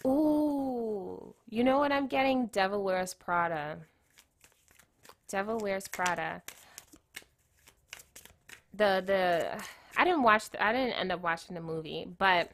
Ooh, 0.07 1.35
you 1.49 1.65
know 1.65 1.79
what 1.79 1.93
I'm 1.93 2.07
getting? 2.07 2.47
Devil 2.47 2.83
Wears 2.85 3.15
Prada. 3.15 3.79
Devil 5.29 5.59
Wears 5.59 5.89
Prada. 5.89 6.43
The 8.75 9.03
the 9.05 9.63
I 9.97 10.05
didn't 10.05 10.23
watch 10.23 10.51
the, 10.51 10.65
I 10.65 10.73
didn't 10.73 10.95
end 10.95 11.11
up 11.11 11.21
watching 11.21 11.55
the 11.55 11.61
movie, 11.61 12.07
but 12.19 12.53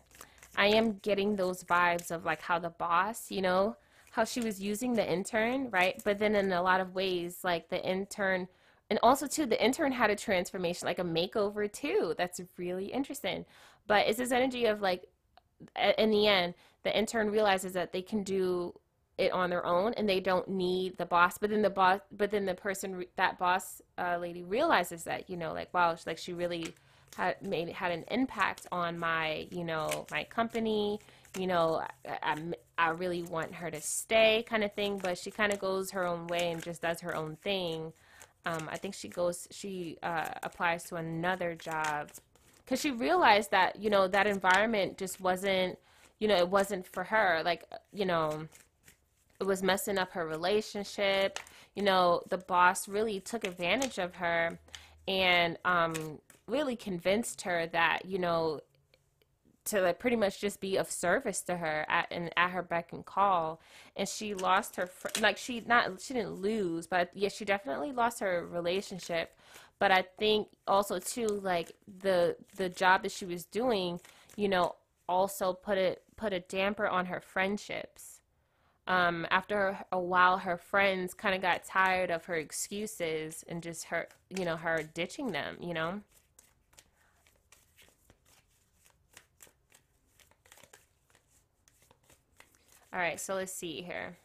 I 0.57 0.69
am 0.69 0.99
getting 1.03 1.37
those 1.37 1.63
vibes 1.65 2.11
of 2.11 2.25
like 2.25 2.41
how 2.41 2.59
the 2.59 2.71
boss, 2.71 3.31
you 3.31 3.43
know, 3.43 3.77
how 4.13 4.25
she 4.25 4.41
was 4.41 4.61
using 4.61 4.95
the 4.95 5.07
intern, 5.07 5.69
right? 5.71 6.01
But 6.05 6.19
then 6.19 6.35
in 6.35 6.53
a 6.53 6.63
lot 6.63 6.81
of 6.81 6.95
ways, 6.95 7.41
like 7.43 7.69
the 7.69 7.85
intern 7.85 8.49
and 8.91 8.99
also 9.03 9.27
too 9.27 9.47
the 9.47 9.63
intern 9.63 9.93
had 9.93 10.11
a 10.11 10.17
transformation 10.17 10.87
like 10.87 10.99
a 10.99 11.05
makeover 11.05 11.71
too 11.71 12.15
that's 12.17 12.41
really 12.57 12.87
interesting 12.87 13.45
but 13.87 14.07
it's 14.07 14.19
this 14.19 14.33
energy 14.33 14.67
of 14.67 14.81
like 14.81 15.05
in 15.99 16.11
the 16.11 16.27
end 16.27 16.55
the 16.85 16.97
intern 16.97 17.31
realizes 17.31 17.73
that 17.73 17.93
they 17.93 18.03
can 18.03 18.23
do 18.23 18.73
it 19.17 19.33
on 19.33 19.49
their 19.49 19.65
own 19.65 19.95
and 19.95 20.09
they 20.09 20.21
don't 20.21 20.49
need 20.49 20.97
the 20.99 21.07
boss 21.07 21.39
but 21.39 21.51
then 21.51 21.63
the 21.63 21.71
boss 21.71 22.01
but 22.11 22.31
then 22.31 22.45
the 22.45 22.55
person 22.55 23.05
that 23.17 23.39
boss 23.39 23.81
uh, 23.99 24.17
lady 24.21 24.43
realizes 24.43 25.05
that 25.05 25.31
you 25.31 25.37
know 25.37 25.53
like 25.53 25.73
wow 25.73 25.97
like 26.07 26.19
she 26.19 26.33
really 26.33 26.75
had 27.17 27.41
made 27.43 27.69
had 27.69 27.93
an 27.93 28.05
impact 28.11 28.67
on 28.73 28.99
my 28.99 29.47
you 29.51 29.65
know 29.65 30.07
my 30.11 30.25
company. 30.25 31.01
You 31.39 31.47
know 31.47 31.83
I, 32.07 32.17
I, 32.23 32.37
I 32.79 32.91
really 32.91 33.23
want 33.23 33.55
her 33.55 33.71
to 33.71 33.81
stay 33.81 34.45
kind 34.49 34.63
of 34.65 34.73
thing 34.73 34.99
but 34.99 35.19
she 35.19 35.31
kind 35.31 35.53
of 35.53 35.59
goes 35.59 35.91
her 35.93 36.07
own 36.07 36.27
way 36.27 36.51
and 36.51 36.63
just 36.63 36.83
does 36.83 37.01
her 37.01 37.15
own 37.15 37.37
thing. 37.37 37.93
Um, 38.47 38.69
i 38.71 38.77
think 38.77 38.95
she 38.95 39.09
goes 39.09 39.49
she 39.51 39.97
uh, 40.03 40.29
applies 40.43 40.85
to 40.85 40.97
another 40.97 41.55
job. 41.55 42.11
Because 42.65 42.81
she 42.81 42.91
realized 42.91 43.51
that 43.51 43.81
you 43.81 43.91
know 43.91 44.09
that 44.09 44.27
environment 44.27 44.99
just 44.99 45.21
wasn't 45.21 45.79
you 46.19 46.29
know, 46.29 46.37
it 46.37 46.49
wasn't 46.49 46.87
for 46.87 47.05
her. 47.05 47.43
Like, 47.45 47.65
you 47.93 48.07
know, 48.07 48.47
it 49.41 49.45
was 49.45 49.63
messing 49.63 49.99
up 49.99 50.13
her 50.13 50.27
relationship. 50.27 51.39
You 51.75 51.83
know, 51.83 52.23
the 52.29 52.39
boss 52.39 52.89
really 52.89 53.21
took 53.21 53.45
advantage 53.45 53.99
of 53.99 54.15
her 54.17 54.59
and 55.09 55.59
um, 55.65 56.21
really 56.47 56.77
convinced 56.77 57.43
her 57.43 57.67
that, 57.69 58.07
you 58.07 58.19
know, 58.19 58.61
to 59.67 59.81
like 59.81 59.99
pretty 59.99 60.17
much 60.17 60.41
just 60.41 60.61
be 60.61 60.77
of 60.77 60.91
service 60.91 61.41
to 61.43 61.57
her 61.57 61.87
at 61.89 62.07
and 62.11 62.31
at 62.37 62.51
her 62.51 62.63
beck 62.63 62.93
and 62.93 63.05
call 63.07 63.61
and 63.97 64.09
she 64.09 64.35
lost 64.35 64.77
her 64.77 64.87
fr- 64.87 65.09
like 65.21 65.39
she 65.39 65.63
not 65.67 66.01
she 66.01 66.13
didn't 66.13 66.35
lose 66.35 66.87
but 66.87 67.11
yeah 67.15 67.29
she 67.29 67.45
definitely 67.45 67.91
lost 67.91 68.21
her 68.21 68.47
relationship 68.47 69.39
but 69.79 69.91
i 69.91 70.05
think 70.19 70.49
also 70.69 70.99
too 70.99 71.27
like 71.27 71.73
the 72.03 72.37
the 72.57 72.69
job 72.69 73.03
that 73.03 73.13
she 73.13 73.25
was 73.25 73.45
doing 73.47 73.99
you 74.37 74.49
know 74.49 74.75
also 75.09 75.53
put 75.53 75.79
it 75.79 76.03
put 76.17 76.33
a 76.33 76.41
damper 76.41 76.87
on 76.87 77.07
her 77.07 77.21
friendships. 77.21 78.21
Um, 78.87 79.27
after 79.31 79.79
a 79.91 79.99
while, 79.99 80.39
her 80.39 80.59
friends 80.59 81.15
kind 81.15 81.35
of 81.35 81.41
got 81.41 81.65
tired 81.65 82.11
of 82.11 82.27
her 82.27 82.35
excuses 82.35 83.45
and 83.49 83.63
just 83.63 83.85
her, 83.85 84.09
you 84.29 84.45
know, 84.45 84.57
her 84.57 84.83
ditching 84.83 85.33
them, 85.33 85.57
you 85.61 85.73
know. 85.73 86.01
All 92.93 93.01
right, 93.01 93.19
so 93.19 93.35
let's 93.35 93.53
see 93.53 93.83
here. 93.83 94.17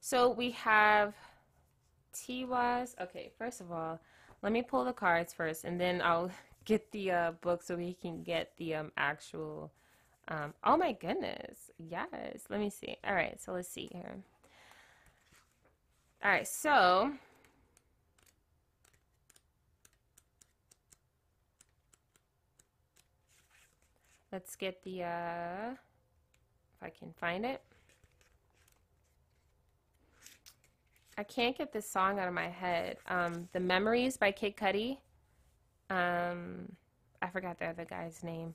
So 0.00 0.30
we 0.30 0.52
have 0.52 1.14
Tiwaz. 2.14 2.94
Okay, 3.00 3.32
first 3.36 3.60
of 3.60 3.72
all, 3.72 3.98
let 4.42 4.52
me 4.52 4.62
pull 4.62 4.84
the 4.84 4.92
cards 4.92 5.32
first, 5.32 5.64
and 5.64 5.80
then 5.80 6.00
I'll 6.00 6.30
get 6.66 6.90
the 6.92 7.10
uh, 7.10 7.30
book 7.40 7.62
so 7.62 7.76
we 7.76 7.94
can 7.94 8.22
get 8.22 8.52
the 8.58 8.74
um, 8.74 8.92
actual. 8.98 9.72
Um, 10.28 10.52
oh 10.64 10.76
my 10.76 10.92
goodness. 10.92 11.70
Yes. 11.78 12.44
Let 12.50 12.60
me 12.60 12.68
see. 12.68 12.96
All 13.06 13.14
right. 13.14 13.40
So 13.40 13.52
let's 13.52 13.68
see 13.68 13.88
here. 13.90 14.16
All 16.22 16.30
right. 16.30 16.46
So. 16.46 17.12
Let's 24.32 24.54
get 24.56 24.82
the, 24.82 25.04
uh, 25.04 25.70
if 25.70 26.82
I 26.82 26.90
can 26.90 27.14
find 27.18 27.46
it. 27.46 27.62
I 31.16 31.22
can't 31.22 31.56
get 31.56 31.72
this 31.72 31.88
song 31.88 32.18
out 32.18 32.28
of 32.28 32.34
my 32.34 32.48
head. 32.48 32.98
Um, 33.08 33.48
the 33.54 33.60
Memories 33.60 34.18
by 34.18 34.32
Kid 34.32 34.56
Cudi. 34.56 34.98
Um, 35.90 36.72
I 37.22 37.28
forgot 37.28 37.58
the 37.58 37.66
other 37.66 37.84
guy's 37.84 38.22
name. 38.22 38.54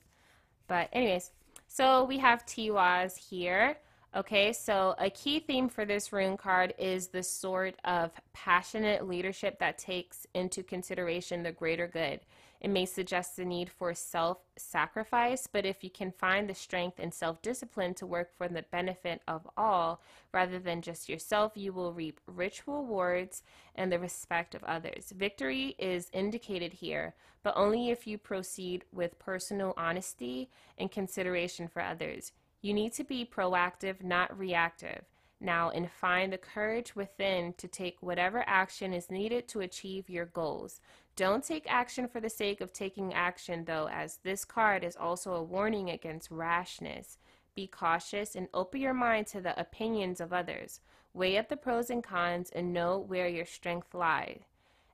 But 0.68 0.88
anyways, 0.92 1.30
so 1.68 2.04
we 2.04 2.18
have 2.18 2.46
Tiwaz 2.46 3.16
here. 3.16 3.76
Okay, 4.14 4.52
so 4.52 4.94
a 4.98 5.08
key 5.08 5.40
theme 5.40 5.70
for 5.70 5.86
this 5.86 6.12
rune 6.12 6.36
card 6.36 6.74
is 6.78 7.08
the 7.08 7.22
sort 7.22 7.76
of 7.84 8.10
passionate 8.34 9.08
leadership 9.08 9.58
that 9.60 9.78
takes 9.78 10.26
into 10.34 10.62
consideration 10.62 11.42
the 11.42 11.52
greater 11.52 11.88
good. 11.88 12.20
It 12.62 12.70
may 12.70 12.86
suggest 12.86 13.34
the 13.34 13.44
need 13.44 13.68
for 13.68 13.92
self 13.92 14.38
sacrifice, 14.56 15.48
but 15.48 15.66
if 15.66 15.82
you 15.82 15.90
can 15.90 16.12
find 16.12 16.48
the 16.48 16.54
strength 16.54 17.00
and 17.00 17.12
self 17.12 17.42
discipline 17.42 17.92
to 17.94 18.06
work 18.06 18.30
for 18.38 18.46
the 18.46 18.62
benefit 18.62 19.20
of 19.26 19.48
all 19.56 20.00
rather 20.32 20.60
than 20.60 20.80
just 20.80 21.08
yourself, 21.08 21.56
you 21.56 21.72
will 21.72 21.92
reap 21.92 22.20
rich 22.24 22.62
rewards 22.68 23.42
and 23.74 23.90
the 23.90 23.98
respect 23.98 24.54
of 24.54 24.62
others. 24.62 25.12
Victory 25.16 25.74
is 25.76 26.08
indicated 26.12 26.74
here, 26.74 27.16
but 27.42 27.56
only 27.56 27.90
if 27.90 28.06
you 28.06 28.16
proceed 28.16 28.84
with 28.92 29.18
personal 29.18 29.74
honesty 29.76 30.48
and 30.78 30.92
consideration 30.92 31.66
for 31.66 31.82
others. 31.82 32.30
You 32.60 32.74
need 32.74 32.92
to 32.92 33.02
be 33.02 33.24
proactive, 33.24 34.04
not 34.04 34.38
reactive 34.38 35.04
now 35.42 35.70
and 35.70 35.90
find 35.90 36.32
the 36.32 36.38
courage 36.38 36.94
within 36.94 37.52
to 37.54 37.68
take 37.68 37.96
whatever 38.00 38.44
action 38.46 38.92
is 38.92 39.10
needed 39.10 39.48
to 39.48 39.60
achieve 39.60 40.08
your 40.08 40.26
goals. 40.26 40.80
Don't 41.14 41.44
take 41.44 41.70
action 41.70 42.08
for 42.08 42.20
the 42.20 42.30
sake 42.30 42.60
of 42.60 42.72
taking 42.72 43.12
action, 43.12 43.64
though, 43.64 43.88
as 43.88 44.18
this 44.18 44.44
card 44.44 44.82
is 44.82 44.96
also 44.96 45.34
a 45.34 45.42
warning 45.42 45.90
against 45.90 46.30
rashness. 46.30 47.18
Be 47.54 47.66
cautious 47.66 48.34
and 48.34 48.48
open 48.54 48.80
your 48.80 48.94
mind 48.94 49.26
to 49.28 49.40
the 49.40 49.58
opinions 49.60 50.20
of 50.20 50.32
others. 50.32 50.80
Weigh 51.12 51.36
up 51.36 51.48
the 51.48 51.56
pros 51.56 51.90
and 51.90 52.02
cons 52.02 52.50
and 52.50 52.72
know 52.72 52.98
where 52.98 53.28
your 53.28 53.44
strength 53.44 53.92
lies. 53.92 54.40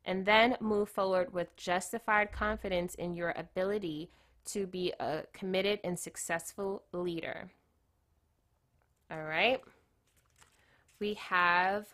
And 0.04 0.26
then 0.26 0.56
move 0.60 0.88
forward 0.88 1.32
with 1.32 1.54
justified 1.56 2.32
confidence 2.32 2.94
in 2.94 3.14
your 3.14 3.32
ability 3.36 4.10
to 4.46 4.66
be 4.66 4.92
a 4.98 5.24
committed 5.32 5.78
and 5.84 5.98
successful 5.98 6.82
leader. 6.92 7.50
All 9.10 9.22
right 9.22 9.62
we 10.98 11.14
have 11.14 11.86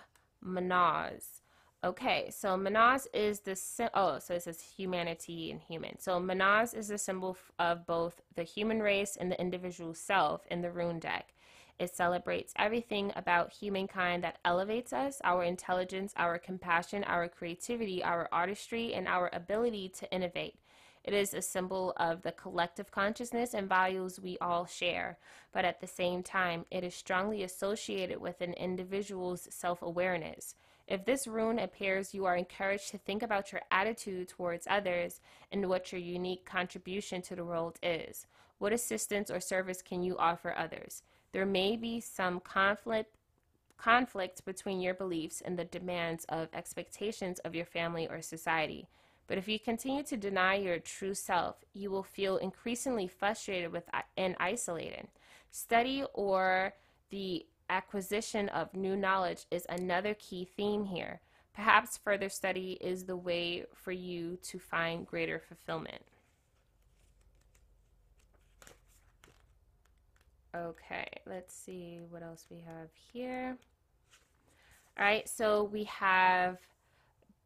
Mannaz. 0.45 1.41
Okay, 1.85 2.31
so 2.31 2.57
Mannaz 2.57 3.07
is 3.13 3.41
the 3.41 3.91
oh, 3.93 4.19
so 4.19 4.33
it 4.33 4.43
says 4.43 4.59
humanity 4.63 5.51
and 5.51 5.61
human. 5.61 5.99
So 5.99 6.19
Mannaz 6.19 6.73
is 6.75 6.89
the 6.89 6.97
symbol 6.97 7.37
of 7.59 7.87
both 7.87 8.23
the 8.35 8.43
human 8.43 8.81
race 8.81 9.17
and 9.21 9.31
the 9.31 9.39
individual 9.39 9.93
self 9.93 10.47
in 10.51 10.63
the 10.63 10.71
rune 10.71 10.99
deck. 10.99 11.35
It 11.79 11.95
celebrates 11.95 12.55
everything 12.57 13.13
about 13.15 13.53
humankind 13.53 14.25
that 14.25 14.39
elevates 14.47 14.95
us, 14.95 15.21
our 15.25 15.45
intelligence, 15.45 16.15
our 16.17 16.39
compassion, 16.39 17.05
our 17.05 17.29
creativity, 17.29 18.03
our 18.03 18.31
artistry, 18.33 18.95
and 18.95 19.07
our 19.07 19.29
ability 19.35 19.91
to 19.99 20.11
innovate. 20.11 20.57
It 21.05 21.13
is 21.13 21.35
a 21.35 21.43
symbol 21.43 21.93
of 21.99 22.23
the 22.23 22.33
collective 22.33 22.91
consciousness 22.91 23.53
and 23.53 23.69
values 23.69 24.19
we 24.19 24.39
all 24.39 24.65
share, 24.65 25.19
but 25.53 25.67
at 25.67 25.83
the 25.83 25.87
same 25.87 26.23
time, 26.23 26.65
it 26.71 26.83
is 26.83 26.95
strongly 26.95 27.43
associated 27.43 28.23
with 28.23 28.41
an 28.41 28.55
individual's 28.55 29.49
self 29.51 29.83
awareness. 29.83 30.55
If 30.87 31.05
this 31.05 31.27
rune 31.27 31.59
appears, 31.59 32.15
you 32.15 32.27
are 32.27 32.37
encouraged 32.37 32.91
to 32.91 32.99
think 32.99 33.23
about 33.23 33.53
your 33.53 33.63
attitude 33.71 34.29
towards 34.29 34.67
others 34.69 35.21
and 35.51 35.69
what 35.69 35.93
your 35.93 36.01
unique 36.01 36.45
contribution 36.45 37.23
to 37.23 37.37
the 37.37 37.45
world 37.45 37.79
is. 37.83 38.27
What 38.59 38.73
assistance 38.73 39.31
or 39.31 39.41
service 39.41 39.83
can 39.83 40.03
you 40.03 40.17
offer 40.19 40.55
others? 40.57 41.03
There 41.33 41.47
may 41.47 41.77
be 41.77 42.01
some 42.01 42.41
conflict 42.41 43.17
conflict 43.77 44.45
between 44.45 44.81
your 44.81 44.95
beliefs 44.95 45.43
and 45.45 45.59
the 45.59 45.65
demands 45.65 46.25
of 46.29 46.49
expectations 46.55 47.41
of 47.41 47.55
your 47.55 47.65
family 47.65 48.07
or 48.09 48.23
society. 48.23 48.87
But 49.27 49.37
if 49.37 49.49
you 49.49 49.59
continue 49.59 50.03
to 50.05 50.17
deny 50.17 50.55
your 50.55 50.79
true 50.79 51.15
self, 51.15 51.57
you 51.73 51.91
will 51.91 52.03
feel 52.03 52.37
increasingly 52.37 53.09
frustrated 53.09 53.73
with 53.73 53.89
and 54.17 54.37
isolated. 54.39 55.09
Study 55.51 56.05
or 56.15 56.75
the 57.11 57.47
acquisition 57.75 58.49
of 58.51 58.73
new 58.75 58.97
knowledge 58.97 59.47
is 59.51 59.67
another 59.69 60.15
key 60.15 60.49
theme 60.57 60.85
here. 60.85 61.21
Perhaps 61.55 61.99
further 61.99 62.29
study 62.29 62.79
is 62.81 63.05
the 63.05 63.17
way 63.17 63.65
for 63.75 63.91
you 63.91 64.39
to 64.43 64.59
find 64.61 65.07
greater 65.07 65.41
fulfillment. 65.41 66.03
Okay, 70.55 71.09
let's 71.27 71.53
see 71.53 71.99
what 72.11 72.23
else 72.23 72.47
we 72.49 72.59
have 72.59 72.91
here. 73.13 73.57
All 74.97 75.05
right, 75.05 75.29
so 75.29 75.65
we 75.65 75.83
have 75.85 76.59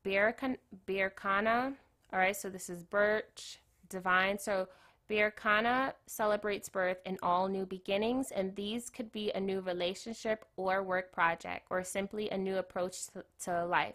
birkan, 0.05 0.59
Birkana. 0.87 1.73
All 2.13 2.19
right, 2.19 2.37
so 2.37 2.51
this 2.51 2.69
is 2.69 2.85
birch, 2.85 3.61
divine. 3.89 4.39
So 4.39 4.69
Birkana 5.09 5.95
celebrates 6.07 6.69
birth 6.69 6.99
and 7.07 7.19
all 7.23 7.49
new 7.49 7.65
beginnings, 7.65 8.31
and 8.31 8.55
these 8.55 8.91
could 8.91 9.11
be 9.11 9.31
a 9.33 9.41
new 9.41 9.61
relationship 9.61 10.45
or 10.57 10.83
work 10.83 11.13
project, 11.13 11.67
or 11.71 11.83
simply 11.83 12.29
a 12.29 12.37
new 12.37 12.59
approach 12.59 13.07
to, 13.09 13.25
to 13.45 13.65
life. 13.65 13.95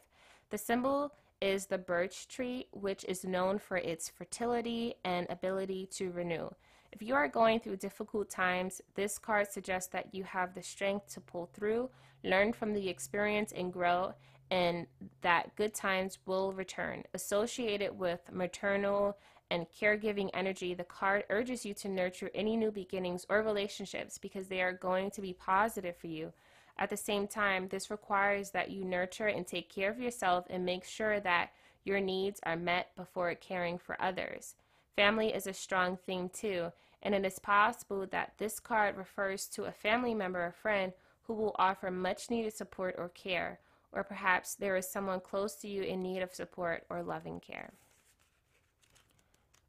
The 0.50 0.58
symbol 0.58 1.14
is 1.40 1.68
the 1.68 1.78
birch 1.78 2.28
tree, 2.28 2.68
which 2.72 3.04
is 3.06 3.26
known 3.26 3.60
for 3.60 3.78
its 3.78 4.10
fertility 4.10 4.96
and 5.04 5.28
ability 5.30 5.88
to 5.92 6.12
renew. 6.12 6.50
If 6.92 7.02
you 7.02 7.16
are 7.16 7.28
going 7.28 7.60
through 7.60 7.78
difficult 7.78 8.30
times, 8.30 8.82
this 8.96 9.18
card 9.18 9.52
suggests 9.52 9.92
that 9.92 10.14
you 10.14 10.24
have 10.24 10.54
the 10.54 10.64
strength 10.64 11.14
to 11.14 11.22
pull 11.22 11.50
through, 11.54 11.90
learn 12.24 12.54
from 12.54 12.74
the 12.74 12.88
experience, 12.88 13.52
and 13.52 13.74
grow, 13.74 14.14
and 14.52 14.88
that 15.22 15.56
good 15.56 15.74
times 15.74 16.20
will 16.26 16.54
return. 16.54 17.04
Associated 17.14 17.98
with 17.98 18.22
maternal 18.32 19.18
and 19.54 19.68
caregiving 19.70 20.32
energy, 20.34 20.74
the 20.74 20.84
card 20.84 21.26
urges 21.30 21.64
you 21.64 21.76
to 21.76 21.88
nurture 21.88 22.32
any 22.34 22.58
new 22.58 22.72
beginnings 22.72 23.24
or 23.30 23.44
relationships 23.44 24.18
because 24.18 24.48
they 24.48 24.64
are 24.64 24.74
going 24.74 25.12
to 25.12 25.22
be 25.22 25.32
positive 25.32 25.96
for 25.96 26.08
you. 26.08 26.34
At 26.80 26.90
the 26.90 26.98
same 26.98 27.28
time, 27.28 27.68
this 27.68 27.92
requires 27.92 28.50
that 28.50 28.72
you 28.72 28.84
nurture 28.84 29.28
and 29.28 29.46
take 29.46 29.70
care 29.70 29.92
of 29.92 30.00
yourself 30.00 30.48
and 30.50 30.66
make 30.66 30.84
sure 30.84 31.20
that 31.20 31.52
your 31.84 32.00
needs 32.00 32.40
are 32.42 32.56
met 32.56 32.96
before 32.96 33.36
caring 33.36 33.78
for 33.78 33.96
others. 34.02 34.56
Family 34.96 35.32
is 35.32 35.46
a 35.46 35.54
strong 35.54 35.98
theme 35.98 36.30
too, 36.30 36.72
and 37.04 37.14
it 37.14 37.24
is 37.24 37.38
possible 37.38 38.08
that 38.10 38.34
this 38.40 38.60
card 38.60 38.98
refers 38.98 39.46
to 39.50 39.66
a 39.66 39.72
family 39.72 40.16
member 40.16 40.44
or 40.44 40.52
friend 40.52 40.94
who 41.28 41.36
will 41.36 41.56
offer 41.60 41.92
much 41.92 42.32
needed 42.32 42.54
support 42.54 42.96
or 42.98 43.10
care 43.10 43.60
or 43.92 44.04
perhaps 44.04 44.56
there 44.56 44.76
is 44.76 44.90
someone 44.90 45.20
close 45.20 45.54
to 45.54 45.68
you 45.68 45.84
in 45.84 46.02
need 46.02 46.24
of 46.24 46.34
support 46.34 46.84
or 46.90 47.04
loving 47.04 47.40
care. 47.40 47.72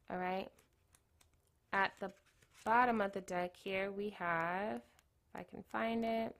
All 0.09 0.17
right. 0.17 0.49
At 1.73 1.91
the 1.99 2.11
bottom 2.63 3.01
of 3.01 3.11
the 3.13 3.21
deck 3.21 3.55
here, 3.55 3.91
we 3.91 4.09
have, 4.11 4.77
if 4.77 5.35
I 5.35 5.43
can 5.43 5.63
find 5.71 6.05
it, 6.05 6.35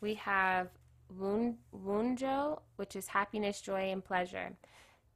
we 0.00 0.14
have 0.14 0.68
Wunjo, 1.18 2.60
which 2.76 2.96
is 2.96 3.08
happiness, 3.08 3.60
joy, 3.60 3.90
and 3.90 4.04
pleasure. 4.04 4.52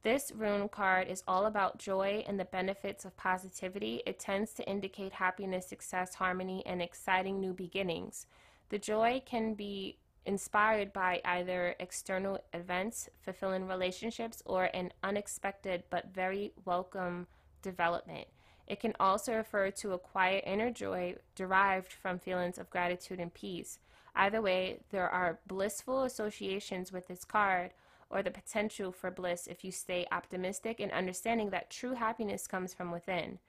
This 0.03 0.31
rune 0.35 0.69
card 0.69 1.07
is 1.07 1.23
all 1.27 1.47
about 1.47 1.79
joy 1.79 2.23
and 2.27 2.39
the 2.39 2.45
benefits 2.45 3.05
of 3.05 3.17
positivity. 3.17 4.03
It 4.05 4.19
tends 4.19 4.53
to 4.53 4.69
indicate 4.69 5.13
happiness, 5.13 5.67
success, 5.67 6.13
harmony, 6.15 6.61
and 6.65 6.81
exciting 6.81 7.39
new 7.39 7.53
beginnings. 7.53 8.27
The 8.69 8.77
joy 8.77 9.23
can 9.25 9.55
be 9.55 9.97
inspired 10.25 10.91
by 10.91 11.21
either 11.23 11.75
external 11.79 12.39
events, 12.53 13.09
fulfilling 13.21 13.67
relationships, 13.67 14.41
or 14.45 14.65
an 14.73 14.91
unexpected 15.03 15.83
but 15.89 16.13
very 16.13 16.51
welcome 16.65 17.27
development. 17.61 18.27
It 18.67 18.79
can 18.79 18.93
also 18.99 19.35
refer 19.35 19.69
to 19.71 19.93
a 19.93 19.99
quiet 19.99 20.43
inner 20.47 20.71
joy 20.71 21.15
derived 21.35 21.93
from 21.93 22.19
feelings 22.19 22.57
of 22.57 22.69
gratitude 22.69 23.19
and 23.19 23.33
peace. 23.33 23.79
Either 24.15 24.41
way, 24.41 24.79
there 24.89 25.09
are 25.09 25.39
blissful 25.45 26.03
associations 26.03 26.91
with 26.91 27.07
this 27.07 27.23
card 27.23 27.71
or 28.09 28.23
the 28.23 28.31
potential 28.31 28.91
for 28.91 29.11
bliss 29.11 29.47
if 29.47 29.63
you 29.63 29.71
stay 29.71 30.05
optimistic 30.11 30.79
and 30.79 30.91
understanding 30.91 31.49
that 31.49 31.69
true 31.69 31.93
happiness 31.93 32.47
comes 32.47 32.73
from 32.73 32.91
within. 32.91 33.39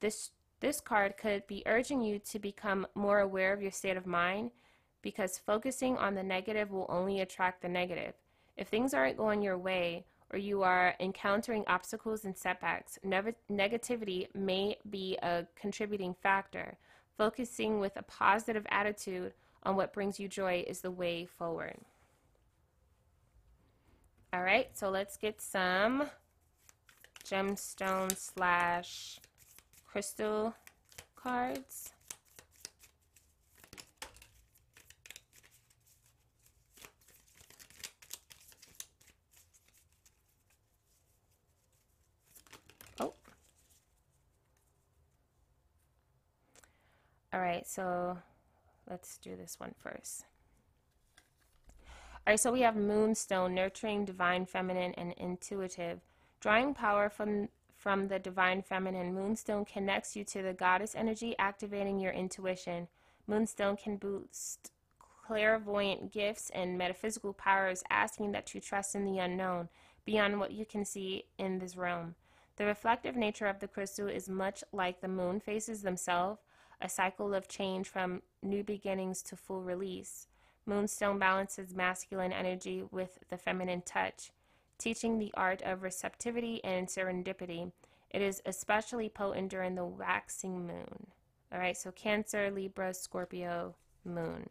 This 0.00 0.30
this 0.60 0.80
card 0.80 1.16
could 1.16 1.44
be 1.48 1.64
urging 1.66 2.02
you 2.02 2.20
to 2.20 2.38
become 2.38 2.86
more 2.94 3.18
aware 3.18 3.52
of 3.52 3.60
your 3.60 3.72
state 3.72 3.96
of 3.96 4.06
mind 4.06 4.52
because 5.02 5.38
focusing 5.38 5.96
on 5.98 6.14
the 6.14 6.22
negative 6.22 6.70
will 6.70 6.86
only 6.88 7.20
attract 7.20 7.62
the 7.62 7.68
negative. 7.68 8.14
If 8.56 8.68
things 8.68 8.94
aren't 8.94 9.16
going 9.16 9.42
your 9.42 9.58
way 9.58 10.04
or 10.32 10.38
you 10.38 10.62
are 10.62 10.94
encountering 11.00 11.64
obstacles 11.66 12.24
and 12.24 12.36
setbacks, 12.36 12.98
negativity 13.04 14.34
may 14.34 14.76
be 14.88 15.18
a 15.22 15.46
contributing 15.54 16.14
factor. 16.22 16.78
Focusing 17.18 17.80
with 17.80 17.96
a 17.96 18.02
positive 18.02 18.66
attitude 18.70 19.34
on 19.64 19.76
what 19.76 19.92
brings 19.92 20.18
you 20.18 20.28
joy 20.28 20.64
is 20.66 20.80
the 20.80 20.90
way 20.90 21.26
forward. 21.26 21.76
All 24.32 24.42
right, 24.42 24.68
so 24.72 24.88
let's 24.88 25.18
get 25.18 25.42
some 25.42 26.08
gemstone 27.24 28.16
slash 28.16 29.20
crystal 29.86 30.54
cards. 31.14 31.92
Oh. 42.98 43.12
All 47.32 47.40
right, 47.40 47.66
so 47.66 48.18
let's 48.88 49.16
do 49.18 49.36
this 49.36 49.58
one 49.58 49.74
first. 49.78 50.24
All 51.80 52.32
right, 52.32 52.40
so 52.40 52.52
we 52.52 52.60
have 52.60 52.76
Moonstone, 52.76 53.54
nurturing, 53.54 54.04
divine, 54.04 54.46
feminine, 54.46 54.94
and 54.94 55.12
intuitive. 55.16 56.00
Drawing 56.40 56.74
power 56.74 57.08
from 57.08 57.48
from 57.82 58.06
the 58.06 58.20
divine 58.20 58.62
feminine, 58.62 59.12
Moonstone 59.12 59.64
connects 59.64 60.14
you 60.14 60.22
to 60.22 60.40
the 60.40 60.52
goddess 60.52 60.94
energy, 60.94 61.34
activating 61.36 61.98
your 61.98 62.12
intuition. 62.12 62.86
Moonstone 63.26 63.76
can 63.76 63.96
boost 63.96 64.70
clairvoyant 65.00 66.12
gifts 66.12 66.48
and 66.54 66.78
metaphysical 66.78 67.32
powers, 67.32 67.82
asking 67.90 68.30
that 68.32 68.54
you 68.54 68.60
trust 68.60 68.94
in 68.94 69.04
the 69.04 69.18
unknown, 69.18 69.68
beyond 70.04 70.38
what 70.38 70.52
you 70.52 70.64
can 70.64 70.84
see 70.84 71.24
in 71.38 71.58
this 71.58 71.76
realm. 71.76 72.14
The 72.54 72.66
reflective 72.66 73.16
nature 73.16 73.46
of 73.46 73.58
the 73.58 73.66
crystal 73.66 74.06
is 74.06 74.28
much 74.28 74.62
like 74.72 75.00
the 75.00 75.08
moon 75.08 75.40
phases 75.40 75.82
themselves, 75.82 76.40
a 76.82 76.88
cycle 76.88 77.34
of 77.34 77.48
change 77.48 77.88
from 77.88 78.22
new 78.42 78.62
beginnings 78.62 79.22
to 79.22 79.36
full 79.36 79.62
release. 79.62 80.26
Moonstone 80.66 81.18
balances 81.18 81.74
masculine 81.74 82.32
energy 82.32 82.82
with 82.90 83.18
the 83.30 83.38
feminine 83.38 83.82
touch 83.82 84.30
teaching 84.82 85.18
the 85.18 85.32
art 85.34 85.62
of 85.62 85.84
receptivity 85.84 86.62
and 86.64 86.88
serendipity. 86.88 87.70
It 88.10 88.20
is 88.20 88.42
especially 88.44 89.08
potent 89.08 89.48
during 89.48 89.76
the 89.76 89.84
waxing 89.84 90.66
moon. 90.66 91.06
All 91.52 91.60
right, 91.60 91.76
so 91.76 91.92
Cancer, 91.92 92.50
Libra, 92.50 92.92
Scorpio, 92.92 93.76
moon. 94.04 94.50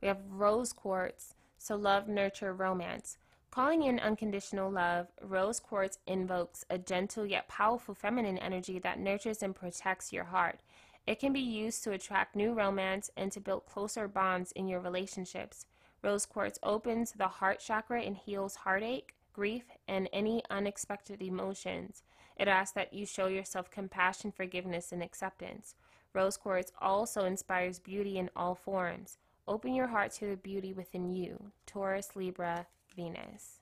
We 0.00 0.08
have 0.08 0.18
rose 0.28 0.72
quartz, 0.72 1.34
so 1.58 1.76
love, 1.76 2.08
nurture, 2.08 2.52
romance. 2.52 3.18
Calling 3.52 3.82
in 3.82 4.00
unconditional 4.00 4.70
love, 4.70 5.08
rose 5.20 5.60
quartz 5.60 5.98
invokes 6.06 6.64
a 6.70 6.78
gentle 6.78 7.26
yet 7.26 7.48
powerful 7.48 7.94
feminine 7.94 8.38
energy 8.38 8.78
that 8.78 8.98
nurtures 8.98 9.42
and 9.42 9.54
protects 9.54 10.10
your 10.10 10.24
heart. 10.24 10.60
It 11.06 11.20
can 11.20 11.34
be 11.34 11.40
used 11.40 11.84
to 11.84 11.92
attract 11.92 12.34
new 12.34 12.54
romance 12.54 13.10
and 13.14 13.30
to 13.30 13.40
build 13.40 13.66
closer 13.66 14.08
bonds 14.08 14.52
in 14.52 14.68
your 14.68 14.80
relationships. 14.80 15.66
Rose 16.02 16.24
quartz 16.24 16.58
opens 16.62 17.12
the 17.12 17.28
heart 17.28 17.60
chakra 17.60 18.00
and 18.00 18.16
heals 18.16 18.56
heartache, 18.56 19.14
grief, 19.34 19.64
and 19.86 20.08
any 20.14 20.42
unexpected 20.48 21.20
emotions. 21.20 22.02
It 22.38 22.48
asks 22.48 22.72
that 22.72 22.94
you 22.94 23.04
show 23.04 23.26
yourself 23.26 23.70
compassion, 23.70 24.32
forgiveness, 24.32 24.92
and 24.92 25.02
acceptance. 25.02 25.74
Rose 26.14 26.38
quartz 26.38 26.72
also 26.80 27.26
inspires 27.26 27.78
beauty 27.78 28.16
in 28.16 28.30
all 28.34 28.54
forms. 28.54 29.18
Open 29.46 29.74
your 29.74 29.88
heart 29.88 30.12
to 30.12 30.30
the 30.30 30.36
beauty 30.36 30.72
within 30.72 31.10
you. 31.10 31.52
Taurus, 31.66 32.16
Libra, 32.16 32.66
Venus. 32.94 33.60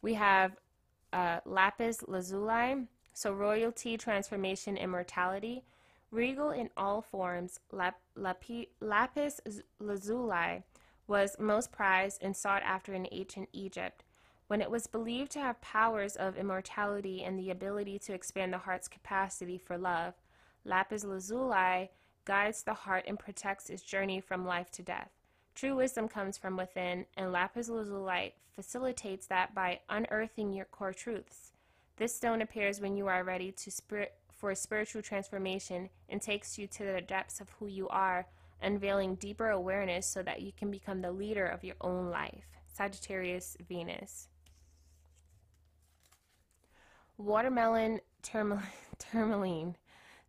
We 0.00 0.14
have 0.14 0.56
uh, 1.12 1.40
lapis 1.44 2.04
lazuli, 2.06 2.86
so 3.14 3.32
royalty, 3.32 3.96
transformation, 3.96 4.76
immortality. 4.76 5.64
Regal 6.10 6.50
in 6.50 6.70
all 6.76 7.02
forms, 7.02 7.60
lap, 7.72 7.98
lapi, 8.16 8.68
lapis 8.80 9.40
lazuli 9.80 10.62
was 11.06 11.36
most 11.38 11.72
prized 11.72 12.22
and 12.22 12.36
sought 12.36 12.62
after 12.62 12.94
in 12.94 13.08
ancient 13.10 13.48
Egypt. 13.52 14.04
When 14.46 14.62
it 14.62 14.70
was 14.70 14.86
believed 14.86 15.30
to 15.32 15.40
have 15.40 15.60
powers 15.60 16.16
of 16.16 16.38
immortality 16.38 17.22
and 17.22 17.38
the 17.38 17.50
ability 17.50 17.98
to 18.00 18.14
expand 18.14 18.52
the 18.52 18.58
heart's 18.58 18.88
capacity 18.88 19.58
for 19.58 19.76
love, 19.76 20.14
lapis 20.64 21.04
lazuli 21.04 21.90
guides 22.24 22.62
the 22.62 22.74
heart 22.74 23.04
and 23.06 23.18
protects 23.18 23.68
its 23.68 23.82
journey 23.82 24.20
from 24.20 24.46
life 24.46 24.70
to 24.70 24.82
death. 24.82 25.17
True 25.58 25.74
wisdom 25.74 26.06
comes 26.06 26.38
from 26.38 26.56
within, 26.56 27.04
and 27.16 27.32
lapis 27.32 27.68
lazuli 27.68 28.32
facilitates 28.54 29.26
that 29.26 29.56
by 29.56 29.80
unearthing 29.88 30.52
your 30.52 30.66
core 30.66 30.92
truths. 30.92 31.50
This 31.96 32.14
stone 32.14 32.42
appears 32.42 32.80
when 32.80 32.96
you 32.96 33.08
are 33.08 33.24
ready 33.24 33.50
to 33.50 33.70
spirit 33.72 34.14
for 34.30 34.54
spiritual 34.54 35.02
transformation 35.02 35.90
and 36.08 36.22
takes 36.22 36.58
you 36.58 36.68
to 36.68 36.84
the 36.84 37.00
depths 37.00 37.40
of 37.40 37.50
who 37.58 37.66
you 37.66 37.88
are, 37.88 38.28
unveiling 38.62 39.16
deeper 39.16 39.50
awareness 39.50 40.06
so 40.06 40.22
that 40.22 40.42
you 40.42 40.52
can 40.56 40.70
become 40.70 41.00
the 41.00 41.10
leader 41.10 41.46
of 41.46 41.64
your 41.64 41.74
own 41.80 42.08
life. 42.08 42.46
Sagittarius, 42.72 43.56
Venus. 43.68 44.28
Watermelon, 47.16 47.98
tourmaline. 48.22 49.76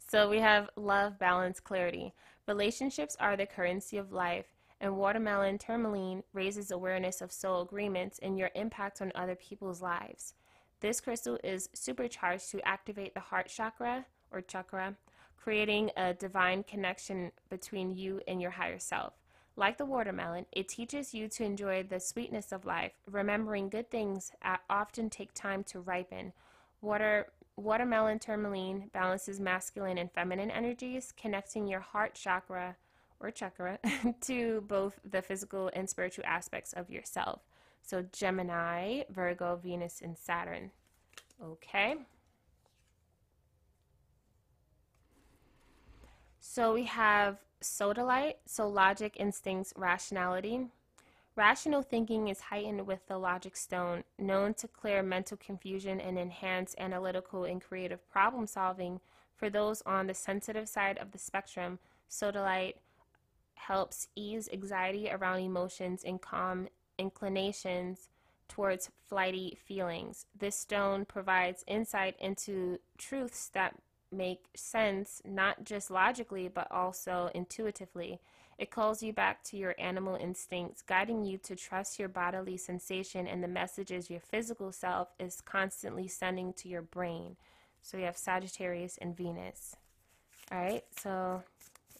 So 0.07 0.27
we 0.27 0.39
have 0.39 0.71
love, 0.75 1.19
balance, 1.19 1.59
clarity. 1.59 2.15
Relationships 2.47 3.15
are 3.19 3.37
the 3.37 3.45
currency 3.45 3.97
of 3.97 4.11
life, 4.11 4.47
and 4.81 4.97
watermelon 4.97 5.57
tourmaline 5.57 6.23
raises 6.33 6.71
awareness 6.71 7.21
of 7.21 7.31
soul 7.31 7.61
agreements 7.61 8.19
and 8.21 8.37
your 8.37 8.51
impact 8.55 9.01
on 9.01 9.11
other 9.15 9.35
people's 9.35 9.81
lives. 9.81 10.33
This 10.79 11.01
crystal 11.01 11.37
is 11.43 11.69
supercharged 11.73 12.49
to 12.51 12.65
activate 12.67 13.13
the 13.13 13.19
heart 13.19 13.47
chakra 13.49 14.05
or 14.31 14.41
chakra, 14.41 14.95
creating 15.35 15.91
a 15.97 16.13
divine 16.13 16.63
connection 16.63 17.31
between 17.49 17.95
you 17.95 18.21
and 18.27 18.41
your 18.41 18.51
higher 18.51 18.79
self. 18.79 19.13
Like 19.55 19.77
the 19.77 19.85
watermelon, 19.85 20.45
it 20.53 20.69
teaches 20.69 21.13
you 21.13 21.27
to 21.29 21.43
enjoy 21.43 21.83
the 21.83 21.99
sweetness 21.99 22.53
of 22.53 22.65
life, 22.65 22.93
remembering 23.11 23.67
good 23.67 23.91
things 23.91 24.31
often 24.69 25.09
take 25.09 25.33
time 25.33 25.65
to 25.65 25.81
ripen. 25.81 26.31
Water 26.81 27.27
watermelon 27.57 28.19
tourmaline 28.19 28.89
balances 28.93 29.37
masculine 29.37 29.97
and 29.97 30.09
feminine 30.13 30.49
energies, 30.49 31.13
connecting 31.17 31.67
your 31.67 31.81
heart 31.81 32.13
chakra 32.13 32.77
or 33.19 33.31
chakra 33.31 33.79
to 34.21 34.61
both 34.67 34.99
the 35.09 35.21
physical 35.21 35.69
and 35.73 35.89
spiritual 35.89 36.25
aspects 36.25 36.73
of 36.73 36.89
yourself. 36.89 37.41
So 37.81 38.05
Gemini, 38.11 39.03
Virgo, 39.09 39.55
Venus, 39.55 40.01
and 40.03 40.17
Saturn. 40.17 40.71
Okay. 41.43 41.95
So 46.39 46.73
we 46.73 46.85
have 46.85 47.37
sodalite, 47.61 48.35
so 48.45 48.67
logic, 48.67 49.15
instincts, 49.17 49.73
rationality. 49.75 50.67
Rational 51.35 51.81
thinking 51.81 52.27
is 52.27 52.41
heightened 52.41 52.85
with 52.85 53.05
the 53.07 53.17
logic 53.17 53.55
stone, 53.55 54.03
known 54.17 54.53
to 54.55 54.67
clear 54.67 55.01
mental 55.01 55.37
confusion 55.37 56.01
and 56.01 56.17
enhance 56.17 56.75
analytical 56.77 57.45
and 57.45 57.61
creative 57.61 58.09
problem 58.09 58.45
solving. 58.45 58.99
For 59.35 59.49
those 59.49 59.81
on 59.85 60.07
the 60.07 60.13
sensitive 60.13 60.67
side 60.67 60.97
of 60.97 61.11
the 61.11 61.17
spectrum, 61.17 61.79
sodalite 62.09 62.75
helps 63.59 64.07
ease 64.15 64.49
anxiety 64.51 65.09
around 65.09 65.39
emotions 65.39 66.03
and 66.03 66.21
calm 66.21 66.67
inclinations 66.97 68.09
towards 68.47 68.89
flighty 69.07 69.57
feelings. 69.65 70.25
This 70.37 70.55
stone 70.55 71.05
provides 71.05 71.63
insight 71.67 72.15
into 72.19 72.79
truths 72.97 73.49
that 73.53 73.75
make 74.11 74.45
sense 74.55 75.21
not 75.23 75.63
just 75.63 75.91
logically 75.91 76.47
but 76.47 76.71
also 76.71 77.29
intuitively. 77.35 78.19
It 78.57 78.71
calls 78.71 79.03
you 79.03 79.13
back 79.13 79.43
to 79.45 79.57
your 79.57 79.75
animal 79.77 80.15
instincts, 80.15 80.81
guiding 80.81 81.23
you 81.23 81.37
to 81.39 81.55
trust 81.55 81.99
your 81.99 82.09
bodily 82.09 82.57
sensation 82.57 83.27
and 83.27 83.43
the 83.43 83.47
messages 83.47 84.09
your 84.09 84.19
physical 84.19 84.71
self 84.71 85.09
is 85.19 85.41
constantly 85.41 86.07
sending 86.07 86.53
to 86.53 86.67
your 86.67 86.81
brain. 86.81 87.37
So 87.81 87.97
you 87.97 88.05
have 88.05 88.17
Sagittarius 88.17 88.97
and 88.99 89.15
Venus. 89.15 89.75
All 90.51 90.59
right, 90.59 90.83
so 90.99 91.43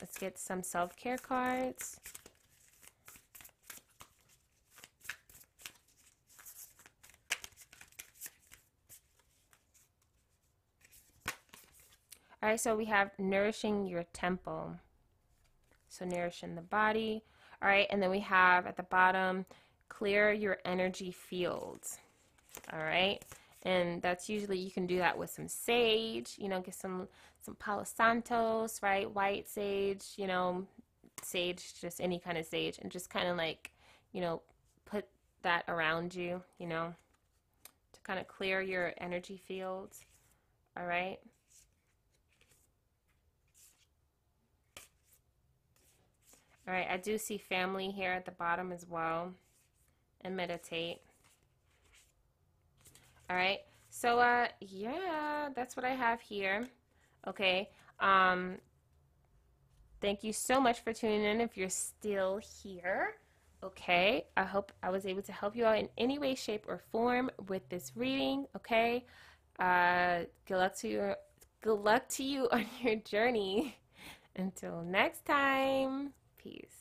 let's 0.02 0.18
get 0.18 0.38
some 0.38 0.64
self 0.64 0.96
care 0.96 1.18
cards. 1.18 2.00
All 12.42 12.48
right, 12.48 12.60
so 12.60 12.76
we 12.76 12.86
have 12.86 13.12
nourishing 13.20 13.86
your 13.86 14.06
temple. 14.14 14.76
So 15.90 16.06
nourishing 16.06 16.56
the 16.56 16.62
body. 16.62 17.22
All 17.62 17.68
right, 17.68 17.88
and 17.90 18.02
then 18.02 18.10
we 18.10 18.22
have 18.22 18.66
at 18.66 18.78
the 18.78 18.84
bottom, 18.84 19.46
clear 19.90 20.32
your 20.32 20.60
energy 20.64 21.12
fields. 21.12 22.00
All 22.72 22.80
right, 22.80 23.22
and 23.64 24.02
that's 24.02 24.30
usually 24.30 24.58
you 24.58 24.72
can 24.72 24.88
do 24.88 24.98
that 25.00 25.18
with 25.18 25.30
some 25.30 25.48
sage. 25.48 26.36
You 26.38 26.50
know, 26.50 26.62
get 26.62 26.76
some 26.76 27.08
some 27.42 27.56
Palo 27.56 27.84
Santos, 27.84 28.82
right? 28.82 29.10
White 29.10 29.48
sage. 29.48 30.06
You 30.18 30.28
know, 30.28 30.68
sage, 31.24 31.74
just 31.80 32.00
any 32.00 32.20
kind 32.20 32.38
of 32.38 32.46
sage, 32.46 32.80
and 32.82 32.92
just 32.92 33.10
kind 33.10 33.28
of 33.28 33.38
like, 33.38 33.72
you 34.14 34.22
know, 34.22 34.42
put 34.86 35.06
that 35.42 35.66
around 35.68 36.16
you. 36.16 36.42
You 36.58 36.68
know, 36.68 36.94
to 37.94 38.00
kind 38.02 38.20
of 38.20 38.28
clear 38.28 38.62
your 38.62 38.94
energy 39.00 39.38
fields. 39.38 40.06
All 40.78 40.86
right. 40.86 41.20
All 46.68 46.76
right, 46.76 46.88
I 46.88 46.98
do 46.98 47.18
see 47.18 47.40
family 47.40 47.90
here 47.90 48.12
at 48.12 48.26
the 48.26 48.32
bottom 48.32 48.72
as 48.72 48.86
well. 48.88 49.34
And 50.22 50.36
meditate. 50.38 51.00
All 53.30 53.36
right, 53.36 53.60
So, 53.90 54.20
uh, 54.20 54.48
yeah, 54.60 55.50
that's 55.56 55.76
what 55.76 55.86
I 55.86 55.92
have 55.92 56.20
here. 56.20 56.68
Okay. 57.28 57.70
Um, 58.00 58.58
thank 60.02 60.24
you 60.24 60.34
so 60.34 60.60
much 60.60 60.84
for 60.84 60.94
tuning 60.94 61.24
in 61.24 61.42
if 61.42 61.58
you're 61.58 61.70
still 61.70 62.40
here. 62.40 63.16
Okay. 63.64 64.26
I 64.38 64.44
hope 64.44 64.72
I 64.82 64.90
was 64.90 65.06
able 65.06 65.22
to 65.24 65.32
help 65.32 65.56
you 65.56 65.66
out 65.66 65.78
in 65.78 65.90
any 65.98 66.18
way, 66.18 66.34
shape, 66.34 66.66
or 66.68 66.80
form 66.92 67.30
with 67.48 67.68
this 67.70 67.92
reading. 67.96 68.48
Okay. 68.56 69.06
Uh, 69.60 70.22
good 70.48 70.58
luck 70.58 70.76
to 70.78 70.88
you. 70.88 71.14
Good 71.62 71.80
luck 71.80 72.08
to 72.10 72.24
you 72.24 72.48
on 72.52 72.66
your 72.82 72.96
journey. 72.96 73.78
Until 74.36 74.82
next 74.84 75.26
time. 75.26 76.14
Peace. 76.38 76.79